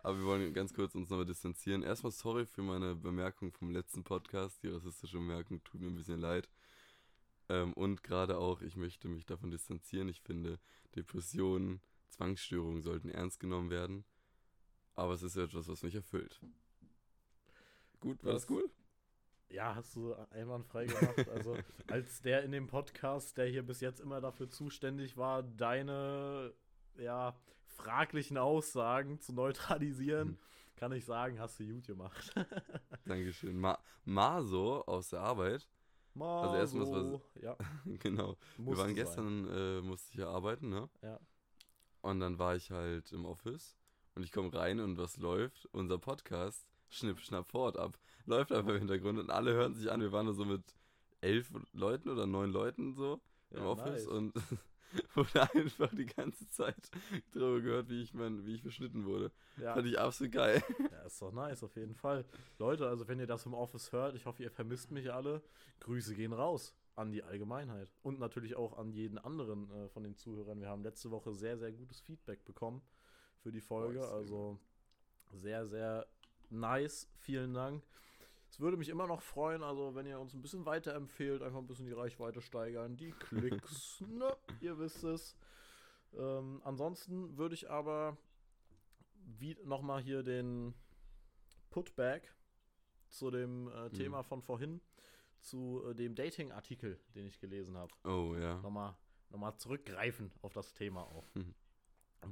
Aber 0.08 0.20
wir 0.20 0.24
wollen 0.24 0.54
ganz 0.54 0.72
kurz 0.72 0.94
uns 0.94 1.10
nochmal 1.10 1.26
distanzieren. 1.26 1.82
Erstmal 1.82 2.12
sorry 2.12 2.46
für 2.46 2.62
meine 2.62 2.94
Bemerkung 2.94 3.52
vom 3.52 3.70
letzten 3.70 4.04
Podcast. 4.04 4.62
Die 4.62 4.68
rassistische 4.68 5.18
Bemerkung 5.18 5.62
tut 5.64 5.82
mir 5.82 5.88
ein 5.88 5.96
bisschen 5.96 6.18
leid. 6.18 6.48
Ähm, 7.50 7.74
und 7.74 8.02
gerade 8.02 8.38
auch, 8.38 8.62
ich 8.62 8.74
möchte 8.74 9.06
mich 9.06 9.26
davon 9.26 9.50
distanzieren. 9.50 10.08
Ich 10.08 10.22
finde, 10.22 10.60
Depressionen 10.96 11.82
Zwangsstörungen 12.08 12.80
sollten 12.80 13.10
ernst 13.10 13.38
genommen 13.38 13.68
werden. 13.68 14.06
Aber 14.94 15.12
es 15.12 15.22
ist 15.22 15.36
etwas, 15.36 15.68
was 15.68 15.82
mich 15.82 15.94
erfüllt. 15.94 16.40
Gut, 18.00 18.24
war 18.24 18.32
das, 18.32 18.46
das 18.46 18.50
cool? 18.50 18.64
Ja, 19.50 19.74
hast 19.74 19.94
du 19.94 20.14
einwandfrei 20.30 20.86
gemacht. 20.86 21.28
Also, 21.28 21.54
als 21.86 22.22
der 22.22 22.44
in 22.44 22.52
dem 22.52 22.66
Podcast, 22.66 23.36
der 23.36 23.44
hier 23.44 23.62
bis 23.62 23.82
jetzt 23.82 24.00
immer 24.00 24.22
dafür 24.22 24.48
zuständig 24.48 25.18
war, 25.18 25.42
deine, 25.42 26.54
ja, 26.96 27.38
fraglichen 27.78 28.36
Aussagen 28.36 29.20
zu 29.20 29.32
neutralisieren, 29.32 30.28
hm. 30.28 30.38
kann 30.76 30.92
ich 30.92 31.04
sagen, 31.04 31.38
hast 31.38 31.58
du 31.60 31.64
gut 31.64 31.86
gemacht. 31.86 32.34
Dankeschön. 33.06 33.58
Ma 33.58 33.78
Maso 34.04 34.82
aus 34.86 35.10
der 35.10 35.20
Arbeit. 35.20 35.68
Maso, 36.14 36.50
also 36.50 36.56
erstmal 36.56 37.14
was, 37.14 37.42
ja. 37.42 37.56
genau. 38.00 38.36
Musste 38.56 38.76
Wir 38.76 38.84
waren 38.84 38.94
gestern, 38.94 39.48
äh, 39.50 39.80
musste 39.80 40.12
ich 40.12 40.18
ja 40.18 40.28
arbeiten, 40.28 40.68
ne? 40.68 40.88
Ja. 41.02 41.20
Und 42.00 42.20
dann 42.20 42.38
war 42.38 42.56
ich 42.56 42.70
halt 42.70 43.12
im 43.12 43.24
Office 43.24 43.76
und 44.14 44.24
ich 44.24 44.32
komme 44.32 44.52
rein 44.52 44.80
und 44.80 44.98
was 44.98 45.16
läuft? 45.16 45.66
Unser 45.72 45.98
Podcast, 45.98 46.66
Schnipp, 46.88 47.20
Schnapp, 47.20 47.50
Fort 47.50 47.76
ab. 47.76 47.98
Läuft 48.26 48.52
einfach 48.52 48.72
im 48.72 48.78
Hintergrund 48.78 49.18
und 49.18 49.30
alle 49.30 49.52
hören 49.52 49.74
sich 49.74 49.90
an. 49.90 50.00
Wir 50.00 50.12
waren 50.12 50.26
da 50.26 50.32
so 50.32 50.44
mit 50.44 50.62
elf 51.20 51.52
Leuten 51.72 52.08
oder 52.08 52.26
neun 52.26 52.50
Leuten 52.50 52.94
so 52.94 53.20
im 53.50 53.58
ja, 53.58 53.66
Office 53.66 54.06
nice. 54.06 54.06
und 54.06 54.34
wurde 55.14 55.42
einfach 55.54 55.94
die 55.94 56.06
ganze 56.06 56.48
Zeit 56.48 56.90
darüber 57.32 57.60
gehört, 57.60 57.88
wie 57.88 58.02
ich 58.02 58.14
mein, 58.14 58.44
wie 58.46 58.54
ich 58.54 58.62
beschnitten 58.62 59.04
wurde. 59.04 59.30
Ja. 59.60 59.74
Fand 59.74 59.86
ich 59.86 59.98
absolut 59.98 60.32
geil. 60.32 60.62
Ja, 60.90 61.02
ist 61.02 61.20
doch 61.20 61.32
nice, 61.32 61.62
auf 61.62 61.76
jeden 61.76 61.94
Fall. 61.94 62.24
Leute, 62.58 62.88
also 62.88 63.06
wenn 63.08 63.18
ihr 63.18 63.26
das 63.26 63.46
im 63.46 63.54
Office 63.54 63.92
hört, 63.92 64.14
ich 64.14 64.26
hoffe, 64.26 64.42
ihr 64.42 64.50
vermisst 64.50 64.90
mich 64.90 65.12
alle. 65.12 65.42
Grüße 65.80 66.14
gehen 66.14 66.32
raus 66.32 66.74
an 66.94 67.12
die 67.12 67.22
Allgemeinheit 67.22 67.88
und 68.02 68.18
natürlich 68.18 68.56
auch 68.56 68.76
an 68.76 68.90
jeden 68.92 69.18
anderen 69.18 69.70
äh, 69.70 69.88
von 69.88 70.02
den 70.02 70.16
Zuhörern. 70.16 70.60
Wir 70.60 70.68
haben 70.68 70.82
letzte 70.82 71.10
Woche 71.10 71.32
sehr, 71.32 71.56
sehr 71.56 71.70
gutes 71.72 72.00
Feedback 72.00 72.44
bekommen 72.44 72.82
für 73.42 73.52
die 73.52 73.60
Folge. 73.60 74.06
Also 74.08 74.58
sehr, 75.32 75.66
sehr 75.66 76.06
nice. 76.50 77.08
Vielen 77.18 77.54
Dank. 77.54 77.84
Es 78.58 78.62
würde 78.62 78.76
mich 78.76 78.88
immer 78.88 79.06
noch 79.06 79.22
freuen, 79.22 79.62
also 79.62 79.94
wenn 79.94 80.04
ihr 80.04 80.18
uns 80.18 80.34
ein 80.34 80.42
bisschen 80.42 80.66
weiterempfehlt, 80.66 81.42
einfach 81.42 81.60
ein 81.60 81.68
bisschen 81.68 81.86
die 81.86 81.92
Reichweite 81.92 82.40
steigern, 82.40 82.96
die 82.96 83.12
Klicks, 83.20 84.00
ne, 84.00 84.36
ihr 84.60 84.76
wisst 84.80 85.04
es. 85.04 85.36
Ähm, 86.12 86.60
ansonsten 86.64 87.38
würde 87.38 87.54
ich 87.54 87.70
aber 87.70 88.18
wie 89.14 89.56
nochmal 89.62 90.02
hier 90.02 90.24
den 90.24 90.74
Putback 91.70 92.34
zu 93.06 93.30
dem 93.30 93.68
äh, 93.68 93.84
hm. 93.84 93.92
Thema 93.92 94.22
von 94.24 94.42
vorhin 94.42 94.80
zu 95.38 95.84
äh, 95.86 95.94
dem 95.94 96.16
Dating-Artikel, 96.16 96.98
den 97.14 97.26
ich 97.26 97.38
gelesen 97.38 97.76
habe. 97.76 97.92
Oh 98.02 98.34
ja. 98.34 98.60
Nochmal, 98.60 98.96
nochmal 99.30 99.56
zurückgreifen 99.56 100.32
auf 100.42 100.52
das 100.52 100.72
Thema 100.72 101.02
auch. 101.02 101.32
Mhm. 101.36 101.54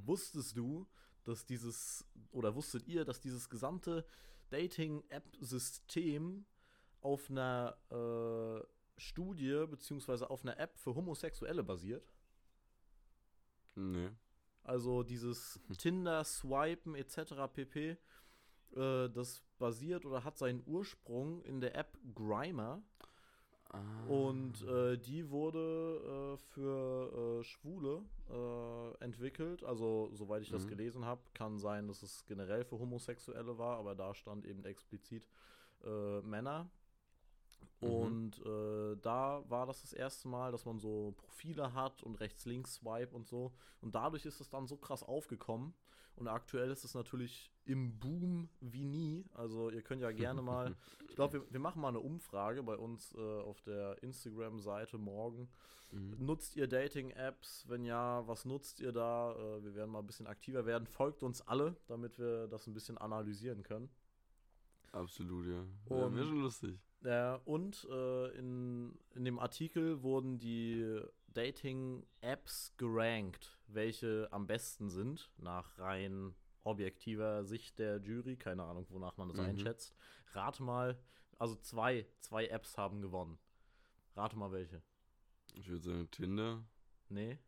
Wusstest 0.05 0.57
du, 0.57 0.89
dass 1.23 1.47
dieses, 1.47 2.05
oder 2.33 2.57
wusstet 2.57 2.89
ihr, 2.89 3.05
dass 3.05 3.21
dieses 3.21 3.49
gesamte 3.49 4.05
Dating-App-System 4.51 6.45
auf 7.01 7.31
einer 7.31 7.77
äh, 7.91 8.67
Studie 8.99 9.65
beziehungsweise 9.69 10.31
auf 10.31 10.43
einer 10.43 10.59
App 10.59 10.77
für 10.79 10.95
Homosexuelle 10.95 11.63
basiert? 11.63 12.13
Nee. 13.75 14.11
Also 14.65 15.03
dieses 15.03 15.61
Tinder, 15.79 16.25
Swipen 16.25 16.95
etc. 16.95 17.35
pp. 17.53 17.91
Äh, 17.91 19.09
das 19.11 19.43
basiert 19.59 20.05
oder 20.05 20.25
hat 20.25 20.39
seinen 20.39 20.63
Ursprung 20.67 21.43
in 21.43 21.61
der 21.61 21.77
App 21.77 21.97
Grimer. 22.15 22.83
Ah. 23.71 24.07
Und 24.09 24.63
äh, 24.63 24.97
die 24.97 25.31
wurde 25.31 26.35
äh, 26.35 26.37
für 26.37 27.41
äh, 27.41 27.45
Schwule 27.45 28.03
äh, 28.31 29.05
entwickelt. 29.05 29.65
Also, 29.65 30.11
soweit 30.13 30.43
ich 30.43 30.51
mhm. 30.51 30.55
das 30.55 30.67
gelesen 30.67 31.05
habe, 31.05 31.23
kann 31.35 31.59
sein, 31.59 31.89
dass 31.89 32.03
es 32.03 32.25
generell 32.27 32.65
für 32.65 32.79
Homosexuelle 32.79 33.59
war, 33.59 33.79
aber 33.79 33.95
da 33.95 34.15
stand 34.15 34.45
eben 34.45 34.65
explizit 34.65 35.29
äh, 35.85 36.21
Männer. 36.21 36.71
Mhm. 37.81 37.89
Und 37.89 38.47
äh, 38.47 38.97
da 39.03 39.43
war 39.49 39.67
das 39.67 39.83
das 39.83 39.93
erste 39.93 40.29
Mal, 40.29 40.53
dass 40.53 40.65
man 40.65 40.79
so 40.79 41.15
Profile 41.17 41.75
hat 41.75 42.03
und 42.03 42.17
rechts-links-Swipe 42.17 43.15
und 43.15 43.27
so. 43.27 43.53
Und 43.81 43.95
dadurch 43.95 44.25
ist 44.25 44.41
es 44.41 44.49
dann 44.49 44.67
so 44.67 44.77
krass 44.77 45.03
aufgekommen. 45.03 45.75
Und 46.17 46.29
aktuell 46.29 46.71
ist 46.71 46.85
es 46.85 46.95
natürlich 46.95 47.53
im 47.67 47.99
Boom 47.99 48.49
wie 48.61 48.85
nie. 48.85 49.25
Also 49.35 49.71
ihr 49.71 49.83
könnt 49.83 50.03
ja 50.03 50.13
gerne 50.13 50.43
mal, 50.43 50.75
ich 51.09 51.15
glaube, 51.15 51.35
wir, 51.35 51.53
wir, 51.53 51.61
machen 51.61 51.81
mal 51.81 51.89
eine 51.89 52.01
Umfrage 52.01 52.63
bei 52.63 52.77
uns 52.77 53.15
äh, 53.15 53.21
auf 53.21 53.61
der 53.63 54.03
Instagram-Seite 54.03 54.99
morgen. 54.99 55.49
Mhm. 55.93 56.17
Nutzt 56.19 56.57
ihr 56.57 56.67
Dating-Apps? 56.67 57.67
Wenn 57.69 57.85
ja, 57.85 58.27
was 58.27 58.45
nutzt 58.45 58.81
ihr 58.81 58.93
da? 58.93 59.33
Äh, 59.33 59.65
wir 59.65 59.75
werden 59.75 59.91
mal 59.91 60.01
ein 60.01 60.07
bisschen 60.07 60.27
aktiver 60.27 60.65
werden. 60.65 60.87
Folgt 60.87 61.23
uns 61.23 61.43
alle, 61.43 61.77
damit 61.87 62.19
wir 62.19 62.49
das 62.49 62.67
ein 62.67 62.75
bisschen 62.75 62.97
analysieren 62.99 63.63
können. 63.63 63.91
Absolut, 64.93 65.47
ja. 65.47 65.65
Und, 65.87 65.99
ja, 65.99 66.15
Wäre 66.15 66.27
schon 66.27 66.41
lustig. 66.41 66.79
Ja, 67.03 67.37
und 67.45 67.87
äh, 67.91 68.39
in, 68.39 68.99
in 69.15 69.25
dem 69.25 69.39
Artikel 69.39 70.03
wurden 70.03 70.39
die 70.39 71.01
Dating-Apps 71.37 72.73
gerankt, 72.79 73.59
welche 73.67 74.29
am 74.31 74.47
besten 74.47 74.89
sind, 74.89 75.31
nach 75.37 75.79
rein 75.79 76.35
objektiver 76.65 77.45
Sicht 77.45 77.79
der 77.79 77.99
Jury. 77.99 78.37
Keine 78.37 78.63
Ahnung, 78.65 78.87
wonach 78.91 79.17
man 79.17 79.29
das 79.29 79.39
mhm. 79.39 79.45
einschätzt. 79.45 79.95
Rate 80.33 80.63
mal, 80.63 80.99
also 81.39 81.55
zwei, 81.57 82.07
zwei 82.21 82.47
Apps 82.47 82.79
haben 82.79 83.03
gewonnen. 83.03 83.39
Rate 84.15 84.37
mal 84.37 84.51
welche. 84.51 84.83
Ich 85.55 85.69
würde 85.69 85.83
sagen 85.83 86.11
Tinder. 86.11 86.65
Nee. 87.09 87.39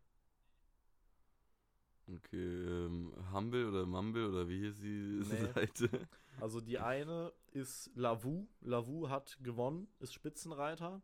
Okay, 2.07 2.65
ähm, 2.65 3.13
Humble 3.31 3.67
oder 3.67 3.85
Mumble 3.85 4.29
oder 4.29 4.47
wie 4.47 4.59
hieß 4.59 4.79
die 4.79 5.23
nee. 5.29 5.45
Seite? 5.53 6.07
Also 6.39 6.61
die 6.61 6.79
eine 6.79 7.33
ist 7.51 7.91
Lavu. 7.95 8.47
Lavu 8.61 9.09
hat 9.09 9.37
gewonnen, 9.41 9.87
ist 9.99 10.13
Spitzenreiter. 10.13 11.01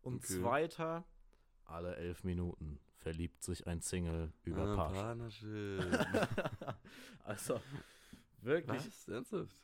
Und 0.00 0.24
okay. 0.24 0.40
zweiter, 0.40 1.04
alle 1.68 1.96
elf 1.96 2.24
Minuten 2.24 2.78
verliebt 2.98 3.42
sich 3.42 3.66
ein 3.66 3.80
Single 3.80 4.32
über 4.44 4.66
ah, 4.66 4.74
Partnership. 4.74 5.82
also, 7.24 7.60
wirklich. 8.42 8.84
Was? 8.86 9.08
Ernsthaft? 9.08 9.56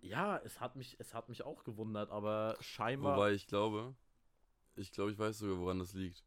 Ja, 0.00 0.38
es 0.38 0.60
hat 0.60 0.76
mich, 0.76 0.96
es 1.00 1.14
hat 1.14 1.28
mich 1.28 1.42
auch 1.42 1.64
gewundert, 1.64 2.10
aber 2.10 2.56
scheinbar. 2.60 3.16
Wobei 3.16 3.32
ich 3.32 3.46
glaube, 3.46 3.94
ich 4.76 4.92
glaube, 4.92 5.10
ich 5.10 5.18
weiß 5.18 5.38
sogar, 5.38 5.58
woran 5.58 5.78
das 5.78 5.94
liegt. 5.94 6.24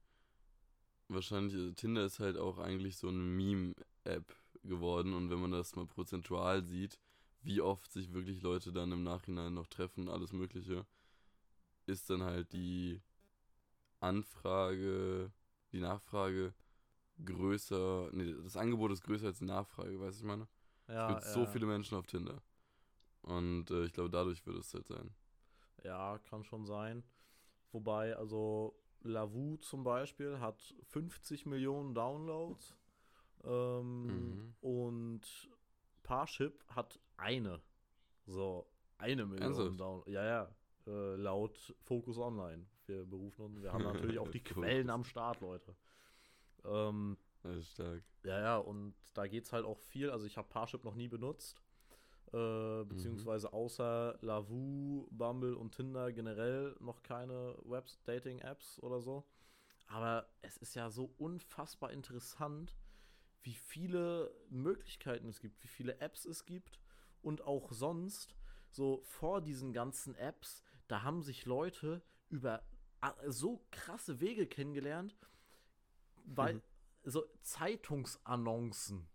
Wahrscheinlich, 1.08 1.56
also 1.56 1.72
Tinder 1.72 2.06
ist 2.06 2.20
halt 2.20 2.38
auch 2.38 2.58
eigentlich 2.58 2.98
so 2.98 3.08
eine 3.08 3.18
Meme-App 3.18 4.36
geworden 4.64 5.14
und 5.14 5.30
wenn 5.30 5.40
man 5.40 5.52
das 5.52 5.76
mal 5.76 5.86
prozentual 5.86 6.64
sieht, 6.64 7.00
wie 7.42 7.62
oft 7.62 7.92
sich 7.92 8.14
wirklich 8.14 8.42
Leute 8.42 8.72
dann 8.72 8.92
im 8.92 9.04
Nachhinein 9.04 9.54
noch 9.54 9.68
treffen, 9.68 10.10
alles 10.10 10.34
Mögliche, 10.34 10.86
ist 11.86 12.10
dann 12.10 12.22
halt 12.24 12.52
die 12.54 13.02
Anfrage, 14.00 15.32
die 15.72 15.80
Nachfrage 15.80 16.54
größer, 17.24 18.10
nee, 18.14 18.34
das 18.44 18.58
Angebot 18.58 18.92
ist 18.92 19.04
größer 19.04 19.28
als 19.28 19.40
die 19.40 19.46
Nachfrage, 19.46 20.00
weißt 20.00 20.20
du, 20.20 20.24
ich 20.24 20.28
meine? 20.28 20.48
Ja, 20.88 21.10
es 21.10 21.16
gibt 21.16 21.26
ja. 21.26 21.34
so 21.34 21.46
viele 21.46 21.66
Menschen 21.66 21.98
auf 21.98 22.08
Tinder. 22.08 22.42
Und 23.22 23.70
äh, 23.70 23.86
ich 23.86 23.94
glaube, 23.94 24.10
dadurch 24.10 24.46
wird 24.46 24.58
es 24.58 24.74
halt 24.74 24.88
sein. 24.88 25.14
Ja, 25.84 26.18
kann 26.20 26.44
schon 26.44 26.66
sein. 26.66 27.04
Wobei, 27.72 28.16
also 28.16 28.76
Lavu 29.02 29.58
zum 29.58 29.84
Beispiel 29.84 30.40
hat 30.40 30.62
50 30.88 31.46
Millionen 31.46 31.94
Downloads 31.94 32.76
ähm, 33.44 34.06
mhm. 34.06 34.56
und 34.62 35.50
Parship 36.04 36.66
hat 36.70 37.00
eine. 37.18 37.62
So, 38.26 38.68
eine 38.98 39.26
Million 39.26 39.78
Downloads. 39.78 40.10
Ja, 40.10 40.24
ja. 40.24 40.56
Äh, 40.88 41.16
laut 41.16 41.76
Focus 41.82 42.18
Online. 42.18 42.66
Wir 42.90 43.06
berufen 43.06 43.46
uns, 43.46 43.62
wir 43.62 43.72
haben 43.72 43.84
natürlich 43.84 44.20
auch 44.20 44.28
die 44.32 44.44
Quellen 44.44 44.90
am 44.90 45.04
Start, 45.04 45.40
Leute. 45.42 45.76
Ähm, 46.66 47.18
das 47.44 47.58
ist 47.58 47.72
stark. 47.72 48.04
Ja, 48.24 48.40
ja, 48.40 48.58
und 48.58 48.96
da 49.14 49.28
geht 49.28 49.46
es 49.46 49.54
halt 49.54 49.64
auch 49.64 49.80
viel. 49.80 50.10
Also 50.10 50.26
ich 50.26 50.38
habe 50.38 50.50
Parship 50.50 50.84
noch 50.84 50.96
nie 50.96 51.08
benutzt. 51.08 51.62
Äh, 52.34 52.84
beziehungsweise 52.84 53.48
mhm. 53.48 53.54
außer 53.54 54.18
Lavu, 54.22 55.08
Bumble 55.10 55.56
und 55.56 55.74
Tinder 55.74 56.12
generell 56.12 56.76
noch 56.80 57.02
keine 57.02 57.56
Web-Dating-Apps 57.64 58.80
oder 58.84 59.02
so. 59.02 59.26
Aber 59.88 60.30
es 60.42 60.58
ist 60.58 60.76
ja 60.76 60.92
so 60.92 61.12
unfassbar 61.18 61.92
interessant, 61.92 62.76
wie 63.42 63.56
viele 63.56 64.32
Möglichkeiten 64.50 65.28
es 65.28 65.40
gibt, 65.40 65.64
wie 65.64 65.68
viele 65.68 66.00
Apps 66.02 66.26
es 66.26 66.46
gibt 66.46 66.80
und 67.22 67.42
auch 67.42 67.72
sonst, 67.72 68.36
so 68.70 69.02
vor 69.06 69.42
diesen 69.42 69.74
ganzen 69.74 70.14
Apps, 70.14 70.62
da 70.88 71.02
haben 71.02 71.24
sich 71.24 71.46
Leute 71.46 72.04
über 72.30 72.62
so 73.28 73.66
krasse 73.72 74.20
Wege 74.20 74.48
kennengelernt, 74.48 75.16
weil 76.26 76.56
mhm. 76.56 76.62
so 77.04 77.26
Zeitungsannoncen 77.42 79.08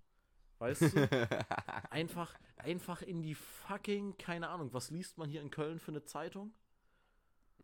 Weißt 0.58 0.82
du? 0.82 1.08
einfach, 1.90 2.34
einfach 2.56 3.02
in 3.02 3.22
die 3.22 3.34
fucking, 3.34 4.16
keine 4.16 4.48
Ahnung, 4.48 4.72
was 4.72 4.90
liest 4.90 5.18
man 5.18 5.28
hier 5.28 5.42
in 5.42 5.50
Köln 5.50 5.78
für 5.78 5.90
eine 5.90 6.04
Zeitung? 6.04 6.52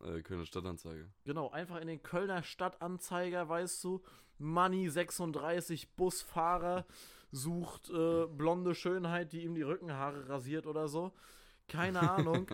Äh, 0.03 0.23
Kölner 0.23 0.47
Stadtanzeiger. 0.47 1.07
Genau, 1.25 1.51
einfach 1.51 1.81
in 1.81 1.87
den 1.87 2.03
Kölner 2.03 2.43
Stadtanzeiger, 2.43 3.49
weißt 3.49 3.83
du, 3.85 4.03
Money 4.39 4.89
36 4.89 5.95
Busfahrer 5.95 6.87
sucht 7.31 7.91
äh, 7.91 8.27
blonde 8.27 8.75
Schönheit, 8.75 9.33
die 9.33 9.45
ihm 9.45 9.55
die 9.55 9.63
Rückenhaare 9.63 10.29
rasiert 10.29 10.67
oder 10.67 10.89
so. 10.89 11.13
Keine 11.69 12.11
Ahnung. 12.11 12.51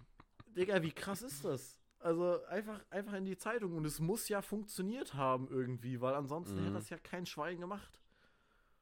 Digga, 0.56 0.82
wie 0.82 0.92
krass 0.92 1.22
ist 1.22 1.44
das? 1.44 1.79
Also 2.00 2.42
einfach, 2.46 2.80
einfach 2.88 3.12
in 3.12 3.26
die 3.26 3.36
Zeitung 3.36 3.76
und 3.76 3.84
es 3.84 4.00
muss 4.00 4.28
ja 4.28 4.40
funktioniert 4.40 5.14
haben 5.14 5.48
irgendwie, 5.48 6.00
weil 6.00 6.14
ansonsten 6.14 6.56
mhm. 6.56 6.64
hätte 6.64 6.74
das 6.74 6.88
ja 6.88 6.98
kein 6.98 7.26
Schwein 7.26 7.60
gemacht. 7.60 8.00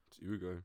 Das 0.08 0.18
ist 0.18 0.22
übel 0.22 0.38
geil. 0.38 0.64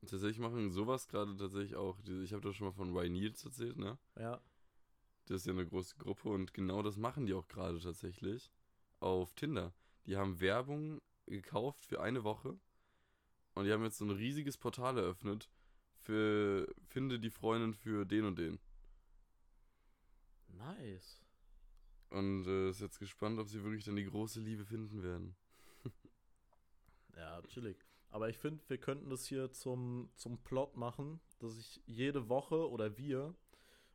Tatsächlich 0.00 0.40
machen 0.40 0.70
sowas 0.70 1.06
gerade 1.06 1.36
tatsächlich 1.36 1.76
auch. 1.76 1.98
Ich 2.22 2.32
habe 2.32 2.42
doch 2.42 2.52
schon 2.52 2.66
mal 2.66 2.72
von 2.72 2.94
Y 2.94 3.12
Neils 3.12 3.44
erzählt, 3.44 3.76
ne? 3.76 3.98
Ja. 4.16 4.40
Das 5.26 5.40
ist 5.40 5.46
ja 5.46 5.52
eine 5.52 5.66
große 5.66 5.96
Gruppe 5.96 6.28
und 6.28 6.54
genau 6.54 6.82
das 6.82 6.96
machen 6.96 7.26
die 7.26 7.34
auch 7.34 7.46
gerade 7.48 7.80
tatsächlich 7.80 8.52
auf 8.98 9.32
Tinder. 9.34 9.72
Die 10.06 10.16
haben 10.16 10.40
Werbung 10.40 11.00
gekauft 11.26 11.84
für 11.84 12.00
eine 12.00 12.24
Woche 12.24 12.58
und 13.54 13.64
die 13.64 13.72
haben 13.72 13.84
jetzt 13.84 13.98
so 13.98 14.04
ein 14.04 14.10
riesiges 14.10 14.58
Portal 14.58 14.98
eröffnet 14.98 15.50
für 15.98 16.72
finde 16.88 17.18
die 17.18 17.30
Freundin 17.30 17.74
für 17.74 18.04
den 18.04 18.24
und 18.24 18.38
den. 18.38 18.58
Nice. 20.48 21.25
Und 22.10 22.46
äh, 22.46 22.70
ist 22.70 22.80
jetzt 22.80 22.98
gespannt, 22.98 23.38
ob 23.38 23.48
sie 23.48 23.62
wirklich 23.62 23.84
dann 23.84 23.96
die 23.96 24.04
große 24.04 24.40
Liebe 24.40 24.64
finden 24.64 25.02
werden. 25.02 25.34
ja, 27.16 27.42
chillig. 27.42 27.76
Aber 28.10 28.28
ich 28.28 28.38
finde, 28.38 28.62
wir 28.68 28.78
könnten 28.78 29.10
das 29.10 29.26
hier 29.26 29.50
zum, 29.52 30.08
zum 30.14 30.38
Plot 30.38 30.76
machen, 30.76 31.20
dass 31.38 31.58
ich 31.58 31.82
jede 31.86 32.28
Woche 32.28 32.70
oder 32.70 32.96
wir, 32.96 33.34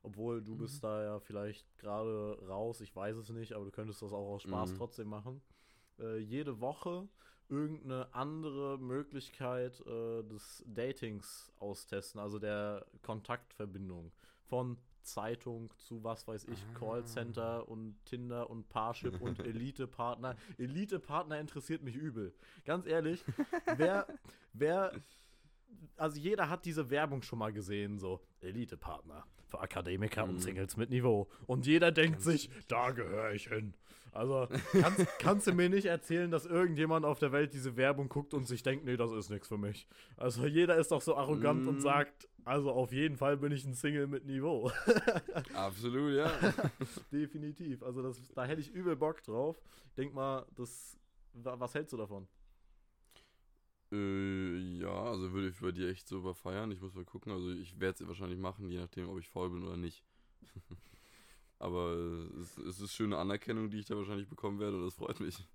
obwohl 0.04 0.44
du 0.44 0.56
mhm. 0.56 0.60
bist 0.60 0.84
da 0.84 1.04
ja 1.04 1.20
vielleicht 1.20 1.66
gerade 1.78 2.38
raus, 2.48 2.82
ich 2.82 2.96
weiß 2.96 3.16
es 3.18 3.30
nicht, 3.30 3.54
aber 3.54 3.66
du 3.66 3.72
könntest 3.72 4.02
das 4.02 4.12
auch 4.12 4.34
aus 4.34 4.44
Spaß 4.44 4.72
mhm. 4.72 4.78
trotzdem 4.78 5.08
machen. 5.08 5.42
Äh, 6.00 6.18
jede 6.18 6.60
Woche 6.60 7.08
irgendeine 7.50 8.14
andere 8.14 8.78
Möglichkeit 8.80 9.80
äh, 9.82 10.24
des 10.24 10.64
Datings 10.66 11.52
austesten, 11.60 12.20
also 12.20 12.40
der 12.40 12.86
Kontaktverbindung. 13.02 14.12
Von 14.46 14.78
Zeitung 15.04 15.74
zu 15.78 16.04
was 16.04 16.28
weiß 16.28 16.46
ich, 16.46 16.60
ah. 16.60 16.80
Callcenter 16.80 17.68
und 17.68 17.96
Tinder 18.06 18.50
und 18.50 18.70
Parship 18.70 19.22
und 19.22 19.40
Elite-Partner. 19.46 20.36
Elite-Partner 20.58 21.40
interessiert 21.40 21.84
mich 21.84 21.96
übel. 21.96 22.34
Ganz 22.66 22.86
ehrlich, 22.86 23.24
wer, 23.78 24.08
wer, 24.54 24.92
also 25.98 26.20
jeder 26.20 26.50
hat 26.50 26.66
diese 26.66 26.90
Werbung 26.90 27.22
schon 27.22 27.40
mal 27.40 27.54
gesehen, 27.54 28.00
so 28.00 28.22
Elite-Partner 28.42 29.26
für 29.48 29.60
Akademiker 29.60 30.26
mhm. 30.26 30.32
und 30.32 30.40
Singles 30.40 30.78
mit 30.78 30.90
Niveau. 30.90 31.28
Und 31.46 31.66
jeder 31.68 31.92
denkt 31.92 32.22
sich, 32.22 32.50
da 32.68 32.92
gehöre 32.92 33.34
ich 33.34 33.48
hin. 33.48 33.74
Also 34.14 34.48
kannst, 34.72 35.08
kannst 35.20 35.48
du 35.48 35.54
mir 35.54 35.70
nicht 35.70 35.86
erzählen, 35.86 36.32
dass 36.32 36.46
irgendjemand 36.46 37.06
auf 37.06 37.20
der 37.20 37.32
Welt 37.32 37.54
diese 37.54 37.78
Werbung 37.78 38.10
guckt 38.10 38.34
und 38.34 38.46
sich 38.46 38.62
denkt, 38.62 38.84
nee, 38.86 38.98
das 38.98 39.12
ist 39.12 39.30
nichts 39.30 39.48
für 39.48 39.58
mich. 39.58 39.88
Also 40.18 40.46
jeder 40.46 40.76
ist 40.78 40.92
doch 40.92 41.02
so 41.02 41.16
arrogant 41.16 41.64
mm. 41.64 41.68
und 41.68 41.76
mhm. 41.76 41.82
sagt, 41.82 42.28
also 42.44 42.72
auf 42.72 42.92
jeden 42.92 43.16
Fall 43.16 43.38
bin 43.38 43.52
ich 43.52 43.64
ein 43.66 43.74
Single 43.74 44.08
mit 44.08 44.26
Niveau. 44.26 44.72
Absolut, 45.54 46.14
ja. 46.14 46.32
Definitiv. 47.12 47.84
Also 47.84 48.02
das, 48.02 48.18
da 48.34 48.46
hätte 48.46 48.62
ich 48.62 48.72
übel 48.72 48.96
Bock 48.96 49.24
drauf. 49.24 49.62
Ich 49.88 49.96
denk 49.96 50.14
mal, 50.14 50.46
das, 50.56 50.98
was 51.34 51.74
hältst 51.74 51.94
du 51.94 51.98
davon? 51.98 52.28
Äh, 53.92 54.58
ja, 54.80 55.04
also 55.04 55.32
würde 55.34 55.50
ich 55.50 55.60
bei 55.60 55.72
dir 55.72 55.90
echt 55.90 56.08
super 56.08 56.34
feiern. 56.34 56.72
Ich 56.72 56.82
muss 56.82 56.94
mal 56.94 57.06
gucken. 57.06 57.32
Also 57.32 57.52
ich 57.52 57.80
werde 57.80 58.04
es 58.04 58.08
wahrscheinlich 58.08 58.40
machen, 58.40 58.70
je 58.70 58.80
nachdem, 58.80 59.10
ob 59.10 59.20
ich 59.20 59.30
faul 59.30 59.50
bin 59.50 59.64
oder 59.64 59.78
nicht. 59.78 60.04
Aber 61.60 61.92
es, 62.40 62.58
es 62.58 62.80
ist 62.80 62.94
schöne 62.94 63.18
Anerkennung, 63.18 63.70
die 63.70 63.80
ich 63.80 63.86
da 63.86 63.96
wahrscheinlich 63.96 64.28
bekommen 64.28 64.60
werde 64.60 64.78
und 64.78 64.84
das 64.84 64.96
freut 64.96 65.20
mich. 65.20 65.48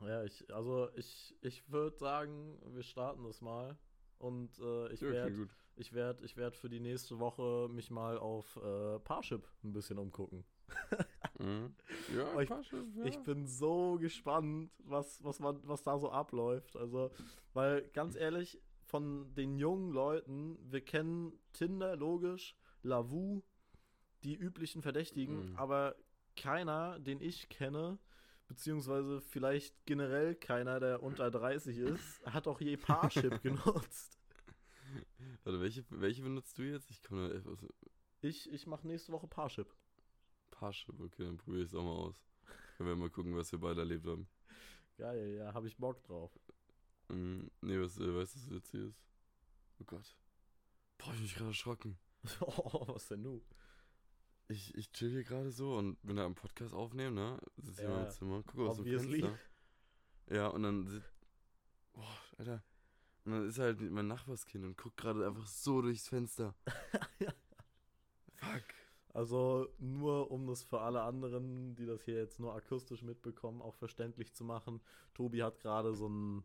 Ja, 0.00 0.22
ich, 0.22 0.52
also 0.52 0.90
ich, 0.96 1.34
ich 1.40 1.70
würde 1.70 1.96
sagen, 1.96 2.58
wir 2.74 2.82
starten 2.82 3.24
das 3.24 3.40
mal. 3.40 3.78
Und 4.18 4.58
äh, 4.58 4.92
ich 4.92 5.00
werde 5.00 5.48
ich 5.76 5.92
werd, 5.92 6.22
ich 6.22 6.36
werd 6.36 6.56
für 6.56 6.68
die 6.68 6.80
nächste 6.80 7.18
Woche 7.18 7.68
mich 7.68 7.90
mal 7.90 8.18
auf 8.18 8.56
äh, 8.56 8.98
Parship 9.00 9.48
ein 9.64 9.72
bisschen 9.72 9.98
umgucken. 9.98 10.44
Mhm. 11.38 11.74
Ja, 12.16 12.40
ich, 12.40 12.48
Parship, 12.48 12.84
ja. 12.96 13.04
ich 13.04 13.18
bin 13.20 13.46
so 13.46 13.98
gespannt, 13.98 14.70
was, 14.78 15.22
was, 15.24 15.40
man, 15.40 15.60
was 15.64 15.82
da 15.82 15.98
so 15.98 16.10
abläuft. 16.10 16.76
Also, 16.76 17.10
weil 17.52 17.88
ganz 17.92 18.16
ehrlich, 18.16 18.60
von 18.84 19.34
den 19.34 19.58
jungen 19.58 19.90
Leuten, 19.90 20.58
wir 20.70 20.80
kennen 20.80 21.32
Tinder, 21.52 21.96
logisch, 21.96 22.56
Lavu, 22.82 23.42
die 24.22 24.36
üblichen 24.36 24.82
Verdächtigen, 24.82 25.50
mhm. 25.50 25.56
aber 25.56 25.96
keiner, 26.36 26.98
den 26.98 27.20
ich 27.20 27.48
kenne, 27.48 27.98
beziehungsweise 28.48 29.20
vielleicht 29.20 29.84
generell 29.86 30.34
keiner, 30.34 30.80
der 30.80 31.02
unter 31.02 31.30
30 31.30 31.78
ist, 31.78 32.24
hat 32.26 32.46
auch 32.46 32.60
je 32.60 32.76
Parship 32.76 33.42
genutzt. 33.42 34.18
Warte, 35.44 35.60
welche, 35.60 35.84
welche 35.90 36.22
benutzt 36.22 36.58
du 36.58 36.62
jetzt? 36.62 36.90
Ich 36.90 37.02
komme 37.02 37.42
aus. 37.46 37.58
Ich, 38.20 38.50
ich 38.52 38.66
mache 38.66 38.86
nächste 38.86 39.12
Woche 39.12 39.26
Parship. 39.26 39.74
Parship, 40.54 41.00
okay, 41.00 41.24
dann 41.24 41.36
probiere 41.36 41.64
ich 41.64 41.68
es 41.68 41.74
auch 41.74 41.82
mal 41.82 41.90
aus. 41.90 42.22
Können 42.76 42.88
wir 42.88 42.96
mal 42.96 43.10
gucken, 43.10 43.36
was 43.36 43.50
wir 43.52 43.58
beide 43.58 43.80
erlebt 43.80 44.06
haben. 44.06 44.28
Geil, 44.96 45.36
ja, 45.36 45.52
habe 45.52 45.66
ich 45.66 45.76
Bock 45.76 46.02
drauf. 46.04 46.30
Mm, 47.08 47.46
nee, 47.60 47.80
was, 47.80 47.98
äh, 47.98 48.14
weißt 48.14 48.36
du, 48.36 48.40
was 48.40 48.50
jetzt 48.50 48.70
hier 48.70 48.84
ist? 48.86 49.02
Oh 49.80 49.84
Gott. 49.84 50.16
Boah, 50.98 51.12
ich 51.14 51.20
bin 51.20 51.28
gerade 51.28 51.50
erschrocken. 51.50 51.98
oh, 52.40 52.94
was 52.94 53.08
denn 53.08 53.24
du? 53.24 53.42
Ich, 54.48 54.74
ich 54.76 54.92
chill 54.92 55.10
hier 55.10 55.24
gerade 55.24 55.50
so 55.50 55.76
und 55.76 56.00
bin 56.02 56.16
da 56.16 56.24
am 56.24 56.34
Podcast 56.34 56.74
aufnehmen, 56.74 57.14
ne? 57.14 57.38
Sitze 57.56 57.82
hier 57.82 57.90
ja, 57.90 57.96
in 57.96 58.02
meinem 58.02 58.12
Zimmer, 58.12 58.42
gucke 58.42 58.68
aus 58.68 58.76
dem 58.76 58.86
Fenster. 58.86 59.38
Ja, 60.30 60.48
und 60.48 60.62
dann. 60.62 61.02
Boah, 61.92 62.18
Alter. 62.38 62.62
Und 63.24 63.32
dann 63.32 63.48
ist 63.48 63.58
halt 63.58 63.80
mein 63.80 64.06
Nachbarskind 64.06 64.64
und 64.64 64.76
guckt 64.76 64.98
gerade 64.98 65.26
einfach 65.26 65.46
so 65.46 65.82
durchs 65.82 66.08
Fenster. 66.08 66.54
Fuck. 68.34 68.64
Also 69.14 69.68
nur 69.78 70.32
um 70.32 70.48
das 70.48 70.64
für 70.64 70.80
alle 70.80 71.02
anderen, 71.02 71.76
die 71.76 71.86
das 71.86 72.02
hier 72.02 72.16
jetzt 72.16 72.40
nur 72.40 72.52
akustisch 72.52 73.02
mitbekommen, 73.02 73.62
auch 73.62 73.76
verständlich 73.76 74.34
zu 74.34 74.42
machen. 74.42 74.80
Tobi 75.14 75.44
hat 75.44 75.60
gerade 75.60 75.94
so 75.94 76.08
ein 76.08 76.44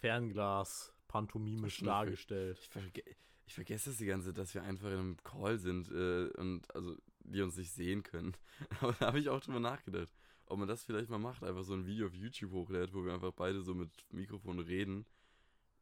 Fernglas 0.00 0.94
pantomimisch 1.06 1.82
dargestellt. 1.82 2.58
Ich, 2.62 2.68
verge 2.70 3.02
ich, 3.44 3.54
vergesse 3.54 3.90
das 3.90 3.98
die 3.98 4.06
ganze 4.06 4.28
Zeit, 4.28 4.38
dass 4.38 4.54
wir 4.54 4.62
einfach 4.62 4.88
in 4.88 4.94
einem 4.94 5.16
Call 5.22 5.58
sind 5.58 5.90
äh, 5.90 6.30
und 6.38 6.74
also 6.74 6.96
die 7.20 7.42
uns 7.42 7.58
nicht 7.58 7.72
sehen 7.72 8.02
können. 8.02 8.34
Aber 8.80 8.92
da 8.92 9.08
habe 9.08 9.18
ich 9.18 9.28
auch 9.28 9.40
drüber 9.40 9.60
nachgedacht, 9.60 10.08
ob 10.46 10.58
man 10.58 10.68
das 10.68 10.82
vielleicht 10.82 11.10
mal 11.10 11.18
macht, 11.18 11.44
einfach 11.44 11.64
so 11.64 11.74
ein 11.74 11.84
Video 11.84 12.06
auf 12.06 12.14
YouTube 12.14 12.52
hochlädt, 12.52 12.94
wo 12.94 13.04
wir 13.04 13.12
einfach 13.12 13.32
beide 13.32 13.60
so 13.60 13.74
mit 13.74 13.90
Mikrofon 14.10 14.60
reden 14.60 15.04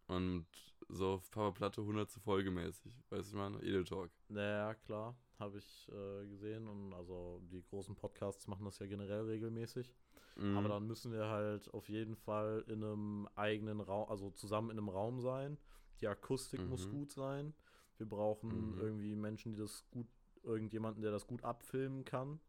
und 0.09 0.47
so 0.89 1.15
auf 1.15 1.31
Papa 1.31 1.51
Platte 1.53 1.81
100 1.81 2.11
zu 2.11 2.21
Folge 2.21 2.51
mäßig. 2.51 2.93
Weißt 3.11 3.33
du, 3.33 3.37
ich 3.37 3.41
meine? 3.41 3.59
Edel 3.63 3.85
Talk. 3.85 4.11
Naja, 4.29 4.75
klar. 4.75 5.17
Habe 5.39 5.59
ich 5.59 5.91
äh, 5.91 6.27
gesehen. 6.27 6.69
Und 6.69 6.93
also 6.95 7.41
die 7.51 7.63
großen 7.63 7.95
Podcasts 7.95 8.47
machen 8.47 8.65
das 8.65 8.79
ja 8.79 8.87
generell 8.87 9.23
regelmäßig. 9.23 9.93
Mhm. 10.37 10.57
Aber 10.57 10.69
dann 10.69 10.87
müssen 10.87 11.13
wir 11.13 11.29
halt 11.29 11.73
auf 11.73 11.89
jeden 11.89 12.17
Fall 12.17 12.65
in 12.67 12.83
einem 12.83 13.29
eigenen 13.35 13.81
Raum, 13.81 14.09
also 14.09 14.31
zusammen 14.31 14.71
in 14.71 14.79
einem 14.79 14.89
Raum 14.89 15.21
sein. 15.21 15.59
Die 16.01 16.09
Akustik 16.09 16.61
mhm. 16.61 16.69
muss 16.69 16.89
gut 16.89 17.13
sein. 17.13 17.55
Wir 17.97 18.09
brauchen 18.09 18.75
mhm. 18.75 18.81
irgendwie 18.81 19.15
Menschen, 19.15 19.53
die 19.53 19.59
das 19.59 19.85
gut, 19.91 20.09
irgendjemanden, 20.43 21.03
der 21.03 21.13
das 21.13 21.27
gut 21.27 21.45
abfilmen 21.45 22.05
kann. 22.05 22.41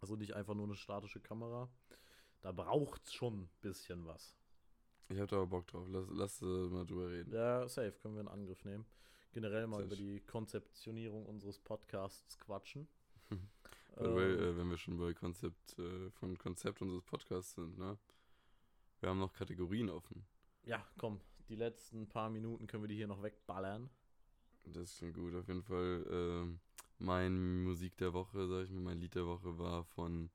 Also 0.00 0.16
nicht 0.16 0.34
einfach 0.34 0.54
nur 0.54 0.66
eine 0.66 0.76
statische 0.76 1.20
Kamera. 1.20 1.68
Da 2.40 2.52
braucht 2.52 3.06
es 3.06 3.12
schon 3.12 3.42
ein 3.42 3.50
bisschen 3.60 4.06
was. 4.06 4.37
Ich 5.10 5.18
habe 5.18 5.26
da 5.26 5.36
aber 5.36 5.46
Bock 5.46 5.66
drauf. 5.66 5.86
Lass, 5.90 6.06
lass 6.10 6.42
äh, 6.42 6.44
mal 6.44 6.84
drüber 6.84 7.10
reden. 7.10 7.32
Ja, 7.32 7.66
safe. 7.68 7.92
Können 7.92 8.14
wir 8.14 8.20
in 8.20 8.28
Angriff 8.28 8.64
nehmen. 8.64 8.84
Generell 9.32 9.66
mal 9.66 9.78
Sehr 9.78 9.86
über 9.86 9.96
die 9.96 10.20
Konzeptionierung 10.20 11.26
unseres 11.26 11.58
Podcasts 11.58 12.38
quatschen. 12.38 12.88
ähm, 13.30 13.40
weil, 13.96 14.38
äh, 14.38 14.56
wenn 14.56 14.68
wir 14.68 14.76
schon 14.76 14.98
bei 14.98 15.14
Konzept, 15.14 15.78
äh, 15.78 16.10
von 16.10 16.36
Konzept 16.36 16.82
unseres 16.82 17.02
Podcasts 17.02 17.54
sind, 17.54 17.78
ne? 17.78 17.98
Wir 19.00 19.10
haben 19.10 19.20
noch 19.20 19.32
Kategorien 19.32 19.88
offen. 19.90 20.26
Ja, 20.64 20.84
komm. 20.98 21.20
Die 21.48 21.56
letzten 21.56 22.08
paar 22.08 22.28
Minuten 22.28 22.66
können 22.66 22.82
wir 22.82 22.88
die 22.88 22.96
hier 22.96 23.06
noch 23.06 23.22
wegballern. 23.22 23.88
Das 24.64 24.90
ist 24.90 24.98
schon 24.98 25.12
gut. 25.12 25.34
Auf 25.34 25.48
jeden 25.48 25.62
Fall, 25.62 26.04
äh, 26.10 26.58
mein 26.98 27.62
Musik 27.62 27.96
der 27.96 28.12
Woche, 28.12 28.46
sag 28.48 28.64
ich 28.64 28.70
mal, 28.70 28.82
mein 28.82 29.00
Lied 29.00 29.14
der 29.14 29.26
Woche 29.26 29.58
war 29.58 29.84
von, 29.84 30.30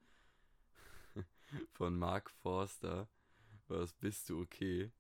von 1.73 1.95
Mark 1.95 2.31
Forster. 2.31 3.07
Was 3.67 3.93
bist 3.93 4.29
du 4.29 4.41
okay? 4.41 4.91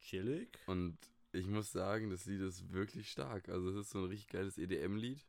Chillig. 0.00 0.58
Und 0.66 0.98
ich 1.32 1.46
muss 1.46 1.72
sagen, 1.72 2.10
das 2.10 2.26
Lied 2.26 2.40
ist 2.40 2.72
wirklich 2.72 3.10
stark. 3.10 3.48
Also 3.48 3.70
es 3.70 3.76
ist 3.76 3.90
so 3.90 3.98
ein 3.98 4.04
richtig 4.06 4.28
geiles 4.28 4.58
EDM-Lied. 4.58 5.24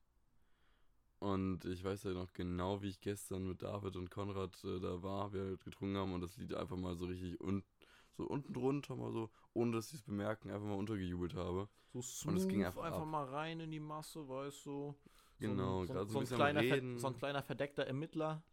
Und 1.19 1.63
ich 1.63 1.83
weiß 1.83 2.03
ja 2.03 2.11
noch 2.11 2.33
genau, 2.33 2.81
wie 2.81 2.89
ich 2.89 2.99
gestern 2.99 3.47
mit 3.47 3.61
David 3.61 3.95
und 3.95 4.11
Konrad 4.11 4.61
äh, 4.65 4.81
da 4.81 5.01
war, 5.01 5.31
wir 5.31 5.43
halt 5.43 5.63
getrunken 5.63 5.95
haben 5.95 6.13
und 6.13 6.19
das 6.19 6.35
Lied 6.35 6.53
einfach 6.53 6.75
mal 6.75 6.97
so 6.97 7.05
richtig 7.05 7.39
un 7.39 7.63
so 8.17 8.25
unten 8.25 8.53
drunter 8.53 8.95
mal 8.95 9.11
so, 9.11 9.29
ohne 9.53 9.71
dass 9.71 9.89
sie 9.89 9.95
es 9.95 10.03
bemerken, 10.03 10.51
einfach 10.51 10.67
mal 10.67 10.75
untergejubelt 10.75 11.33
habe. 11.33 11.67
So 11.93 12.01
smooth, 12.01 12.31
und 12.31 12.37
es 12.41 12.47
ging 12.47 12.65
einfach, 12.65 12.83
einfach 12.83 13.05
mal 13.05 13.25
rein 13.25 13.59
in 13.59 13.71
die 13.71 13.79
Masse, 13.79 14.27
weißt 14.27 14.65
du. 14.65 14.95
Genau, 15.39 15.85
so, 15.85 15.93
so, 15.93 16.05
so, 16.05 16.19
ein, 16.19 16.25
kleiner, 16.25 16.99
so 16.99 17.07
ein 17.07 17.17
kleiner 17.17 17.41
verdeckter 17.41 17.85
Ermittler. 17.85 18.43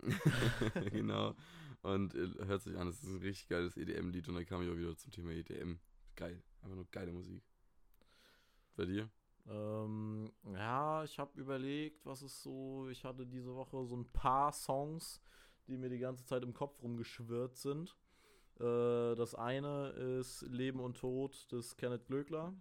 genau. 0.90 1.34
Und 1.82 2.14
äh, 2.14 2.46
hört 2.46 2.62
sich 2.62 2.76
an, 2.76 2.88
es 2.88 3.02
ist 3.02 3.08
ein 3.08 3.18
richtig 3.18 3.48
geiles 3.48 3.76
EDM-Lied 3.76 4.28
und 4.28 4.36
dann 4.36 4.46
kam 4.46 4.62
ich 4.62 4.70
auch 4.70 4.76
wieder 4.76 4.96
zum 4.96 5.10
Thema 5.10 5.32
EDM. 5.32 5.78
Geil. 6.14 6.42
Einfach 6.62 6.76
nur 6.76 6.86
geile 6.90 7.12
Musik. 7.12 7.42
Bei 8.76 8.84
dir? 8.84 9.10
Ähm, 9.48 10.32
ja, 10.52 11.02
ich 11.02 11.18
habe 11.18 11.38
überlegt, 11.40 12.06
was 12.06 12.22
ist 12.22 12.42
so. 12.42 12.88
Ich 12.88 13.04
hatte 13.04 13.26
diese 13.26 13.54
Woche 13.56 13.84
so 13.84 13.96
ein 13.96 14.06
paar 14.12 14.52
Songs, 14.52 15.20
die 15.66 15.76
mir 15.76 15.88
die 15.88 15.98
ganze 15.98 16.24
Zeit 16.24 16.44
im 16.44 16.54
Kopf 16.54 16.80
rumgeschwirrt 16.80 17.56
sind. 17.56 17.96
Äh, 18.60 19.16
das 19.16 19.34
eine 19.34 19.88
ist 19.88 20.42
Leben 20.42 20.78
und 20.78 20.96
Tod 20.96 21.50
des 21.50 21.76
Kenneth 21.76 22.06
Glöckler. 22.06 22.54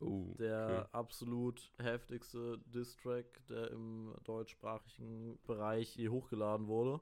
Oh, 0.00 0.34
der 0.38 0.86
okay. 0.86 0.88
absolut 0.92 1.72
heftigste 1.78 2.58
Distrack, 2.66 3.46
der 3.46 3.70
im 3.70 4.14
deutschsprachigen 4.24 5.38
Bereich 5.44 5.94
je 5.96 6.08
hochgeladen 6.08 6.66
wurde 6.66 7.00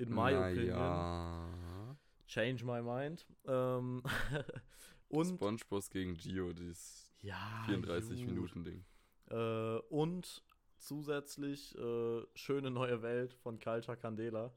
in 0.00 0.08
my 0.08 0.32
Na 0.32 0.48
opinion. 0.48 0.78
Ja. 0.78 1.96
Change 2.26 2.64
my 2.64 2.80
mind. 2.80 3.26
Ähm, 3.46 4.02
und 5.08 5.26
SpongeBob 5.36 5.90
gegen 5.90 6.14
Gio, 6.14 6.52
dieses 6.52 7.12
ja, 7.20 7.62
34 7.66 8.24
Minuten 8.24 8.64
Ding. 8.64 8.84
Äh, 9.30 9.78
und 9.90 10.42
zusätzlich 10.78 11.76
äh, 11.76 12.22
schöne 12.34 12.70
neue 12.70 13.02
Welt 13.02 13.34
von 13.34 13.58
Culture 13.58 13.96
Candela. 13.96 14.52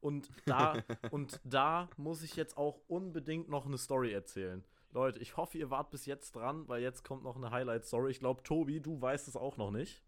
Und 0.00 0.30
da, 0.44 0.74
und 1.10 1.40
da 1.44 1.88
muss 1.96 2.22
ich 2.22 2.36
jetzt 2.36 2.56
auch 2.56 2.80
unbedingt 2.88 3.48
noch 3.48 3.66
eine 3.66 3.78
Story 3.78 4.12
erzählen. 4.12 4.64
Leute, 4.92 5.20
ich 5.20 5.36
hoffe, 5.36 5.58
ihr 5.58 5.70
wart 5.70 5.90
bis 5.90 6.06
jetzt 6.06 6.34
dran, 6.34 6.68
weil 6.68 6.82
jetzt 6.82 7.04
kommt 7.04 7.22
noch 7.22 7.36
eine 7.36 7.50
Highlight-Story. 7.50 8.10
Ich 8.10 8.20
glaube, 8.20 8.42
Tobi, 8.42 8.80
du 8.80 9.00
weißt 9.00 9.28
es 9.28 9.36
auch 9.36 9.56
noch 9.56 9.70
nicht. 9.70 10.02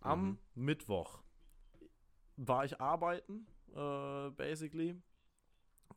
Am 0.00 0.22
mhm. 0.22 0.38
Mittwoch 0.54 1.20
war 2.46 2.64
ich 2.64 2.80
arbeiten, 2.80 3.46
äh, 3.74 4.30
basically. 4.30 4.96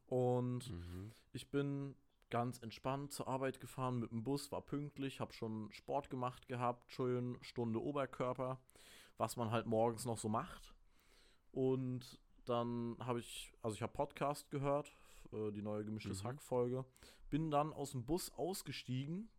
Und 0.08 0.70
mhm. 0.70 1.12
ich 1.32 1.50
bin 1.50 1.96
ganz 2.30 2.60
entspannt 2.60 3.14
zur 3.14 3.28
Arbeit 3.28 3.62
gefahren 3.62 4.00
mit 4.00 4.12
dem 4.12 4.24
Bus, 4.24 4.52
war 4.52 4.62
pünktlich, 4.62 5.20
habe 5.20 5.34
schon 5.34 5.72
Sport 5.72 6.10
gemacht 6.10 6.48
gehabt, 6.48 6.92
schön 6.92 7.38
Stunde 7.42 7.82
Oberkörper, 7.82 8.60
was 9.18 9.38
man 9.38 9.52
halt 9.52 9.68
morgens 9.68 10.06
noch 10.06 10.18
so 10.18 10.30
macht. 10.30 10.74
Und 11.52 12.20
dann 12.46 12.98
habe 13.00 13.20
ich, 13.20 13.54
also 13.62 13.76
ich 13.76 13.82
habe 13.82 13.94
Podcast 13.94 14.52
gehört, 14.52 14.92
äh, 15.32 15.52
die 15.52 15.62
neue 15.62 15.86
gemischtes 15.86 16.24
mhm. 16.24 16.28
Hack 16.28 16.42
Folge, 16.42 16.86
bin 17.30 17.52
dann 17.52 17.72
aus 17.72 17.92
dem 17.92 18.04
Bus 18.04 18.32
ausgestiegen 18.36 19.30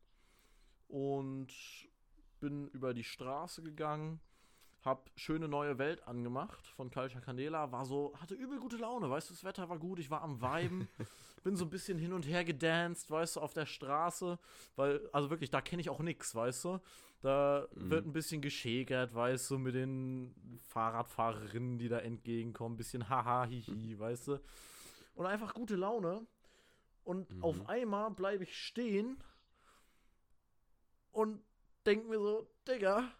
und 0.88 1.52
bin 2.40 2.68
über 2.68 2.94
die 2.94 3.04
Straße 3.04 3.62
gegangen 3.62 4.20
hab 4.84 5.10
schöne 5.16 5.48
neue 5.48 5.78
Welt 5.78 6.06
angemacht 6.06 6.66
von 6.66 6.90
Culture 6.90 7.22
Candela, 7.22 7.72
war 7.72 7.86
so, 7.86 8.12
hatte 8.20 8.34
übel 8.34 8.58
gute 8.58 8.76
Laune, 8.76 9.08
weißt 9.08 9.30
du, 9.30 9.34
das 9.34 9.44
Wetter 9.44 9.68
war 9.68 9.78
gut, 9.78 9.98
ich 9.98 10.10
war 10.10 10.22
am 10.22 10.40
Weiben, 10.42 10.88
bin 11.44 11.56
so 11.56 11.64
ein 11.64 11.70
bisschen 11.70 11.98
hin 11.98 12.12
und 12.12 12.26
her 12.26 12.44
gedanced, 12.44 13.10
weißt 13.10 13.36
du, 13.36 13.40
auf 13.40 13.54
der 13.54 13.66
Straße, 13.66 14.38
weil, 14.76 15.08
also 15.12 15.30
wirklich, 15.30 15.50
da 15.50 15.62
kenne 15.62 15.80
ich 15.80 15.88
auch 15.88 16.00
nix, 16.00 16.34
weißt 16.34 16.64
du, 16.64 16.80
da 17.22 17.66
mhm. 17.74 17.90
wird 17.90 18.06
ein 18.06 18.12
bisschen 18.12 18.42
geschägert, 18.42 19.14
weißt 19.14 19.50
du, 19.50 19.58
mit 19.58 19.74
den 19.74 20.34
Fahrradfahrerinnen, 20.68 21.78
die 21.78 21.88
da 21.88 22.00
entgegenkommen, 22.00 22.74
ein 22.74 22.78
bisschen 22.78 23.08
haha, 23.08 23.46
hihi, 23.46 23.98
weißt 23.98 24.28
du, 24.28 24.40
und 25.14 25.26
einfach 25.26 25.54
gute 25.54 25.76
Laune 25.76 26.26
und 27.04 27.30
mhm. 27.30 27.42
auf 27.42 27.68
einmal 27.68 28.10
bleibe 28.10 28.44
ich 28.44 28.54
stehen 28.54 29.22
und 31.12 31.42
denk 31.86 32.06
mir 32.08 32.18
so, 32.18 32.50
Digga, 32.68 33.10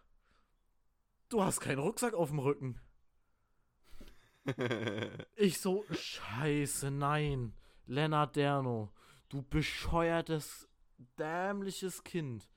du 1.35 1.43
hast 1.43 1.59
keinen 1.59 1.79
Rucksack 1.79 2.13
auf 2.13 2.29
dem 2.29 2.39
Rücken. 2.39 2.79
ich 5.35 5.59
so, 5.59 5.83
scheiße, 5.91 6.91
nein. 6.91 7.53
Lennart 7.87 8.37
Derno, 8.37 8.93
du 9.27 9.43
bescheuertes, 9.43 10.69
dämliches 11.19 12.03
Kind. 12.05 12.49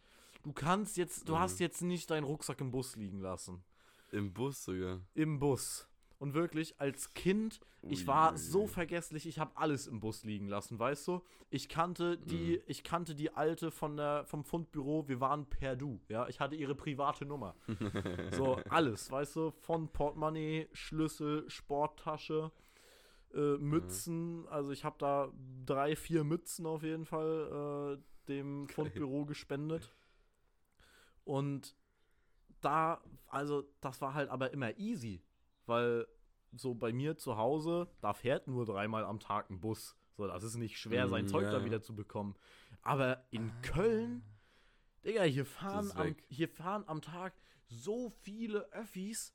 Du 0.45 0.53
kannst 0.53 0.97
jetzt, 0.97 1.29
du 1.29 1.35
mhm. 1.35 1.41
hast 1.41 1.59
jetzt 1.59 1.83
nicht 1.83 2.09
deinen 2.11 2.23
Rucksack 2.23 2.61
im 2.61 2.71
Bus 2.71 2.95
liegen 2.95 3.19
lassen. 3.19 3.65
Im 4.13 4.33
Bus 4.33 4.63
sogar? 4.63 5.01
Im 5.15 5.41
Bus. 5.41 5.88
Und 6.19 6.35
wirklich, 6.35 6.81
als 6.81 7.15
Kind, 7.15 7.61
ich 7.83 8.09
war 8.09 8.37
so 8.37 8.67
vergesslich, 8.67 9.27
ich 9.27 9.39
habe 9.39 9.57
alles 9.57 9.87
im 9.87 10.01
Bus 10.01 10.25
liegen 10.25 10.49
lassen, 10.49 10.77
weißt 10.77 11.07
du? 11.07 11.23
Ich 11.49 11.69
kannte 11.69 12.19
die, 12.19 12.57
mhm. 12.57 12.63
ich 12.67 12.83
kannte 12.83 13.15
die 13.15 13.31
alte 13.31 13.71
von 13.71 13.97
der, 13.97 14.25
vom 14.25 14.43
Fundbüro, 14.43 15.07
wir 15.07 15.21
waren 15.21 15.47
per 15.47 15.77
Du, 15.77 16.01
ja? 16.09 16.27
Ich 16.29 16.41
hatte 16.41 16.57
ihre 16.57 16.75
private 16.75 17.25
Nummer. 17.25 17.55
so, 18.33 18.57
alles, 18.69 19.13
weißt 19.13 19.37
du? 19.37 19.51
Von 19.53 19.89
Portemonnaie, 19.93 20.69
Schlüssel, 20.73 21.49
Sporttasche, 21.49 22.51
äh, 23.33 23.57
Mützen, 23.59 24.41
mhm. 24.41 24.49
also 24.49 24.73
ich 24.73 24.85
habe 24.85 24.97
da 24.99 25.33
drei, 25.67 25.95
vier 25.95 26.25
Mützen 26.25 26.67
auf 26.67 26.83
jeden 26.83 27.05
Fall 27.05 27.97
äh, 27.97 28.27
dem 28.29 28.69
Fundbüro 28.69 29.25
gespendet. 29.25 29.95
Und 31.25 31.77
da, 32.61 33.01
also 33.27 33.65
das 33.81 34.01
war 34.01 34.15
halt 34.15 34.31
aber 34.31 34.53
immer 34.53 34.77
easy, 34.79 35.23
weil 35.69 36.07
so 36.53 36.75
bei 36.75 36.93
mir 36.93 37.17
zu 37.17 37.37
Hause, 37.37 37.89
da 38.01 38.13
fährt 38.15 38.49
nur 38.49 38.65
dreimal 38.65 39.05
am 39.05 39.21
Tag 39.21 39.51
ein 39.51 39.61
Bus. 39.61 39.97
So, 40.17 40.27
das 40.27 40.43
ist 40.43 40.57
nicht 40.57 40.79
schwer, 40.79 41.09
sein 41.09 41.27
Mm, 41.27 41.29
Zeug 41.29 41.45
ja, 41.45 41.53
da 41.53 41.59
ja. 41.59 41.65
wieder 41.65 41.83
zu 41.83 41.95
bekommen. 41.95 42.35
Aber 42.83 43.25
in 43.31 43.53
Köln, 43.63 44.23
Digga, 45.05 45.23
hier 45.23 45.47
fahren, 45.47 45.93
am, 45.95 46.17
hier 46.29 46.49
fahren 46.49 46.85
am 46.87 47.03
Tag 47.03 47.35
so 47.69 48.11
viele 48.23 48.73
Öffis 48.73 49.33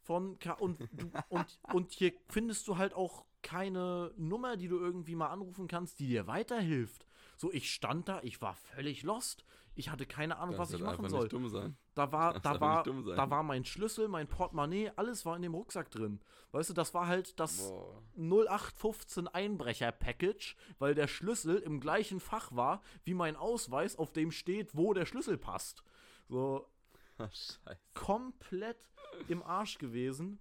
von 0.00 0.38
K 0.38 0.52
und, 0.54 0.78
du, 0.92 1.10
und, 1.28 1.58
und 1.72 1.92
hier 1.92 2.12
findest 2.28 2.66
du 2.68 2.78
halt 2.78 2.94
auch 2.94 3.24
keine 3.42 4.12
Nummer, 4.16 4.56
die 4.56 4.68
du 4.68 4.78
irgendwie 4.78 5.14
mal 5.16 5.28
anrufen 5.28 5.68
kannst, 5.68 5.98
die 6.00 6.06
dir 6.06 6.26
weiterhilft. 6.26 7.06
So, 7.36 7.52
ich 7.52 7.72
stand 7.72 8.08
da, 8.08 8.20
ich 8.22 8.40
war 8.40 8.54
völlig 8.54 9.02
lost. 9.02 9.44
Ich 9.74 9.88
hatte 9.90 10.04
keine 10.04 10.36
Ahnung, 10.36 10.58
was 10.58 10.68
Kannst 10.70 10.74
ich 10.82 10.86
halt 10.86 10.98
machen 10.98 11.08
soll. 11.10 11.20
nicht 11.22 11.32
dumm 11.32 11.48
sein. 11.48 11.76
Da 11.94 12.12
war, 12.12 12.32
Darfst 12.34 12.44
da 12.46 12.60
war, 12.60 12.74
nicht 12.76 12.86
dumm 12.86 13.04
sein. 13.04 13.16
da 13.16 13.30
war 13.30 13.42
mein 13.42 13.64
Schlüssel, 13.64 14.08
mein 14.08 14.28
Portemonnaie, 14.28 14.90
alles 14.96 15.24
war 15.24 15.34
in 15.36 15.42
dem 15.42 15.54
Rucksack 15.54 15.90
drin. 15.90 16.20
Weißt 16.52 16.68
du, 16.70 16.74
das 16.74 16.92
war 16.92 17.06
halt 17.06 17.40
das 17.40 17.70
Boah. 17.70 18.02
0815 18.16 19.28
Einbrecher-Package, 19.28 20.56
weil 20.78 20.94
der 20.94 21.06
Schlüssel 21.08 21.56
im 21.58 21.80
gleichen 21.80 22.20
Fach 22.20 22.54
war 22.54 22.82
wie 23.04 23.14
mein 23.14 23.36
Ausweis, 23.36 23.96
auf 23.96 24.12
dem 24.12 24.30
steht, 24.30 24.76
wo 24.76 24.92
der 24.92 25.06
Schlüssel 25.06 25.38
passt. 25.38 25.82
So 26.28 26.68
Scheiße. 27.18 27.58
komplett 27.94 28.88
im 29.28 29.42
Arsch 29.42 29.78
gewesen. 29.78 30.38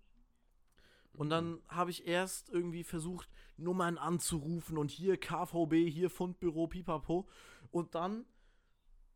Und 1.14 1.30
dann 1.30 1.62
habe 1.68 1.92
ich 1.92 2.08
erst 2.08 2.50
irgendwie 2.50 2.84
versucht, 2.84 3.30
Nummern 3.58 3.98
anzurufen 3.98 4.78
und 4.78 4.92
hier 4.92 5.18
KVB, 5.18 5.90
hier 5.90 6.10
Fundbüro, 6.10 6.68
pipapo. 6.68 7.28
Und 7.70 7.96
dann, 7.96 8.26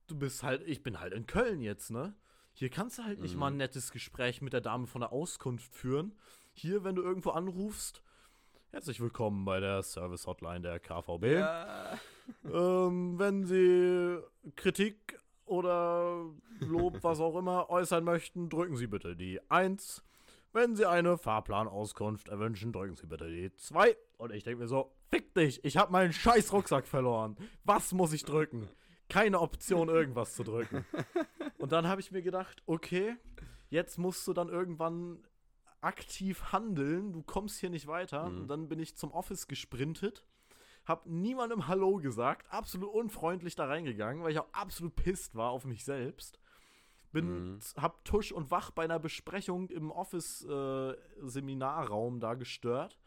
du 0.08 0.16
bist 0.18 0.43
halt, 0.43 0.62
ich 0.68 0.84
bin 0.84 0.99
halt 0.99 1.14
in 1.14 1.26
Köln 1.26 1.62
jetzt, 1.62 1.91
ne? 1.91 2.14
Hier 2.53 2.70
kannst 2.70 2.97
du 2.99 3.03
halt 3.03 3.20
nicht 3.20 3.34
Mhm. 3.34 3.39
mal 3.39 3.47
ein 3.51 3.58
nettes 3.58 3.91
Gespräch 3.91 4.41
mit 4.41 4.53
der 4.53 4.62
Dame 4.62 4.88
von 4.88 5.01
der 5.01 5.12
Auskunft 5.12 5.74
führen. 5.76 6.16
Hier, 6.53 6.84
wenn 6.84 6.95
du 6.95 7.01
irgendwo 7.01 7.32
anrufst, 7.32 8.01
herzlich 8.72 9.01
willkommen 9.01 9.43
bei 9.45 9.60
der 9.60 9.84
Service 9.84 10.26
Hotline 10.26 10.62
der 10.62 10.80
KVB. 10.80 11.24
Ja. 11.39 11.97
Ähm, 12.51 13.20
wenn 13.20 13.45
Sie 13.45 14.18
Kritik 14.56 15.20
oder 15.45 16.26
Lob, 16.60 17.03
was 17.03 17.20
auch 17.20 17.38
immer, 17.38 17.70
äußern 17.70 18.03
möchten, 18.03 18.49
drücken 18.49 18.76
Sie 18.78 18.88
bitte 18.88 19.16
die 19.16 19.39
1. 19.51 20.03
Wenn 20.51 20.76
Sie 20.76 20.88
eine 20.89 21.20
Fahrplanauskunft 21.20 22.30
erwünschen, 22.30 22.72
drücken 22.74 22.95
Sie 22.95 23.06
bitte 23.06 23.30
die 23.30 23.53
2. 23.56 23.95
Und 24.18 24.32
ich 24.34 24.43
denke 24.43 24.64
mir 24.64 24.68
so, 24.68 24.91
fick 25.12 25.36
dich, 25.36 25.64
ich 25.64 25.78
habe 25.78 25.91
meinen 25.91 26.14
scheiß 26.14 26.51
Rucksack 26.51 26.88
verloren. 26.88 27.38
Was 27.64 27.91
muss 27.91 28.12
ich 28.12 28.24
drücken? 28.24 28.68
Keine 29.10 29.39
Option, 29.39 29.89
irgendwas 29.89 30.36
zu 30.36 30.43
drücken. 30.43 30.86
Und 31.58 31.72
dann 31.72 31.88
habe 31.88 32.01
ich 32.01 32.12
mir 32.12 32.22
gedacht, 32.22 32.62
okay, 32.66 33.16
jetzt 33.70 33.97
musst 33.97 34.28
du 34.28 34.34
dann 34.34 34.49
irgendwann 34.49 35.20
aktiv 35.82 36.51
handeln, 36.51 37.14
du 37.14 37.22
kommst 37.22 37.60
hier 37.60 37.70
nicht 37.70 37.88
weiter. 37.88 38.30
Mhm. 38.30 38.41
Und 38.41 38.47
dann 38.47 38.68
bin 38.68 38.80
ich 38.80 38.97
zum 38.97 39.12
Office 39.12 39.47
gesprintet 39.47 40.26
hab 40.86 41.06
niemandem 41.08 41.68
Hallo 41.68 41.97
gesagt, 41.97 42.49
absolut 42.51 42.93
unfreundlich 42.93 43.56
da 43.56 43.66
reingegangen, 43.66 44.24
weil 44.24 44.32
ich 44.32 44.39
auch 44.39 44.47
absolut 44.53 44.95
pisst 44.95 45.36
war 45.36 45.49
auf 45.49 45.66
mich 45.66 45.84
selbst. 45.84 46.39
Bin, 47.12 47.56
Mhm. 47.56 47.60
hab 47.78 48.06
Tusch 48.06 48.32
und 48.32 48.51
Wach 48.51 48.70
bei 48.72 48.84
einer 48.84 48.99
Besprechung 48.99 49.70
im 49.70 49.89
Office-Seminarraum 49.89 52.20
da 52.20 52.36
gestört 52.36 52.99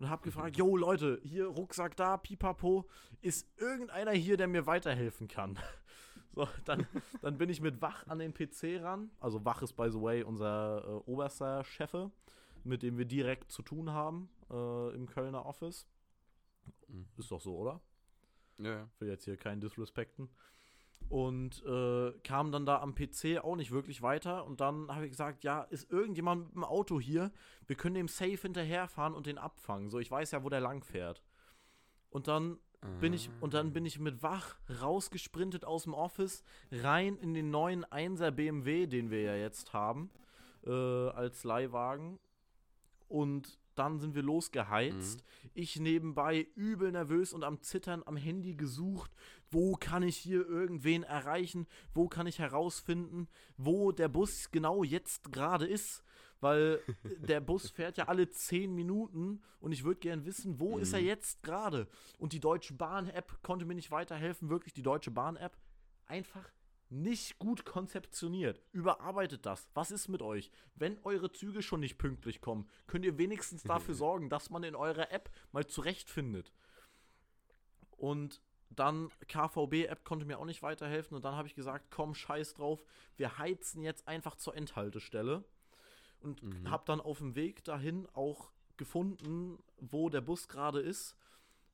und 0.00 0.08
hab 0.08 0.22
gefragt, 0.22 0.56
yo 0.56 0.76
Leute, 0.76 1.20
hier 1.22 1.46
Rucksack 1.46 1.94
da, 1.94 2.16
pipapo, 2.16 2.88
ist 3.20 3.46
irgendeiner 3.58 4.12
hier, 4.12 4.36
der 4.36 4.48
mir 4.48 4.66
weiterhelfen 4.66 5.28
kann? 5.28 5.58
So, 6.32 6.46
dann, 6.64 6.86
dann 7.22 7.38
bin 7.38 7.50
ich 7.50 7.60
mit 7.60 7.82
Wach 7.82 8.06
an 8.06 8.20
den 8.20 8.32
PC 8.32 8.80
ran. 8.80 9.10
Also 9.18 9.44
Wach 9.44 9.62
ist, 9.62 9.72
by 9.72 9.90
the 9.90 10.00
way, 10.00 10.22
unser 10.22 10.84
äh, 10.84 11.10
oberster 11.10 11.64
Chefe, 11.64 12.12
mit 12.62 12.84
dem 12.84 12.98
wir 12.98 13.04
direkt 13.04 13.50
zu 13.50 13.62
tun 13.62 13.90
haben 13.90 14.30
äh, 14.48 14.94
im 14.94 15.08
Kölner 15.08 15.44
Office. 15.44 15.88
Mhm. 16.86 17.08
Ist 17.16 17.32
doch 17.32 17.40
so, 17.40 17.56
oder? 17.56 17.80
Ja, 18.58 18.70
ja. 18.70 18.88
will 19.00 19.08
jetzt 19.08 19.24
hier 19.24 19.36
keinen 19.36 19.60
disrespekten. 19.60 20.28
Und 21.08 21.64
äh, 21.64 22.12
kam 22.22 22.52
dann 22.52 22.66
da 22.66 22.80
am 22.80 22.94
PC 22.94 23.38
auch 23.42 23.56
nicht 23.56 23.72
wirklich 23.72 24.00
weiter. 24.00 24.44
Und 24.44 24.60
dann 24.60 24.94
habe 24.94 25.06
ich 25.06 25.10
gesagt, 25.10 25.42
ja, 25.42 25.62
ist 25.62 25.90
irgendjemand 25.90 26.46
mit 26.46 26.54
dem 26.54 26.64
Auto 26.64 27.00
hier? 27.00 27.32
Wir 27.66 27.74
können 27.74 27.96
dem 27.96 28.08
safe 28.08 28.36
hinterherfahren 28.36 29.14
und 29.14 29.26
den 29.26 29.38
abfangen. 29.38 29.90
So, 29.90 29.98
ich 29.98 30.10
weiß 30.10 30.30
ja, 30.30 30.44
wo 30.44 30.48
der 30.48 30.60
lang 30.60 30.84
fährt. 30.84 31.22
Und 32.10 32.28
dann 32.28 32.58
bin 33.00 33.12
ich 33.12 33.30
und 33.40 33.52
dann 33.52 33.72
bin 33.72 33.84
ich 33.84 33.98
mit 33.98 34.22
Wach 34.22 34.56
rausgesprintet 34.80 35.64
aus 35.64 35.84
dem 35.84 35.92
Office 35.92 36.42
rein 36.70 37.16
in 37.16 37.34
den 37.34 37.50
neuen 37.50 37.84
1er 37.84 38.30
BMW, 38.30 38.86
den 38.86 39.10
wir 39.10 39.20
ja 39.20 39.34
jetzt 39.34 39.74
haben 39.74 40.10
äh, 40.64 40.70
als 40.70 41.44
Leihwagen 41.44 42.18
und 43.08 43.58
dann 43.74 43.98
sind 43.98 44.14
wir 44.14 44.22
losgeheizt. 44.22 45.24
Ich 45.54 45.78
nebenbei 45.78 46.46
übel 46.54 46.92
nervös 46.92 47.32
und 47.32 47.44
am 47.44 47.62
Zittern 47.62 48.02
am 48.04 48.16
Handy 48.16 48.54
gesucht, 48.54 49.10
wo 49.50 49.74
kann 49.74 50.02
ich 50.02 50.16
hier 50.16 50.46
irgendwen 50.46 51.02
erreichen, 51.02 51.66
wo 51.94 52.08
kann 52.08 52.26
ich 52.26 52.38
herausfinden, 52.38 53.28
wo 53.56 53.92
der 53.92 54.08
Bus 54.08 54.50
genau 54.52 54.84
jetzt 54.84 55.32
gerade 55.32 55.66
ist, 55.66 56.04
weil 56.40 56.80
der 57.28 57.40
Bus 57.40 57.70
fährt 57.70 57.96
ja 57.98 58.08
alle 58.08 58.28
10 58.30 58.74
Minuten 58.74 59.42
und 59.60 59.72
ich 59.72 59.84
würde 59.84 60.00
gern 60.00 60.24
wissen, 60.24 60.60
wo 60.60 60.78
ist 60.78 60.92
er 60.92 61.00
Mhm. 61.00 61.06
jetzt 61.06 61.42
gerade? 61.42 61.88
Und 62.18 62.32
die 62.32 62.40
Deutsche 62.40 62.74
Bahn-App 62.74 63.42
konnte 63.42 63.64
mir 63.66 63.74
nicht 63.74 63.90
weiterhelfen, 63.90 64.48
wirklich 64.50 64.72
die 64.72 64.82
Deutsche 64.82 65.10
Bahn-App 65.10 65.56
einfach 66.06 66.48
nicht 66.92 67.38
gut 67.38 67.64
konzeptioniert. 67.64 68.60
Überarbeitet 68.72 69.46
das. 69.46 69.68
Was 69.74 69.92
ist 69.92 70.08
mit 70.08 70.22
euch? 70.22 70.50
Wenn 70.74 70.98
eure 71.04 71.30
Züge 71.30 71.62
schon 71.62 71.78
nicht 71.80 71.98
pünktlich 71.98 72.40
kommen, 72.40 72.68
könnt 72.88 73.04
ihr 73.04 73.16
wenigstens 73.16 73.62
dafür 73.62 73.94
sorgen, 73.94 74.28
dass 74.28 74.50
man 74.50 74.64
in 74.64 74.74
eurer 74.74 75.12
App 75.12 75.30
mal 75.52 75.66
zurechtfindet. 75.66 76.52
Und 77.96 78.40
dann 78.70 79.10
KVB-App 79.28 80.04
konnte 80.04 80.24
mir 80.26 80.38
auch 80.38 80.44
nicht 80.44 80.62
weiterhelfen 80.62 81.16
und 81.16 81.24
dann 81.24 81.34
habe 81.34 81.48
ich 81.48 81.54
gesagt, 81.54 81.86
komm, 81.90 82.14
scheiß 82.14 82.54
drauf, 82.54 82.82
wir 83.16 83.38
heizen 83.38 83.82
jetzt 83.82 84.06
einfach 84.08 84.36
zur 84.36 84.56
Endhaltestelle 84.56 85.44
und 86.20 86.42
Mhm. 86.42 86.70
habe 86.70 86.84
dann 86.86 87.00
auf 87.00 87.18
dem 87.18 87.34
Weg 87.34 87.64
dahin 87.64 88.06
auch 88.14 88.50
gefunden, 88.76 89.58
wo 89.78 90.08
der 90.08 90.20
Bus 90.20 90.48
gerade 90.48 90.80
ist 90.80 91.16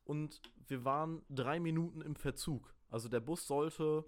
und 0.05 0.41
wir 0.69 0.85
waren 0.85 1.23
drei 1.29 1.61
Minuten 1.61 2.01
im 2.01 2.17
Verzug. 2.17 2.73
Also 2.91 3.09
der 3.09 3.21
Bus 3.21 3.47
sollte 3.47 4.05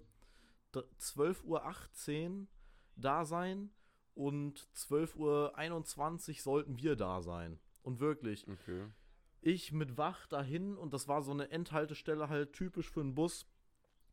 d- 0.73 0.79
12.18 0.99 2.41
Uhr 2.41 2.47
da 2.95 3.23
sein 3.25 3.69
und 4.15 4.67
12.21 4.75 6.29
Uhr 6.37 6.41
sollten 6.41 6.77
wir 6.79 6.95
da 6.95 7.21
sein. 7.21 7.59
Und 7.83 7.99
wirklich, 7.99 8.45
Okay. 8.47 8.85
Ich 9.41 9.71
mit 9.71 9.97
Wach 9.97 10.27
dahin 10.27 10.77
und 10.77 10.93
das 10.93 11.07
war 11.07 11.21
so 11.21 11.31
eine 11.31 11.49
Endhaltestelle 11.51 12.29
halt 12.29 12.53
typisch 12.53 12.89
für 12.89 13.01
einen 13.01 13.15
Bus. 13.15 13.45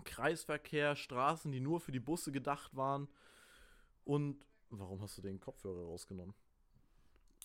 Kreisverkehr, 0.05 0.95
Straßen, 0.95 1.51
die 1.51 1.61
nur 1.61 1.81
für 1.81 1.93
die 1.93 2.01
Busse 2.01 2.31
gedacht 2.31 2.77
waren. 2.77 3.09
Und 4.05 4.47
warum 4.71 5.01
hast 5.03 5.19
du 5.19 5.23
den 5.23 5.41
Kopfhörer 5.41 5.85
rausgenommen? 5.87 6.35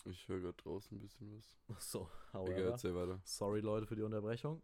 Ich 0.06 0.28
höre 0.28 0.40
gerade 0.40 0.58
draußen 0.58 0.98
ein 0.98 1.02
bisschen 1.02 1.36
was. 1.36 1.58
Ach 1.74 1.82
so, 1.82 2.10
Egal, 2.34 2.42
however. 2.48 2.70
erzähl 2.72 2.96
weiter. 2.96 3.20
Sorry 3.24 3.62
Leute 3.62 3.88
für 3.88 3.96
die 3.96 4.02
Unterbrechung. 4.04 4.62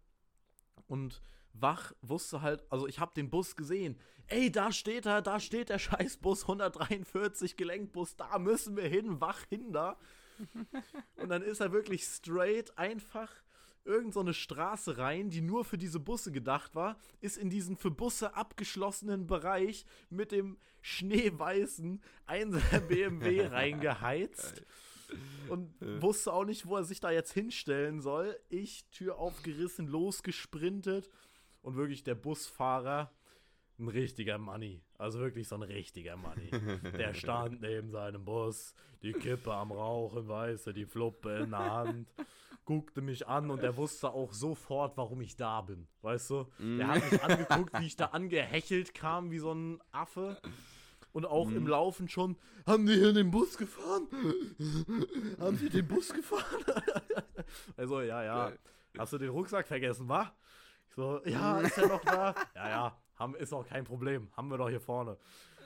Und 0.88 1.22
Wach 1.53 1.93
wusste 2.01 2.41
halt, 2.41 2.63
also 2.72 2.88
ich 2.88 2.99
habe 2.99 3.13
den 3.15 3.30
Bus 3.30 3.55
gesehen. 3.55 3.99
Ey, 4.28 4.51
da 4.51 4.72
steht 4.72 5.05
er, 5.07 5.22
da 5.22 5.39
steht 5.39 5.70
der 5.70 5.80
Scheißbus 5.80 6.43
143 6.43 7.57
Gelenkbus, 7.57 8.15
da 8.15 8.38
müssen 8.38 8.76
wir 8.78 8.88
hin, 8.88 9.20
Wach 9.22 9.43
hin 9.45 9.72
da. 9.74 9.97
Und 11.17 11.29
dann 11.29 11.41
ist 11.41 11.59
er 11.59 11.71
wirklich 11.71 12.03
straight 12.03 12.77
einfach 12.77 13.31
irgend 13.88 14.13
so 14.13 14.19
eine 14.19 14.33
Straße 14.33 14.97
rein, 14.97 15.29
die 15.29 15.41
nur 15.41 15.65
für 15.65 15.77
diese 15.77 15.99
Busse 15.99 16.31
gedacht 16.31 16.75
war, 16.75 16.97
ist 17.21 17.38
in 17.38 17.49
diesen 17.49 17.77
für 17.77 17.89
Busse 17.89 18.35
abgeschlossenen 18.35 19.25
Bereich 19.27 19.85
mit 20.09 20.31
dem 20.31 20.57
schneeweißen 20.81 22.01
1er 22.27 22.79
BMW 22.88 23.47
reingeheizt. 23.47 24.63
Und 25.47 25.73
wusste 26.01 26.33
auch 26.33 26.43
nicht, 26.43 26.65
wo 26.65 26.75
er 26.75 26.83
sich 26.83 26.99
da 26.99 27.11
jetzt 27.11 27.31
hinstellen 27.31 28.01
soll. 28.01 28.38
Ich, 28.49 28.85
Tür 28.89 29.17
aufgerissen, 29.17 29.88
losgesprintet. 29.88 31.09
Und 31.61 31.77
wirklich 31.77 32.03
der 32.03 32.15
Busfahrer, 32.15 33.11
ein 33.80 33.88
richtiger 33.88 34.38
Money. 34.38 34.82
Also 34.97 35.19
wirklich 35.19 35.47
so 35.47 35.55
ein 35.55 35.63
richtiger 35.63 36.17
Money. 36.17 36.49
Der 36.97 37.13
stand 37.13 37.61
neben 37.61 37.91
seinem 37.91 38.25
Bus, 38.25 38.73
die 39.01 39.13
Kippe 39.13 39.53
am 39.53 39.71
Rauchen, 39.71 40.28
weißt 40.28 40.67
du, 40.67 40.73
die 40.73 40.86
Fluppe 40.86 41.39
in 41.39 41.51
der 41.51 41.71
Hand, 41.71 42.07
guckte 42.65 43.01
mich 43.01 43.28
an 43.28 43.49
und 43.49 43.63
er 43.63 43.78
wusste 43.78 44.09
auch 44.09 44.34
sofort, 44.34 44.97
warum 44.97 45.21
ich 45.21 45.36
da 45.36 45.61
bin, 45.61 45.88
weißt 46.01 46.30
du? 46.32 46.45
Der 46.59 46.88
hat 46.88 47.11
mich 47.11 47.23
angeguckt, 47.23 47.80
wie 47.80 47.86
ich 47.86 47.95
da 47.95 48.05
angehechelt 48.07 48.93
kam, 48.93 49.32
wie 49.32 49.39
so 49.39 49.53
ein 49.53 49.80
Affe. 49.91 50.38
Und 51.13 51.25
auch 51.25 51.49
im 51.49 51.65
Laufen 51.65 52.09
schon, 52.09 52.38
haben 52.67 52.86
die 52.86 52.93
hier 52.93 53.13
den 53.13 53.32
Bus 53.32 53.57
gefahren? 53.57 54.07
haben 55.39 55.57
die 55.57 55.69
den 55.69 55.88
Bus 55.88 56.13
gefahren? 56.13 56.63
also, 57.78 58.01
ja, 58.01 58.23
ja. 58.23 58.51
Hast 58.97 59.13
du 59.13 59.17
den 59.17 59.30
Rucksack 59.30 59.67
vergessen, 59.67 60.07
wa? 60.09 60.32
Ich 60.89 60.95
so, 60.95 61.21
ja, 61.25 61.59
ist 61.61 61.78
er 61.78 61.88
noch 61.88 62.03
da? 62.03 62.36
ja, 62.55 62.69
ja, 62.69 62.97
haben, 63.18 63.36
ist 63.36 63.53
auch 63.53 63.68
kein 63.68 63.84
Problem. 63.84 64.30
Haben 64.36 64.49
wir 64.49 64.57
doch 64.57 64.70
hier 64.70 64.82
vorne. 64.82 65.18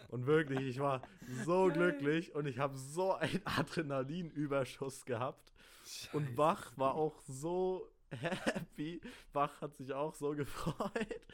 Und 0.09 0.25
wirklich, 0.25 0.59
ich 0.59 0.79
war 0.79 1.01
so 1.45 1.67
glücklich 1.67 2.35
und 2.35 2.45
ich 2.45 2.59
habe 2.59 2.77
so 2.77 3.13
einen 3.13 3.41
Adrenalinüberschuss 3.45 5.05
gehabt. 5.05 5.53
Scheiße. 5.85 6.17
Und 6.17 6.37
Wach 6.37 6.77
war 6.77 6.95
auch 6.95 7.19
so 7.27 7.87
happy. 8.09 9.01
Wach 9.33 9.61
hat 9.61 9.75
sich 9.75 9.93
auch 9.93 10.13
so 10.13 10.31
gefreut. 10.35 11.25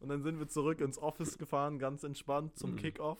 Und 0.00 0.08
dann 0.08 0.22
sind 0.22 0.38
wir 0.38 0.48
zurück 0.48 0.80
ins 0.80 0.98
Office 0.98 1.38
gefahren, 1.38 1.78
ganz 1.78 2.02
entspannt 2.04 2.56
zum 2.56 2.72
mhm. 2.72 2.76
Kickoff. 2.76 3.18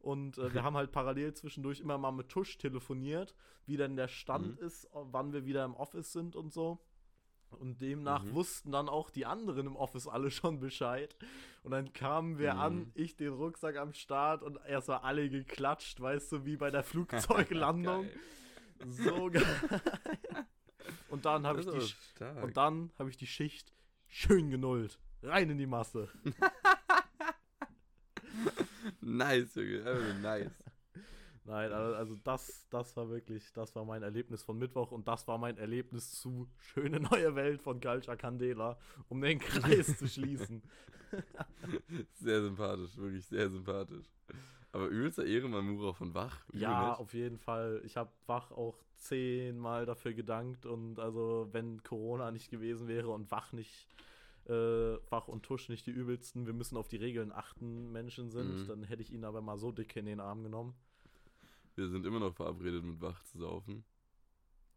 Und 0.00 0.38
äh, 0.38 0.52
wir 0.54 0.62
haben 0.64 0.76
halt 0.76 0.92
parallel 0.92 1.34
zwischendurch 1.34 1.80
immer 1.80 1.98
mal 1.98 2.12
mit 2.12 2.28
Tusch 2.28 2.58
telefoniert, 2.58 3.34
wie 3.66 3.76
denn 3.76 3.96
der 3.96 4.08
Stand 4.08 4.60
mhm. 4.60 4.66
ist, 4.66 4.88
wann 4.92 5.32
wir 5.32 5.44
wieder 5.44 5.64
im 5.64 5.74
Office 5.74 6.12
sind 6.12 6.34
und 6.34 6.52
so. 6.52 6.78
Und 7.50 7.80
demnach 7.80 8.24
mhm. 8.24 8.34
wussten 8.34 8.72
dann 8.72 8.88
auch 8.88 9.10
die 9.10 9.26
anderen 9.26 9.66
im 9.66 9.76
Office 9.76 10.06
alle 10.06 10.30
schon 10.30 10.60
Bescheid. 10.60 11.16
Und 11.62 11.70
dann 11.70 11.92
kamen 11.92 12.38
wir 12.38 12.54
mhm. 12.54 12.60
an, 12.60 12.92
ich 12.94 13.16
den 13.16 13.32
Rucksack 13.32 13.76
am 13.76 13.92
Start 13.92 14.42
und 14.42 14.58
erstmal 14.66 14.98
alle 14.98 15.28
geklatscht, 15.28 16.00
weißt 16.00 16.32
du, 16.32 16.44
wie 16.44 16.56
bei 16.56 16.70
der 16.70 16.82
Flugzeuglandung. 16.82 18.06
so 18.88 19.30
geil. 19.30 19.70
Und 21.08 21.24
dann 21.24 21.46
habe 21.46 21.60
ich 21.60 21.66
die 21.66 21.94
und 22.42 22.56
dann 22.56 22.90
habe 22.98 23.10
ich 23.10 23.16
die 23.16 23.26
Schicht 23.26 23.72
schön 24.08 24.50
genullt. 24.50 24.98
Rein 25.22 25.50
in 25.50 25.58
die 25.58 25.66
Masse. 25.66 26.08
nice, 29.00 29.54
Junge. 29.54 30.18
Nice. 30.20 30.50
Nein, 31.46 31.72
also 31.72 32.16
das, 32.24 32.66
das 32.70 32.96
war 32.96 33.08
wirklich, 33.08 33.52
das 33.52 33.74
war 33.76 33.84
mein 33.84 34.02
Erlebnis 34.02 34.42
von 34.42 34.58
Mittwoch 34.58 34.90
und 34.90 35.06
das 35.06 35.28
war 35.28 35.38
mein 35.38 35.58
Erlebnis 35.58 36.12
zu 36.12 36.48
Schöne 36.58 36.98
neue 37.00 37.34
Welt 37.36 37.62
von 37.62 37.80
Galcha 37.80 38.16
Candela, 38.16 38.78
um 39.08 39.20
den 39.20 39.38
Kreis 39.38 39.96
zu 39.96 40.08
schließen. 40.08 40.62
Sehr 42.14 42.42
sympathisch, 42.42 42.96
wirklich 42.96 43.24
sehr 43.26 43.48
sympathisch. 43.48 44.06
Aber 44.72 44.88
übelster 44.88 45.24
Ehrenmann 45.24 45.68
Mura 45.68 45.92
von 45.92 46.12
Wach. 46.14 46.44
Ja, 46.52 46.94
auf 46.94 47.14
jeden 47.14 47.38
Fall. 47.38 47.80
Ich 47.84 47.96
habe 47.96 48.10
Wach 48.26 48.50
auch 48.50 48.76
zehnmal 48.96 49.86
dafür 49.86 50.12
gedankt 50.12 50.66
und 50.66 50.98
also 50.98 51.48
wenn 51.52 51.82
Corona 51.84 52.32
nicht 52.32 52.50
gewesen 52.50 52.88
wäre 52.88 53.08
und 53.10 53.30
Wach 53.30 53.52
nicht 53.52 53.86
äh, 54.48 54.52
Wach 55.10 55.28
und 55.28 55.44
Tusch 55.44 55.68
nicht 55.68 55.86
die 55.86 55.92
übelsten, 55.92 56.46
wir 56.46 56.52
müssen 56.52 56.76
auf 56.76 56.88
die 56.88 56.96
Regeln 56.96 57.32
achten 57.32 57.92
Menschen 57.92 58.30
sind, 58.30 58.62
mhm. 58.62 58.66
dann 58.66 58.82
hätte 58.84 59.02
ich 59.02 59.12
ihn 59.12 59.24
aber 59.24 59.40
mal 59.40 59.58
so 59.58 59.72
dick 59.72 59.94
in 59.96 60.06
den 60.06 60.20
Arm 60.20 60.42
genommen. 60.42 60.74
Wir 61.76 61.88
sind 61.88 62.06
immer 62.06 62.18
noch 62.18 62.34
verabredet, 62.34 62.82
mit 62.82 63.00
Wach 63.02 63.22
zu 63.24 63.38
saufen. 63.38 63.84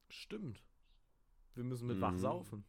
Stimmt. 0.10 0.62
Wir 1.56 1.64
müssen 1.64 1.88
mit 1.88 1.98
mhm. 1.98 2.02
Wach 2.02 2.18
saufen. 2.18 2.66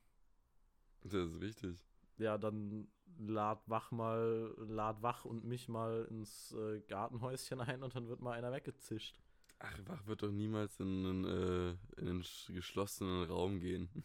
Das 1.02 1.14
ist 1.14 1.40
richtig. 1.40 1.84
Ja, 2.16 2.38
dann 2.38 2.88
lad 3.18 3.62
Wach 3.66 3.90
mal, 3.90 4.54
lad 4.56 5.02
Wach 5.02 5.24
und 5.24 5.44
mich 5.44 5.68
mal 5.68 6.06
ins 6.10 6.52
äh, 6.52 6.80
Gartenhäuschen 6.82 7.60
ein 7.60 7.82
und 7.82 7.94
dann 7.94 8.08
wird 8.08 8.20
mal 8.20 8.32
einer 8.32 8.52
weggezischt. 8.52 9.18
Ach, 9.58 9.78
Wach 9.86 10.06
wird 10.06 10.22
doch 10.22 10.30
niemals 10.30 10.78
in 10.78 11.06
einen, 11.06 11.24
äh, 11.24 12.00
in 12.00 12.08
einen 12.08 12.24
geschlossenen 12.48 13.24
Raum 13.24 13.60
gehen. 13.60 13.90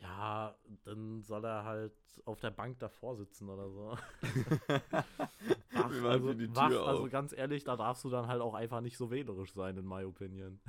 Ja, 0.00 0.56
dann 0.84 1.24
soll 1.24 1.44
er 1.44 1.64
halt 1.64 1.92
auf 2.24 2.38
der 2.38 2.52
Bank 2.52 2.78
davor 2.78 3.16
sitzen 3.16 3.48
oder 3.48 3.68
so. 3.68 3.98
Ach, 5.74 5.84
also, 5.84 6.28
wach, 6.54 6.86
also 6.86 7.08
ganz 7.08 7.32
ehrlich, 7.32 7.64
da 7.64 7.76
darfst 7.76 8.04
du 8.04 8.10
dann 8.10 8.26
halt 8.26 8.40
auch 8.40 8.54
einfach 8.54 8.80
nicht 8.80 8.96
so 8.96 9.10
wählerisch 9.10 9.52
sein, 9.52 9.76
in 9.76 9.86
my 9.86 10.04
opinion. 10.04 10.60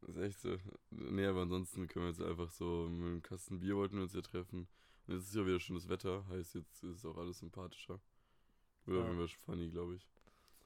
Das 0.00 0.10
ist 0.10 0.22
echt 0.22 0.40
so. 0.40 0.56
Nee, 0.90 1.26
aber 1.26 1.42
ansonsten 1.42 1.88
können 1.88 2.06
wir 2.06 2.10
jetzt 2.10 2.22
einfach 2.22 2.50
so 2.50 2.88
mit 2.88 3.06
einem 3.06 3.22
Kasten 3.22 3.60
Bier 3.60 3.76
wollten 3.76 3.96
wir 3.96 4.02
uns 4.04 4.14
ja 4.14 4.22
treffen. 4.22 4.68
Und 5.06 5.14
jetzt 5.14 5.28
ist 5.28 5.34
ja 5.34 5.46
wieder 5.46 5.60
schönes 5.60 5.88
Wetter, 5.88 6.26
heißt 6.28 6.54
jetzt 6.54 6.82
ist 6.84 7.04
auch 7.04 7.16
alles 7.16 7.38
sympathischer. 7.38 8.00
Wird 8.86 9.04
ja. 9.04 9.24
auf 9.24 9.30
funny, 9.44 9.70
glaube 9.70 9.96
ich. 9.96 10.08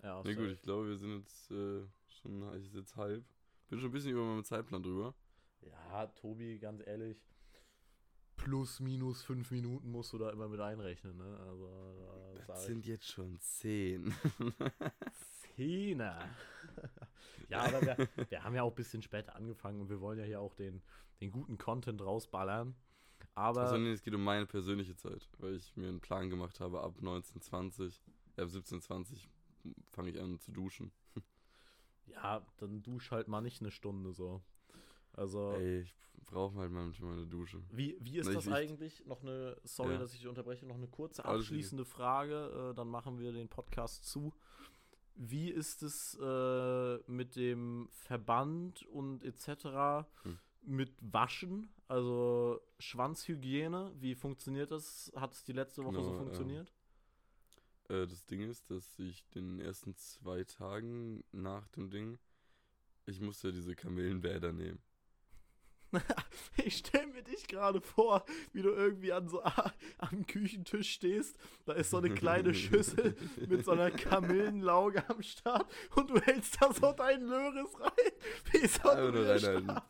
Ja, 0.03 0.23
nee, 0.25 0.35
gut, 0.35 0.51
ich 0.51 0.63
glaube, 0.63 0.89
wir 0.89 0.97
sind 0.97 1.19
jetzt 1.19 1.51
äh, 1.51 1.85
schon, 2.09 2.57
ich 2.57 2.67
ist 2.67 2.75
jetzt 2.75 2.97
halb. 2.97 3.25
Bin 3.69 3.79
schon 3.79 3.91
ein 3.91 3.93
bisschen 3.93 4.13
über 4.13 4.25
meinem 4.25 4.45
Zeitplan 4.45 4.83
drüber. 4.83 5.15
Ja, 5.61 6.07
Tobi, 6.09 6.59
ganz 6.59 6.83
ehrlich, 6.87 7.25
plus 8.45 8.81
minus 8.81 9.23
fünf 9.23 9.51
Minuten 9.51 9.91
musst 9.91 10.13
du 10.13 10.19
da 10.19 10.31
immer 10.31 10.49
mit 10.49 10.61
einrechnen. 10.61 11.17
Ne? 11.17 11.39
Also, 11.49 12.35
das, 12.37 12.47
das 12.47 12.67
sind 12.67 12.87
jetzt 12.87 13.09
schon 13.09 13.39
zehn. 13.41 14.15
Zehner. 15.55 16.29
ja, 17.49 17.61
aber 17.61 17.83
wir, 17.83 18.09
wir, 18.29 18.45
haben 18.45 18.55
ja 18.55 18.63
auch 18.63 18.71
ein 18.71 18.75
bisschen 18.75 19.03
später 19.03 19.37
angefangen 19.37 19.81
und 19.81 19.91
wir 19.91 20.01
wollen 20.01 20.19
ja 20.19 20.25
hier 20.25 20.41
auch 20.41 20.55
den, 20.55 20.83
den 21.21 21.31
guten 21.31 21.59
Content 21.59 22.01
rausballern. 22.01 22.75
Aber. 23.35 23.63
Also, 23.63 23.79
nee, 23.79 23.93
es 23.93 24.03
geht 24.03 24.15
um 24.15 24.25
meine 24.25 24.47
persönliche 24.47 24.97
Zeit, 24.97 25.29
weil 25.39 25.57
ich 25.57 25.77
mir 25.77 25.89
einen 25.89 26.01
Plan 26.01 26.31
gemacht 26.31 26.61
habe, 26.61 26.81
ab 26.81 26.97
1920, 26.99 28.03
äh, 28.37 28.43
ab 28.43 28.49
1720 28.49 29.29
fange 29.93 30.11
ich 30.11 30.21
an 30.21 30.39
zu 30.41 30.53
duschen. 30.53 30.93
ja, 32.07 32.45
dann 32.59 32.83
dusch 32.83 33.11
halt 33.11 33.29
mal 33.29 33.41
nicht 33.41 33.61
eine 33.61 33.71
Stunde 33.71 34.13
so. 34.13 34.43
Also. 35.15 35.53
Ey, 35.53 35.81
ich 35.81 35.95
brauche 36.33 36.59
halt 36.59 36.73
manchmal 36.73 37.13
eine 37.13 37.27
Dusche. 37.27 37.63
Wie, 37.71 37.97
wie 38.01 38.19
ist 38.19 38.27
Na, 38.27 38.35
das 38.35 38.49
eigentlich? 38.49 39.05
Noch 39.07 39.23
eine, 39.23 39.57
sorry, 39.65 39.93
ja. 39.93 39.99
dass 39.99 40.13
ich 40.13 40.21
dich 40.21 40.29
unterbreche, 40.29 40.67
noch 40.67 40.77
eine 40.77 40.89
kurze 40.89 41.25
abschließende 41.25 41.85
Frage, 41.85 42.71
äh, 42.71 42.75
dann 42.75 42.89
machen 42.89 43.19
wir 43.19 43.33
den 43.33 43.49
Podcast 43.49 44.05
zu. 44.05 44.33
Wie 45.15 45.51
ist 45.51 45.83
es 45.83 46.19
äh, 46.21 46.99
mit 47.07 47.37
dem 47.37 47.89
Verband 47.91 48.87
und 48.87 49.25
etc. 49.25 50.07
Hm. 50.23 50.39
mit 50.63 50.95
Waschen? 51.01 51.69
Also 51.87 52.61
Schwanzhygiene, 52.79 53.93
wie 53.99 54.15
funktioniert 54.15 54.71
das? 54.71 55.13
Hat 55.15 55.35
es 55.35 55.45
die 55.45 55.53
letzte 55.53 55.85
Woche 55.85 55.97
genau, 55.97 56.05
so 56.05 56.17
funktioniert? 56.17 56.73
Äh, 57.89 58.07
das 58.07 58.25
Ding 58.25 58.49
ist, 58.49 58.71
dass 58.71 58.99
ich 58.99 59.29
den 59.31 59.61
ersten 59.61 59.95
zwei 59.97 60.45
Tagen 60.45 61.25
nach 61.33 61.69
dem 61.69 61.91
Ding, 61.91 62.19
ich 63.05 63.21
musste 63.21 63.49
ja 63.49 63.53
diese 63.53 63.77
Kamillenbäder 63.77 64.53
nehmen. 64.53 64.81
ich 66.65 66.79
stelle 66.79 67.07
mir 67.09 67.23
dich 67.23 67.47
gerade 67.47 67.81
vor, 67.81 68.25
wie 68.53 68.63
du 68.63 68.71
irgendwie 68.71 69.13
an 69.13 69.29
so 69.29 69.43
ah, 69.43 69.73
am 69.99 70.27
Küchentisch 70.27 70.91
stehst. 70.91 71.37
Da 71.65 71.75
ist 71.75 71.91
so 71.91 71.99
eine 71.99 72.11
kleine 72.11 72.55
Schüssel 72.63 73.17
mit 73.49 73.65
so 73.65 73.73
einer 73.73 73.91
Kamillenlauge 73.91 75.09
am 75.09 75.23
Start 75.23 75.71
und 75.95 76.11
du 76.11 76.21
hältst 76.21 76.61
da 76.61 76.73
so 76.73 76.93
deinen 76.93 77.29
Löris 77.29 77.81
rein. 77.81 78.13
Wie 78.53 78.67
so 78.67 78.89
ein 78.89 79.81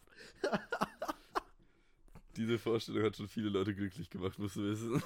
Diese 2.36 2.58
Vorstellung 2.58 3.04
hat 3.04 3.16
schon 3.16 3.28
viele 3.28 3.48
Leute 3.48 3.74
glücklich 3.74 4.10
gemacht, 4.10 4.38
musst 4.38 4.56
du 4.56 4.62
wissen. 4.62 5.02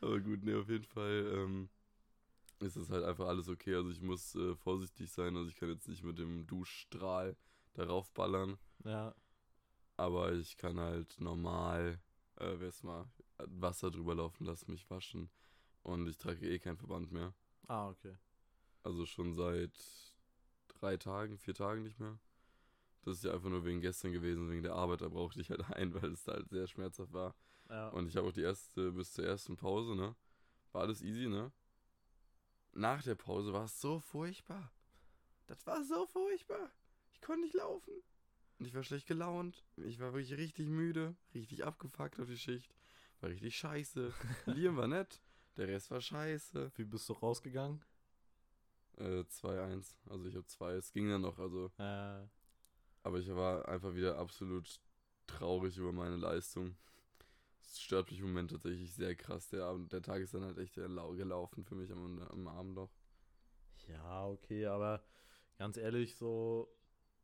Aber 0.00 0.20
gut, 0.20 0.42
ne, 0.44 0.58
auf 0.58 0.68
jeden 0.68 0.84
Fall 0.84 1.32
ähm, 1.34 1.68
ist 2.60 2.76
es 2.76 2.90
halt 2.90 3.04
einfach 3.04 3.26
alles 3.26 3.48
okay. 3.48 3.74
Also 3.74 3.90
ich 3.90 4.00
muss 4.00 4.34
äh, 4.34 4.54
vorsichtig 4.56 5.10
sein. 5.10 5.36
Also 5.36 5.48
ich 5.48 5.56
kann 5.56 5.68
jetzt 5.68 5.88
nicht 5.88 6.04
mit 6.04 6.18
dem 6.18 6.46
Duschstrahl 6.46 7.36
darauf 7.78 8.10
ballern. 8.12 8.58
Ja. 8.84 9.14
Aber 9.96 10.32
ich 10.32 10.56
kann 10.56 10.78
halt 10.78 11.20
normal, 11.20 12.00
äh, 12.36 12.54
wer 12.58 12.72
mal, 12.82 13.10
Wasser 13.38 13.90
drüber 13.90 14.14
laufen 14.14 14.44
lassen, 14.44 14.70
mich 14.70 14.88
waschen. 14.90 15.30
Und 15.82 16.06
ich 16.08 16.18
trage 16.18 16.48
eh 16.48 16.58
kein 16.58 16.76
Verband 16.76 17.12
mehr. 17.12 17.34
Ah, 17.66 17.88
okay. 17.88 18.16
Also 18.82 19.06
schon 19.06 19.34
seit 19.34 19.72
drei 20.68 20.96
Tagen, 20.96 21.38
vier 21.38 21.54
Tagen 21.54 21.82
nicht 21.82 21.98
mehr. 21.98 22.18
Das 23.02 23.18
ist 23.18 23.24
ja 23.24 23.32
einfach 23.32 23.48
nur 23.48 23.64
wegen 23.64 23.80
gestern 23.80 24.12
gewesen, 24.12 24.50
wegen 24.50 24.62
der 24.62 24.74
Arbeit. 24.74 25.00
Da 25.00 25.08
brauchte 25.08 25.40
ich 25.40 25.50
halt 25.50 25.64
ein, 25.70 25.94
weil 25.94 26.12
es 26.12 26.26
halt 26.26 26.48
sehr 26.50 26.66
schmerzhaft 26.66 27.12
war. 27.12 27.34
Ja. 27.70 27.88
Und 27.90 28.08
ich 28.08 28.16
habe 28.16 28.28
auch 28.28 28.32
die 28.32 28.42
erste, 28.42 28.92
bis 28.92 29.12
zur 29.12 29.24
ersten 29.24 29.56
Pause, 29.56 29.94
ne? 29.94 30.16
War 30.72 30.82
alles 30.82 31.02
easy, 31.02 31.28
ne? 31.28 31.52
Nach 32.72 33.02
der 33.02 33.14
Pause 33.14 33.52
war 33.52 33.64
es 33.64 33.80
so 33.80 34.00
furchtbar. 34.00 34.72
Das 35.46 35.66
war 35.66 35.82
so 35.84 36.06
furchtbar. 36.06 36.70
Ich 37.20 37.26
konnte 37.26 37.42
nicht 37.42 37.54
laufen. 37.54 37.92
Und 38.58 38.66
ich 38.66 38.74
war 38.74 38.82
schlecht 38.82 39.06
gelaunt. 39.06 39.64
Ich 39.76 39.98
war 39.98 40.12
wirklich 40.12 40.36
richtig 40.38 40.68
müde, 40.68 41.16
richtig 41.34 41.64
abgefuckt 41.64 42.18
auf 42.20 42.28
die 42.28 42.38
Schicht. 42.38 42.74
War 43.20 43.30
richtig 43.30 43.56
scheiße. 43.56 44.12
Liam 44.46 44.76
war 44.76 44.86
nett. 44.86 45.20
Der 45.56 45.68
Rest 45.68 45.90
war 45.90 46.00
scheiße. 46.00 46.72
Wie 46.76 46.84
bist 46.84 47.08
du 47.08 47.12
rausgegangen? 47.14 47.84
Äh, 48.96 49.22
2-1. 49.22 49.94
Also 50.08 50.26
ich 50.26 50.36
habe 50.36 50.46
zwei. 50.46 50.72
Es 50.74 50.92
ging 50.92 51.08
dann 51.08 51.22
noch, 51.22 51.38
also. 51.38 51.72
Äh. 51.78 52.26
Aber 53.02 53.18
ich 53.18 53.28
war 53.28 53.68
einfach 53.68 53.94
wieder 53.94 54.18
absolut 54.18 54.80
traurig 55.26 55.76
über 55.76 55.92
meine 55.92 56.16
Leistung. 56.16 56.76
Es 57.60 57.80
stört 57.80 58.10
mich 58.10 58.20
im 58.20 58.26
Moment 58.26 58.50
tatsächlich 58.50 58.92
sehr 58.92 59.14
krass. 59.14 59.48
Der, 59.48 59.64
Abend, 59.64 59.92
der 59.92 60.02
Tag 60.02 60.20
ist 60.20 60.34
dann 60.34 60.44
halt 60.44 60.58
echt 60.58 60.74
gelaufen 60.74 61.64
für 61.64 61.74
mich 61.74 61.90
am, 61.92 62.22
am 62.22 62.48
Abend 62.48 62.74
noch. 62.74 62.90
Ja, 63.88 64.26
okay, 64.26 64.66
aber 64.66 65.02
ganz 65.56 65.76
ehrlich, 65.76 66.16
so 66.16 66.68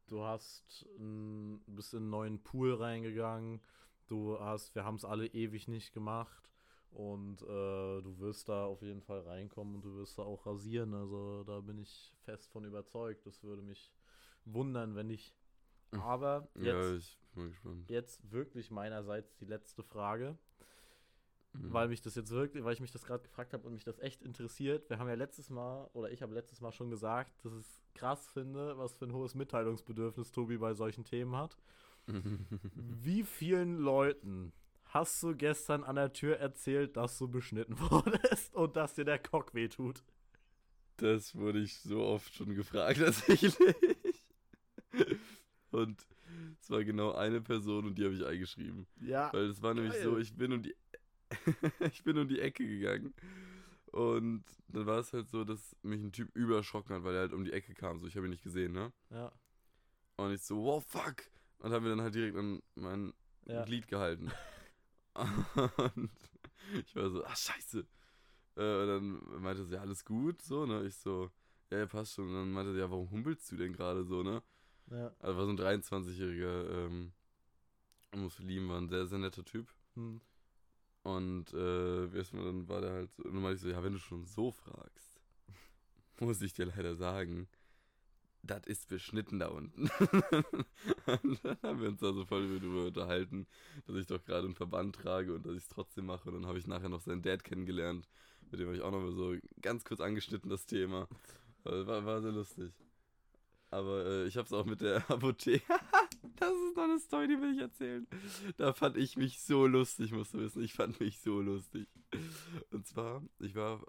du 0.06 0.24
hast 0.24 0.86
ein, 0.98 1.60
bist 1.66 1.94
in 1.94 2.00
einen 2.00 2.10
neuen 2.10 2.42
Pool 2.42 2.74
reingegangen, 2.74 3.60
du 4.06 4.38
hast, 4.38 4.74
wir 4.74 4.84
haben 4.84 4.96
es 4.96 5.04
alle 5.04 5.26
ewig 5.26 5.68
nicht 5.68 5.92
gemacht 5.92 6.50
und 6.94 7.42
äh, 7.42 7.46
du 8.02 8.18
wirst 8.18 8.48
da 8.48 8.64
auf 8.64 8.80
jeden 8.82 9.02
Fall 9.02 9.20
reinkommen 9.20 9.76
und 9.76 9.84
du 9.84 9.96
wirst 9.96 10.18
da 10.18 10.22
auch 10.22 10.46
rasieren. 10.46 10.94
Also 10.94 11.42
da 11.44 11.60
bin 11.60 11.78
ich 11.78 12.14
fest 12.22 12.50
von 12.52 12.64
überzeugt. 12.64 13.26
Das 13.26 13.42
würde 13.42 13.62
mich 13.62 13.92
wundern, 14.44 14.94
wenn 14.94 15.08
nicht. 15.08 15.34
Aber 15.92 16.48
jetzt, 16.54 16.66
ja, 16.66 16.94
ich 16.94 17.18
jetzt 17.88 18.30
wirklich 18.30 18.70
meinerseits 18.70 19.34
die 19.36 19.44
letzte 19.44 19.82
Frage. 19.82 20.38
Mhm. 21.54 21.72
weil 21.72 21.88
mich 21.88 22.00
das 22.00 22.14
jetzt 22.14 22.30
wirklich, 22.30 22.64
weil 22.64 22.74
ich 22.74 22.80
mich 22.80 22.90
das 22.90 23.04
gerade 23.04 23.22
gefragt 23.22 23.52
habe 23.52 23.66
und 23.66 23.74
mich 23.74 23.84
das 23.84 23.98
echt 23.98 24.22
interessiert. 24.22 24.88
Wir 24.90 24.98
haben 24.98 25.08
ja 25.08 25.14
letztes 25.14 25.50
Mal, 25.50 25.88
oder 25.92 26.10
ich 26.10 26.22
habe 26.22 26.34
letztes 26.34 26.60
Mal 26.60 26.72
schon 26.72 26.90
gesagt, 26.90 27.44
dass 27.44 27.52
ich 27.52 27.60
es 27.60 27.82
krass 27.94 28.28
finde, 28.28 28.76
was 28.78 28.96
für 28.96 29.06
ein 29.06 29.12
hohes 29.12 29.34
Mitteilungsbedürfnis 29.34 30.32
Tobi 30.32 30.58
bei 30.58 30.74
solchen 30.74 31.04
Themen 31.04 31.36
hat. 31.36 31.56
Wie 32.74 33.22
vielen 33.22 33.78
Leuten 33.78 34.52
hast 34.86 35.22
du 35.22 35.34
gestern 35.34 35.84
an 35.84 35.96
der 35.96 36.12
Tür 36.12 36.38
erzählt, 36.38 36.96
dass 36.96 37.18
du 37.18 37.28
beschnitten 37.28 37.78
wurdest 37.90 38.54
und 38.54 38.76
dass 38.76 38.94
dir 38.94 39.04
der 39.04 39.18
Cock 39.18 39.54
wehtut? 39.54 40.02
Das 40.98 41.34
wurde 41.34 41.60
ich 41.60 41.78
so 41.78 42.02
oft 42.02 42.32
schon 42.34 42.54
gefragt, 42.54 42.98
tatsächlich. 43.00 43.56
Und 45.72 46.06
es 46.60 46.70
war 46.70 46.84
genau 46.84 47.12
eine 47.12 47.40
Person 47.40 47.86
und 47.86 47.98
die 47.98 48.04
habe 48.04 48.14
ich 48.14 48.24
eingeschrieben. 48.24 48.86
Ja. 49.00 49.32
Weil 49.32 49.46
es 49.46 49.60
war 49.60 49.74
geil. 49.74 49.82
nämlich 49.82 50.02
so, 50.02 50.18
ich 50.18 50.34
bin 50.36 50.52
um 50.52 50.62
die 50.62 50.74
ich 51.80 52.04
bin 52.04 52.18
um 52.18 52.28
die 52.28 52.40
Ecke 52.40 52.66
gegangen. 52.66 53.14
Und 53.86 54.44
dann 54.68 54.86
war 54.86 54.98
es 54.98 55.12
halt 55.12 55.28
so, 55.28 55.44
dass 55.44 55.76
mich 55.82 56.02
ein 56.02 56.12
Typ 56.12 56.34
überschrocken 56.34 56.96
hat, 56.96 57.04
weil 57.04 57.14
er 57.14 57.20
halt 57.20 57.32
um 57.32 57.44
die 57.44 57.52
Ecke 57.52 57.74
kam. 57.74 58.00
So, 58.00 58.06
ich 58.06 58.16
habe 58.16 58.26
ihn 58.26 58.30
nicht 58.30 58.42
gesehen, 58.42 58.72
ne? 58.72 58.92
Ja. 59.10 59.30
Und 60.16 60.32
ich 60.32 60.42
so, 60.42 60.64
wow, 60.64 60.84
fuck. 60.84 61.22
Und 61.58 61.72
habe 61.72 61.84
mir 61.84 61.90
dann 61.90 62.00
halt 62.00 62.14
direkt 62.14 62.36
an 62.36 62.60
mein 62.74 63.14
ja. 63.46 63.64
Glied 63.64 63.86
gehalten. 63.86 64.32
und 65.14 66.10
ich 66.84 66.96
war 66.96 67.08
so, 67.10 67.24
ach, 67.24 67.36
scheiße. 67.36 67.86
Äh, 68.56 68.80
und 68.82 68.88
dann 68.88 69.42
meinte 69.42 69.64
sie, 69.64 69.74
ja, 69.74 69.80
alles 69.80 70.04
gut, 70.04 70.42
so, 70.42 70.66
ne? 70.66 70.84
Ich 70.86 70.96
so, 70.96 71.30
ja, 71.70 71.78
ja, 71.78 71.86
passt 71.86 72.14
schon. 72.14 72.28
Und 72.28 72.34
dann 72.34 72.50
meinte 72.50 72.72
sie, 72.72 72.80
ja, 72.80 72.90
warum 72.90 73.10
humpelst 73.10 73.50
du 73.52 73.56
denn 73.56 73.72
gerade 73.72 74.04
so, 74.04 74.22
ne? 74.22 74.42
Ja. 74.90 75.14
Also 75.20 75.38
war 75.38 75.46
so 75.46 75.52
ein 75.52 75.58
23-jähriger 75.58 76.86
ähm, 76.86 77.12
Muslim, 78.14 78.68
war 78.68 78.80
ein 78.80 78.88
sehr, 78.88 79.06
sehr 79.06 79.18
netter 79.18 79.44
Typ. 79.44 79.72
Hm. 79.94 80.20
Und 81.04 81.52
äh, 81.52 82.08
dann 82.32 82.68
war 82.68 82.80
der 82.80 82.92
halt 82.92 83.12
so, 83.12 83.22
und 83.24 83.34
dann 83.34 83.42
meinte 83.42 83.56
ich 83.56 83.60
so, 83.60 83.68
ja, 83.68 83.82
wenn 83.84 83.92
du 83.92 83.98
schon 83.98 84.24
so 84.24 84.50
fragst, 84.50 85.20
muss 86.20 86.40
ich 86.40 86.54
dir 86.54 86.64
leider 86.64 86.96
sagen, 86.96 87.46
das 88.42 88.66
ist 88.66 88.88
beschnitten 88.88 89.38
da 89.38 89.48
unten. 89.48 89.82
und 91.22 91.44
dann 91.44 91.58
haben 91.62 91.80
wir 91.80 91.88
uns 91.88 92.00
da 92.00 92.12
so 92.12 92.24
voll 92.24 92.58
darüber 92.58 92.86
unterhalten, 92.86 93.46
dass 93.86 93.96
ich 93.96 94.06
doch 94.06 94.24
gerade 94.24 94.46
einen 94.46 94.54
Verband 94.54 94.96
trage 94.96 95.34
und 95.34 95.44
dass 95.46 95.52
ich 95.52 95.62
es 95.62 95.68
trotzdem 95.68 96.06
mache. 96.06 96.30
Und 96.30 96.36
dann 96.36 96.46
habe 96.46 96.58
ich 96.58 96.66
nachher 96.66 96.88
noch 96.88 97.00
seinen 97.00 97.22
Dad 97.22 97.44
kennengelernt, 97.44 98.08
mit 98.50 98.60
dem 98.60 98.66
habe 98.66 98.76
ich 98.76 98.82
auch 98.82 98.90
noch 98.90 99.10
so 99.10 99.36
ganz 99.60 99.84
kurz 99.84 100.00
angeschnitten, 100.00 100.50
das 100.50 100.66
Thema. 100.66 101.06
War, 101.64 102.04
war 102.04 102.22
sehr 102.22 102.32
lustig. 102.32 102.72
Aber 103.70 104.06
äh, 104.06 104.26
ich 104.26 104.36
habe 104.36 104.46
es 104.46 104.52
auch 104.52 104.64
mit 104.64 104.80
der 104.80 104.98
Apotheke. 105.10 105.64
Das 106.36 106.52
ist 106.52 106.76
noch 106.76 106.84
eine 106.84 106.98
Story, 106.98 107.28
die 107.28 107.40
will 107.40 107.54
ich 107.54 107.60
erzählen. 107.60 108.06
Da 108.56 108.72
fand 108.72 108.96
ich 108.96 109.16
mich 109.16 109.40
so 109.40 109.66
lustig, 109.66 110.12
musst 110.12 110.34
du 110.34 110.38
wissen. 110.38 110.62
Ich 110.62 110.74
fand 110.74 111.00
mich 111.00 111.20
so 111.20 111.40
lustig. 111.40 111.88
Und 112.70 112.86
zwar, 112.86 113.22
ich 113.38 113.54
war 113.54 113.84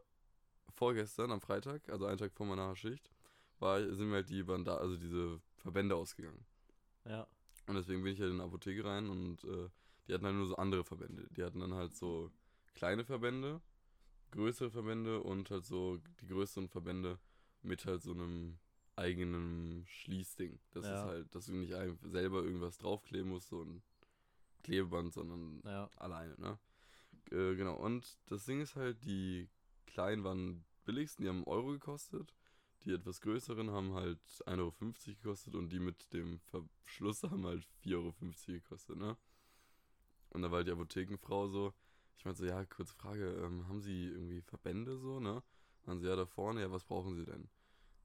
vorgestern 0.74 1.32
am 1.32 1.42
Freitag, 1.42 1.90
also 1.90 2.06
einen 2.06 2.18
Tag 2.18 2.34
vor 2.34 2.46
meiner 2.46 2.76
Schicht, 2.76 3.10
war, 3.60 3.82
sind 3.82 4.10
mir 4.10 4.16
halt 4.16 4.30
die 4.30 4.44
Banda 4.44 4.78
also 4.78 4.98
diese 4.98 5.40
Verbände 5.58 5.96
ausgegangen. 5.96 6.46
Ja. 7.06 7.28
Und 7.68 7.76
deswegen 7.76 8.04
bin 8.04 8.14
ich 8.14 8.22
halt 8.22 8.32
in 8.32 8.38
die 8.38 8.44
Apotheke 8.44 8.86
rein 8.86 9.10
und 9.10 9.44
äh, 9.44 9.70
die 10.08 10.14
hatten 10.14 10.26
halt 10.26 10.36
nur 10.36 10.48
so 10.48 10.56
andere 10.58 10.84
Verbände. 10.84 11.28
Die 11.36 11.44
hatten 11.44 11.60
dann 11.60 11.74
halt 11.74 11.96
so 11.96 12.32
kleine 12.76 13.06
Verbände, 13.06 13.62
größere 14.32 14.70
Verbände 14.70 15.22
und 15.22 15.50
halt 15.50 15.66
so 15.66 15.98
die 16.22 16.28
größeren 16.28 16.68
Verbände 16.68 17.20
mit 17.62 17.86
halt 17.86 18.02
so 18.02 18.12
einem 18.12 18.60
eigenem 18.96 19.84
Schließding. 19.86 20.60
Das 20.72 20.86
ja. 20.86 20.96
ist 20.96 21.06
halt, 21.08 21.36
dass 21.36 21.46
du 21.48 21.54
nicht 21.54 21.74
selber 22.04 22.44
irgendwas 22.44 22.78
draufkleben 22.78 23.30
musst, 23.30 23.50
so 23.50 23.64
ein 23.64 23.82
Klebeband, 24.64 25.14
sondern 25.14 25.62
ja. 25.64 25.90
alleine, 25.98 26.36
ne? 26.40 26.60
Äh, 27.32 27.56
genau, 27.56 27.76
und 27.76 28.18
das 28.28 28.46
Ding 28.46 28.62
ist 28.62 28.76
halt, 28.76 29.04
die 29.04 29.50
kleinen 29.86 30.24
waren 30.24 30.66
billigsten, 30.86 31.24
die 31.24 31.30
haben 31.30 31.38
einen 31.38 31.48
Euro 31.48 31.72
gekostet. 31.72 32.34
Die 32.84 32.92
etwas 32.92 33.20
größeren 33.22 33.72
haben 33.72 33.96
halt 33.96 34.20
1,50 34.46 34.60
Euro 34.60 34.74
gekostet 35.06 35.56
und 35.56 35.70
die 35.70 35.80
mit 35.80 36.14
dem 36.14 36.40
Verschluss 36.40 37.24
haben 37.24 37.46
halt 37.46 37.66
4,50 37.84 37.96
Euro 37.96 38.14
gekostet, 38.46 38.98
ne? 38.98 39.18
Und 40.30 40.42
da 40.42 40.52
war 40.52 40.58
halt 40.58 40.68
die 40.68 40.72
Apothekenfrau 40.72 41.48
so, 41.48 41.74
ich 42.18 42.26
meinte 42.26 42.42
so, 42.42 42.46
ja, 42.46 42.64
kurze 42.66 42.94
Frage, 42.94 43.32
ähm, 43.44 43.68
haben 43.68 43.82
Sie 43.82 44.08
irgendwie 44.08 44.42
Verbände 44.42 44.98
so, 44.98 45.20
ne? 45.20 45.42
Dann 45.86 46.00
sie, 46.00 46.08
ja, 46.08 46.16
da 46.16 46.26
vorne, 46.26 46.62
ja, 46.62 46.72
was 46.72 46.84
brauchen 46.84 47.16
Sie 47.16 47.26
denn? 47.26 47.50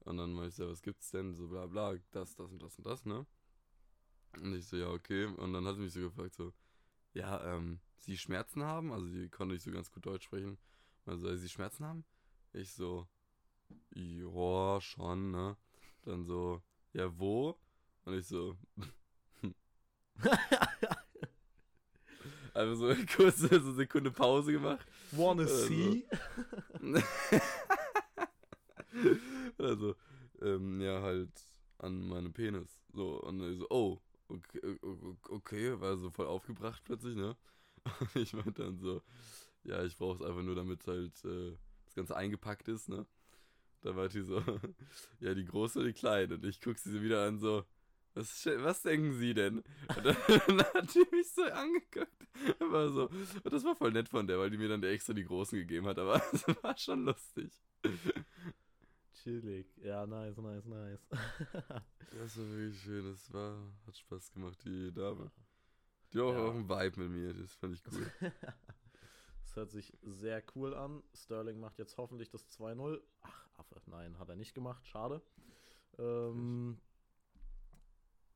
Und 0.03 0.17
dann 0.17 0.33
meinte 0.33 0.49
ich 0.49 0.55
so, 0.55 0.69
was 0.69 0.81
gibt's 0.81 1.11
denn? 1.11 1.33
So 1.35 1.47
bla 1.47 1.67
bla, 1.67 1.95
das, 2.11 2.35
das 2.35 2.51
und 2.51 2.61
das 2.61 2.77
und 2.77 2.85
das, 2.85 3.05
ne? 3.05 3.25
Und 4.37 4.55
ich 4.55 4.65
so, 4.67 4.77
ja, 4.77 4.89
okay. 4.89 5.25
Und 5.25 5.53
dann 5.53 5.65
hat 5.65 5.75
sie 5.75 5.81
mich 5.81 5.93
so 5.93 5.99
gefragt, 6.01 6.33
so, 6.35 6.53
ja, 7.13 7.43
ähm, 7.55 7.79
sie 7.97 8.17
Schmerzen 8.17 8.63
haben? 8.63 8.91
Also 8.91 9.07
die 9.07 9.29
konnte 9.29 9.53
nicht 9.53 9.63
so 9.63 9.71
ganz 9.71 9.91
gut 9.91 10.05
Deutsch 10.05 10.25
sprechen. 10.25 10.57
Also, 11.05 11.35
sie 11.35 11.49
Schmerzen 11.49 11.85
haben? 11.85 12.05
Ich 12.53 12.73
so, 12.73 13.07
ja, 13.93 14.79
schon, 14.81 15.31
ne? 15.31 15.57
Dann 16.03 16.23
so, 16.25 16.61
ja, 16.93 17.17
wo? 17.19 17.59
Und 18.05 18.13
ich 18.15 18.27
so, 18.27 18.57
Einfach 22.53 22.75
so 22.75 22.87
eine 22.87 23.05
kurze 23.05 23.61
so 23.61 23.71
Sekunde 23.73 24.11
Pause 24.11 24.51
gemacht. 24.51 24.85
Wanna 25.11 25.43
also, 25.43 25.67
see? 25.67 26.05
also, 29.61 29.95
ähm, 30.41 30.81
ja, 30.81 31.01
halt 31.01 31.31
an 31.79 32.07
meinem 32.07 32.33
Penis. 32.33 32.81
So, 32.93 33.21
und 33.21 33.41
ich 33.51 33.59
so, 33.59 33.67
oh, 33.69 34.01
okay, 34.27 34.77
okay, 35.29 35.79
war 35.79 35.97
so 35.97 36.09
voll 36.09 36.27
aufgebracht 36.27 36.81
plötzlich, 36.83 37.15
ne? 37.15 37.35
Und 37.99 38.15
ich 38.15 38.33
meinte 38.33 38.63
dann 38.63 38.79
so, 38.79 39.01
ja, 39.63 39.83
ich 39.83 39.95
brauche 39.97 40.15
es 40.15 40.21
einfach 40.21 40.43
nur, 40.43 40.55
damit 40.55 40.85
halt 40.87 41.13
äh, 41.25 41.57
das 41.85 41.95
Ganze 41.95 42.15
eingepackt 42.15 42.67
ist, 42.67 42.89
ne? 42.89 43.05
Da 43.81 43.95
war 43.95 44.09
die 44.09 44.21
so, 44.21 44.41
ja, 45.19 45.33
die 45.33 45.45
große 45.45 45.79
oder 45.79 45.87
die 45.87 45.93
kleine? 45.93 46.35
Und 46.35 46.45
ich 46.45 46.61
guck 46.61 46.77
sie 46.77 47.01
wieder 47.01 47.25
an, 47.25 47.39
so, 47.39 47.65
was, 48.13 48.45
was 48.45 48.81
denken 48.81 49.13
Sie 49.13 49.33
denn? 49.33 49.59
Und 49.95 50.05
dann, 50.05 50.15
dann 50.47 50.59
hat 50.73 50.93
die 50.93 51.05
mich 51.11 51.31
so 51.31 51.43
angeguckt. 51.43 52.11
War 52.59 52.91
so, 52.91 53.07
und 53.07 53.53
das 53.53 53.63
war 53.63 53.75
voll 53.75 53.91
nett 53.91 54.09
von 54.09 54.27
der, 54.27 54.37
weil 54.39 54.49
die 54.49 54.57
mir 54.57 54.69
dann 54.69 54.83
extra 54.83 55.13
die 55.13 55.23
großen 55.23 55.57
gegeben 55.57 55.87
hat, 55.87 55.99
aber 55.99 56.21
es 56.33 56.45
war 56.61 56.77
schon 56.77 57.05
lustig. 57.05 57.51
Chillig. 59.23 59.67
Ja, 59.77 60.07
nice, 60.07 60.37
nice, 60.37 60.65
nice. 60.65 61.07
das 61.11 62.37
war 62.37 62.49
wirklich 62.49 62.81
schön. 62.81 63.05
Das 63.11 63.31
war, 63.31 63.55
hat 63.85 63.95
Spaß 63.95 64.31
gemacht, 64.31 64.57
die 64.65 64.91
Dame. 64.91 65.31
Die 66.11 66.17
war 66.17 66.33
ja. 66.33 66.43
auch 66.43 66.55
ein 66.55 66.67
Vibe 66.67 67.01
mit 67.01 67.11
mir. 67.11 67.33
Das 67.33 67.53
fand 67.53 67.75
ich 67.75 67.83
cool. 67.91 68.11
das 69.43 69.55
hört 69.55 69.69
sich 69.69 69.93
sehr 70.01 70.43
cool 70.55 70.73
an. 70.73 71.03
Sterling 71.13 71.59
macht 71.59 71.77
jetzt 71.77 71.97
hoffentlich 71.97 72.29
das 72.29 72.49
2-0. 72.49 72.99
Ach, 73.21 73.49
Affe. 73.57 73.79
Nein, 73.85 74.17
hat 74.17 74.29
er 74.29 74.35
nicht 74.35 74.55
gemacht. 74.55 74.87
Schade. 74.87 75.21
Ähm, 75.99 76.79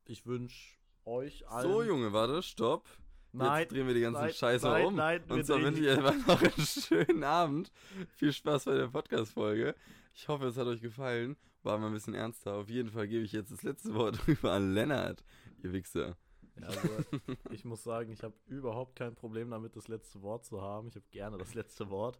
ich 0.04 0.24
wünsche 0.24 0.78
euch 1.04 1.48
allen. 1.48 1.68
So, 1.68 1.82
Junge, 1.82 2.12
warte, 2.12 2.44
stopp. 2.44 2.86
Nein, 3.32 3.60
Jetzt 3.60 3.72
drehen 3.72 3.86
wir 3.86 3.94
die 3.94 4.00
ganzen 4.00 4.22
nein, 4.22 4.32
Scheiße 4.32 4.66
nein, 4.66 4.86
um. 4.86 4.94
Nein, 4.94 5.22
und 5.28 5.44
zwar 5.44 5.60
wünsche 5.60 5.82
ich 5.82 5.90
einfach 5.90 6.26
noch 6.26 6.42
einen 6.42 6.66
schönen 6.66 7.24
Abend. 7.24 7.70
Viel 8.14 8.32
Spaß 8.32 8.64
bei 8.64 8.74
der 8.74 8.88
Podcast-Folge. 8.88 9.74
Ich 10.14 10.28
hoffe, 10.28 10.46
es 10.46 10.56
hat 10.56 10.66
euch 10.66 10.80
gefallen. 10.80 11.36
War 11.62 11.78
mal 11.78 11.88
ein 11.88 11.92
bisschen 11.92 12.14
ernster. 12.14 12.54
Auf 12.54 12.68
jeden 12.70 12.90
Fall 12.90 13.08
gebe 13.08 13.24
ich 13.24 13.32
jetzt 13.32 13.52
das 13.52 13.62
letzte 13.62 13.94
Wort 13.94 14.18
rüber 14.28 14.52
an 14.52 14.72
Lennart, 14.72 15.22
ihr 15.62 15.72
Wichser. 15.72 16.16
Ja, 16.60 16.68
also, 16.68 16.88
ich 17.50 17.64
muss 17.64 17.82
sagen, 17.82 18.10
ich 18.10 18.22
habe 18.22 18.34
überhaupt 18.46 18.96
kein 18.96 19.14
Problem 19.14 19.50
damit, 19.50 19.76
das 19.76 19.88
letzte 19.88 20.22
Wort 20.22 20.44
zu 20.46 20.62
haben. 20.62 20.88
Ich 20.88 20.94
habe 20.94 21.04
gerne 21.10 21.36
das 21.36 21.54
letzte 21.54 21.90
Wort. 21.90 22.18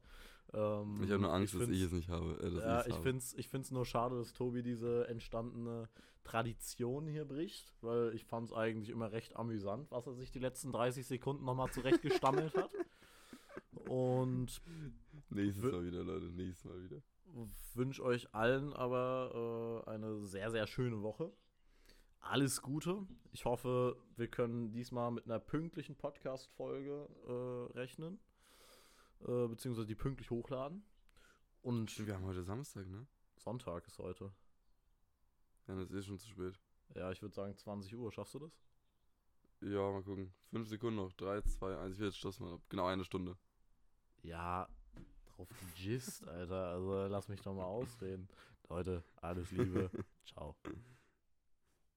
Ähm, 0.52 1.02
ich 1.02 1.10
habe 1.10 1.22
nur 1.22 1.32
Angst, 1.32 1.54
ich 1.54 1.60
dass 1.60 1.68
ich 1.68 1.82
es 1.82 1.92
nicht 1.92 2.08
habe. 2.08 2.38
Äh, 2.42 2.58
ja, 2.58 2.86
ich 2.86 2.94
finde 2.96 3.18
es 3.18 3.34
ich 3.34 3.48
find's 3.48 3.70
nur 3.70 3.84
schade, 3.84 4.16
dass 4.16 4.32
Tobi 4.32 4.62
diese 4.62 5.08
entstandene 5.08 5.88
Tradition 6.24 7.06
hier 7.06 7.24
bricht, 7.24 7.72
weil 7.80 8.12
ich 8.14 8.24
fand 8.24 8.48
es 8.48 8.52
eigentlich 8.52 8.90
immer 8.90 9.12
recht 9.12 9.36
amüsant, 9.36 9.90
was 9.90 10.06
er 10.06 10.14
sich 10.14 10.30
die 10.30 10.40
letzten 10.40 10.72
30 10.72 11.06
Sekunden 11.06 11.44
nochmal 11.44 11.70
zurechtgestammelt 11.70 12.54
hat. 12.56 12.70
Und 13.88 14.60
nächstes 15.30 15.62
Mal 15.62 15.84
wieder, 15.84 16.02
Leute, 16.02 16.26
nächstes 16.26 16.64
Mal 16.64 16.82
wieder 16.82 17.02
wünsche 17.74 18.02
euch 18.02 18.34
allen 18.34 18.72
aber 18.72 19.84
äh, 19.86 19.90
eine 19.90 20.24
sehr, 20.26 20.50
sehr 20.50 20.66
schöne 20.66 21.02
Woche. 21.02 21.32
Alles 22.20 22.62
Gute. 22.62 23.06
Ich 23.32 23.44
hoffe, 23.44 23.96
wir 24.16 24.28
können 24.28 24.72
diesmal 24.72 25.12
mit 25.12 25.26
einer 25.26 25.38
pünktlichen 25.38 25.94
Podcast-Folge 25.94 27.08
äh, 27.28 27.78
rechnen. 27.78 28.18
Äh, 29.20 29.48
beziehungsweise 29.48 29.86
die 29.86 29.94
pünktlich 29.94 30.30
hochladen. 30.30 30.84
Und 31.62 32.06
wir 32.06 32.14
haben 32.14 32.24
heute 32.24 32.44
Samstag, 32.44 32.86
ne? 32.86 33.06
Sonntag 33.36 33.86
ist 33.86 33.98
heute. 33.98 34.32
Ja, 35.66 35.74
das 35.74 35.90
ist 35.90 35.96
eh 35.96 36.02
schon 36.02 36.18
zu 36.18 36.28
spät. 36.28 36.60
Ja, 36.94 37.10
ich 37.10 37.22
würde 37.22 37.34
sagen 37.34 37.56
20 37.56 37.94
Uhr. 37.96 38.12
Schaffst 38.12 38.34
du 38.34 38.38
das? 38.38 38.60
Ja, 39.60 39.90
mal 39.90 40.02
gucken. 40.02 40.32
Fünf 40.50 40.68
Sekunden 40.68 40.96
noch. 40.96 41.12
Drei, 41.12 41.40
zwei, 41.42 41.76
eins. 41.78 41.94
Ich 41.94 42.00
will 42.00 42.08
jetzt 42.08 42.18
Schluss 42.18 42.40
machen. 42.40 42.62
Genau 42.68 42.86
eine 42.86 43.04
Stunde. 43.04 43.36
Ja, 44.22 44.68
drauf 45.26 45.48
Gist, 45.76 46.26
Alter. 46.28 46.68
Also 46.70 47.06
lass 47.06 47.28
mich 47.28 47.40
doch 47.40 47.54
mal 47.54 47.64
ausreden. 47.64 48.28
Leute, 48.68 49.02
alles 49.16 49.50
Liebe. 49.50 49.90
Ciao. 50.24 50.56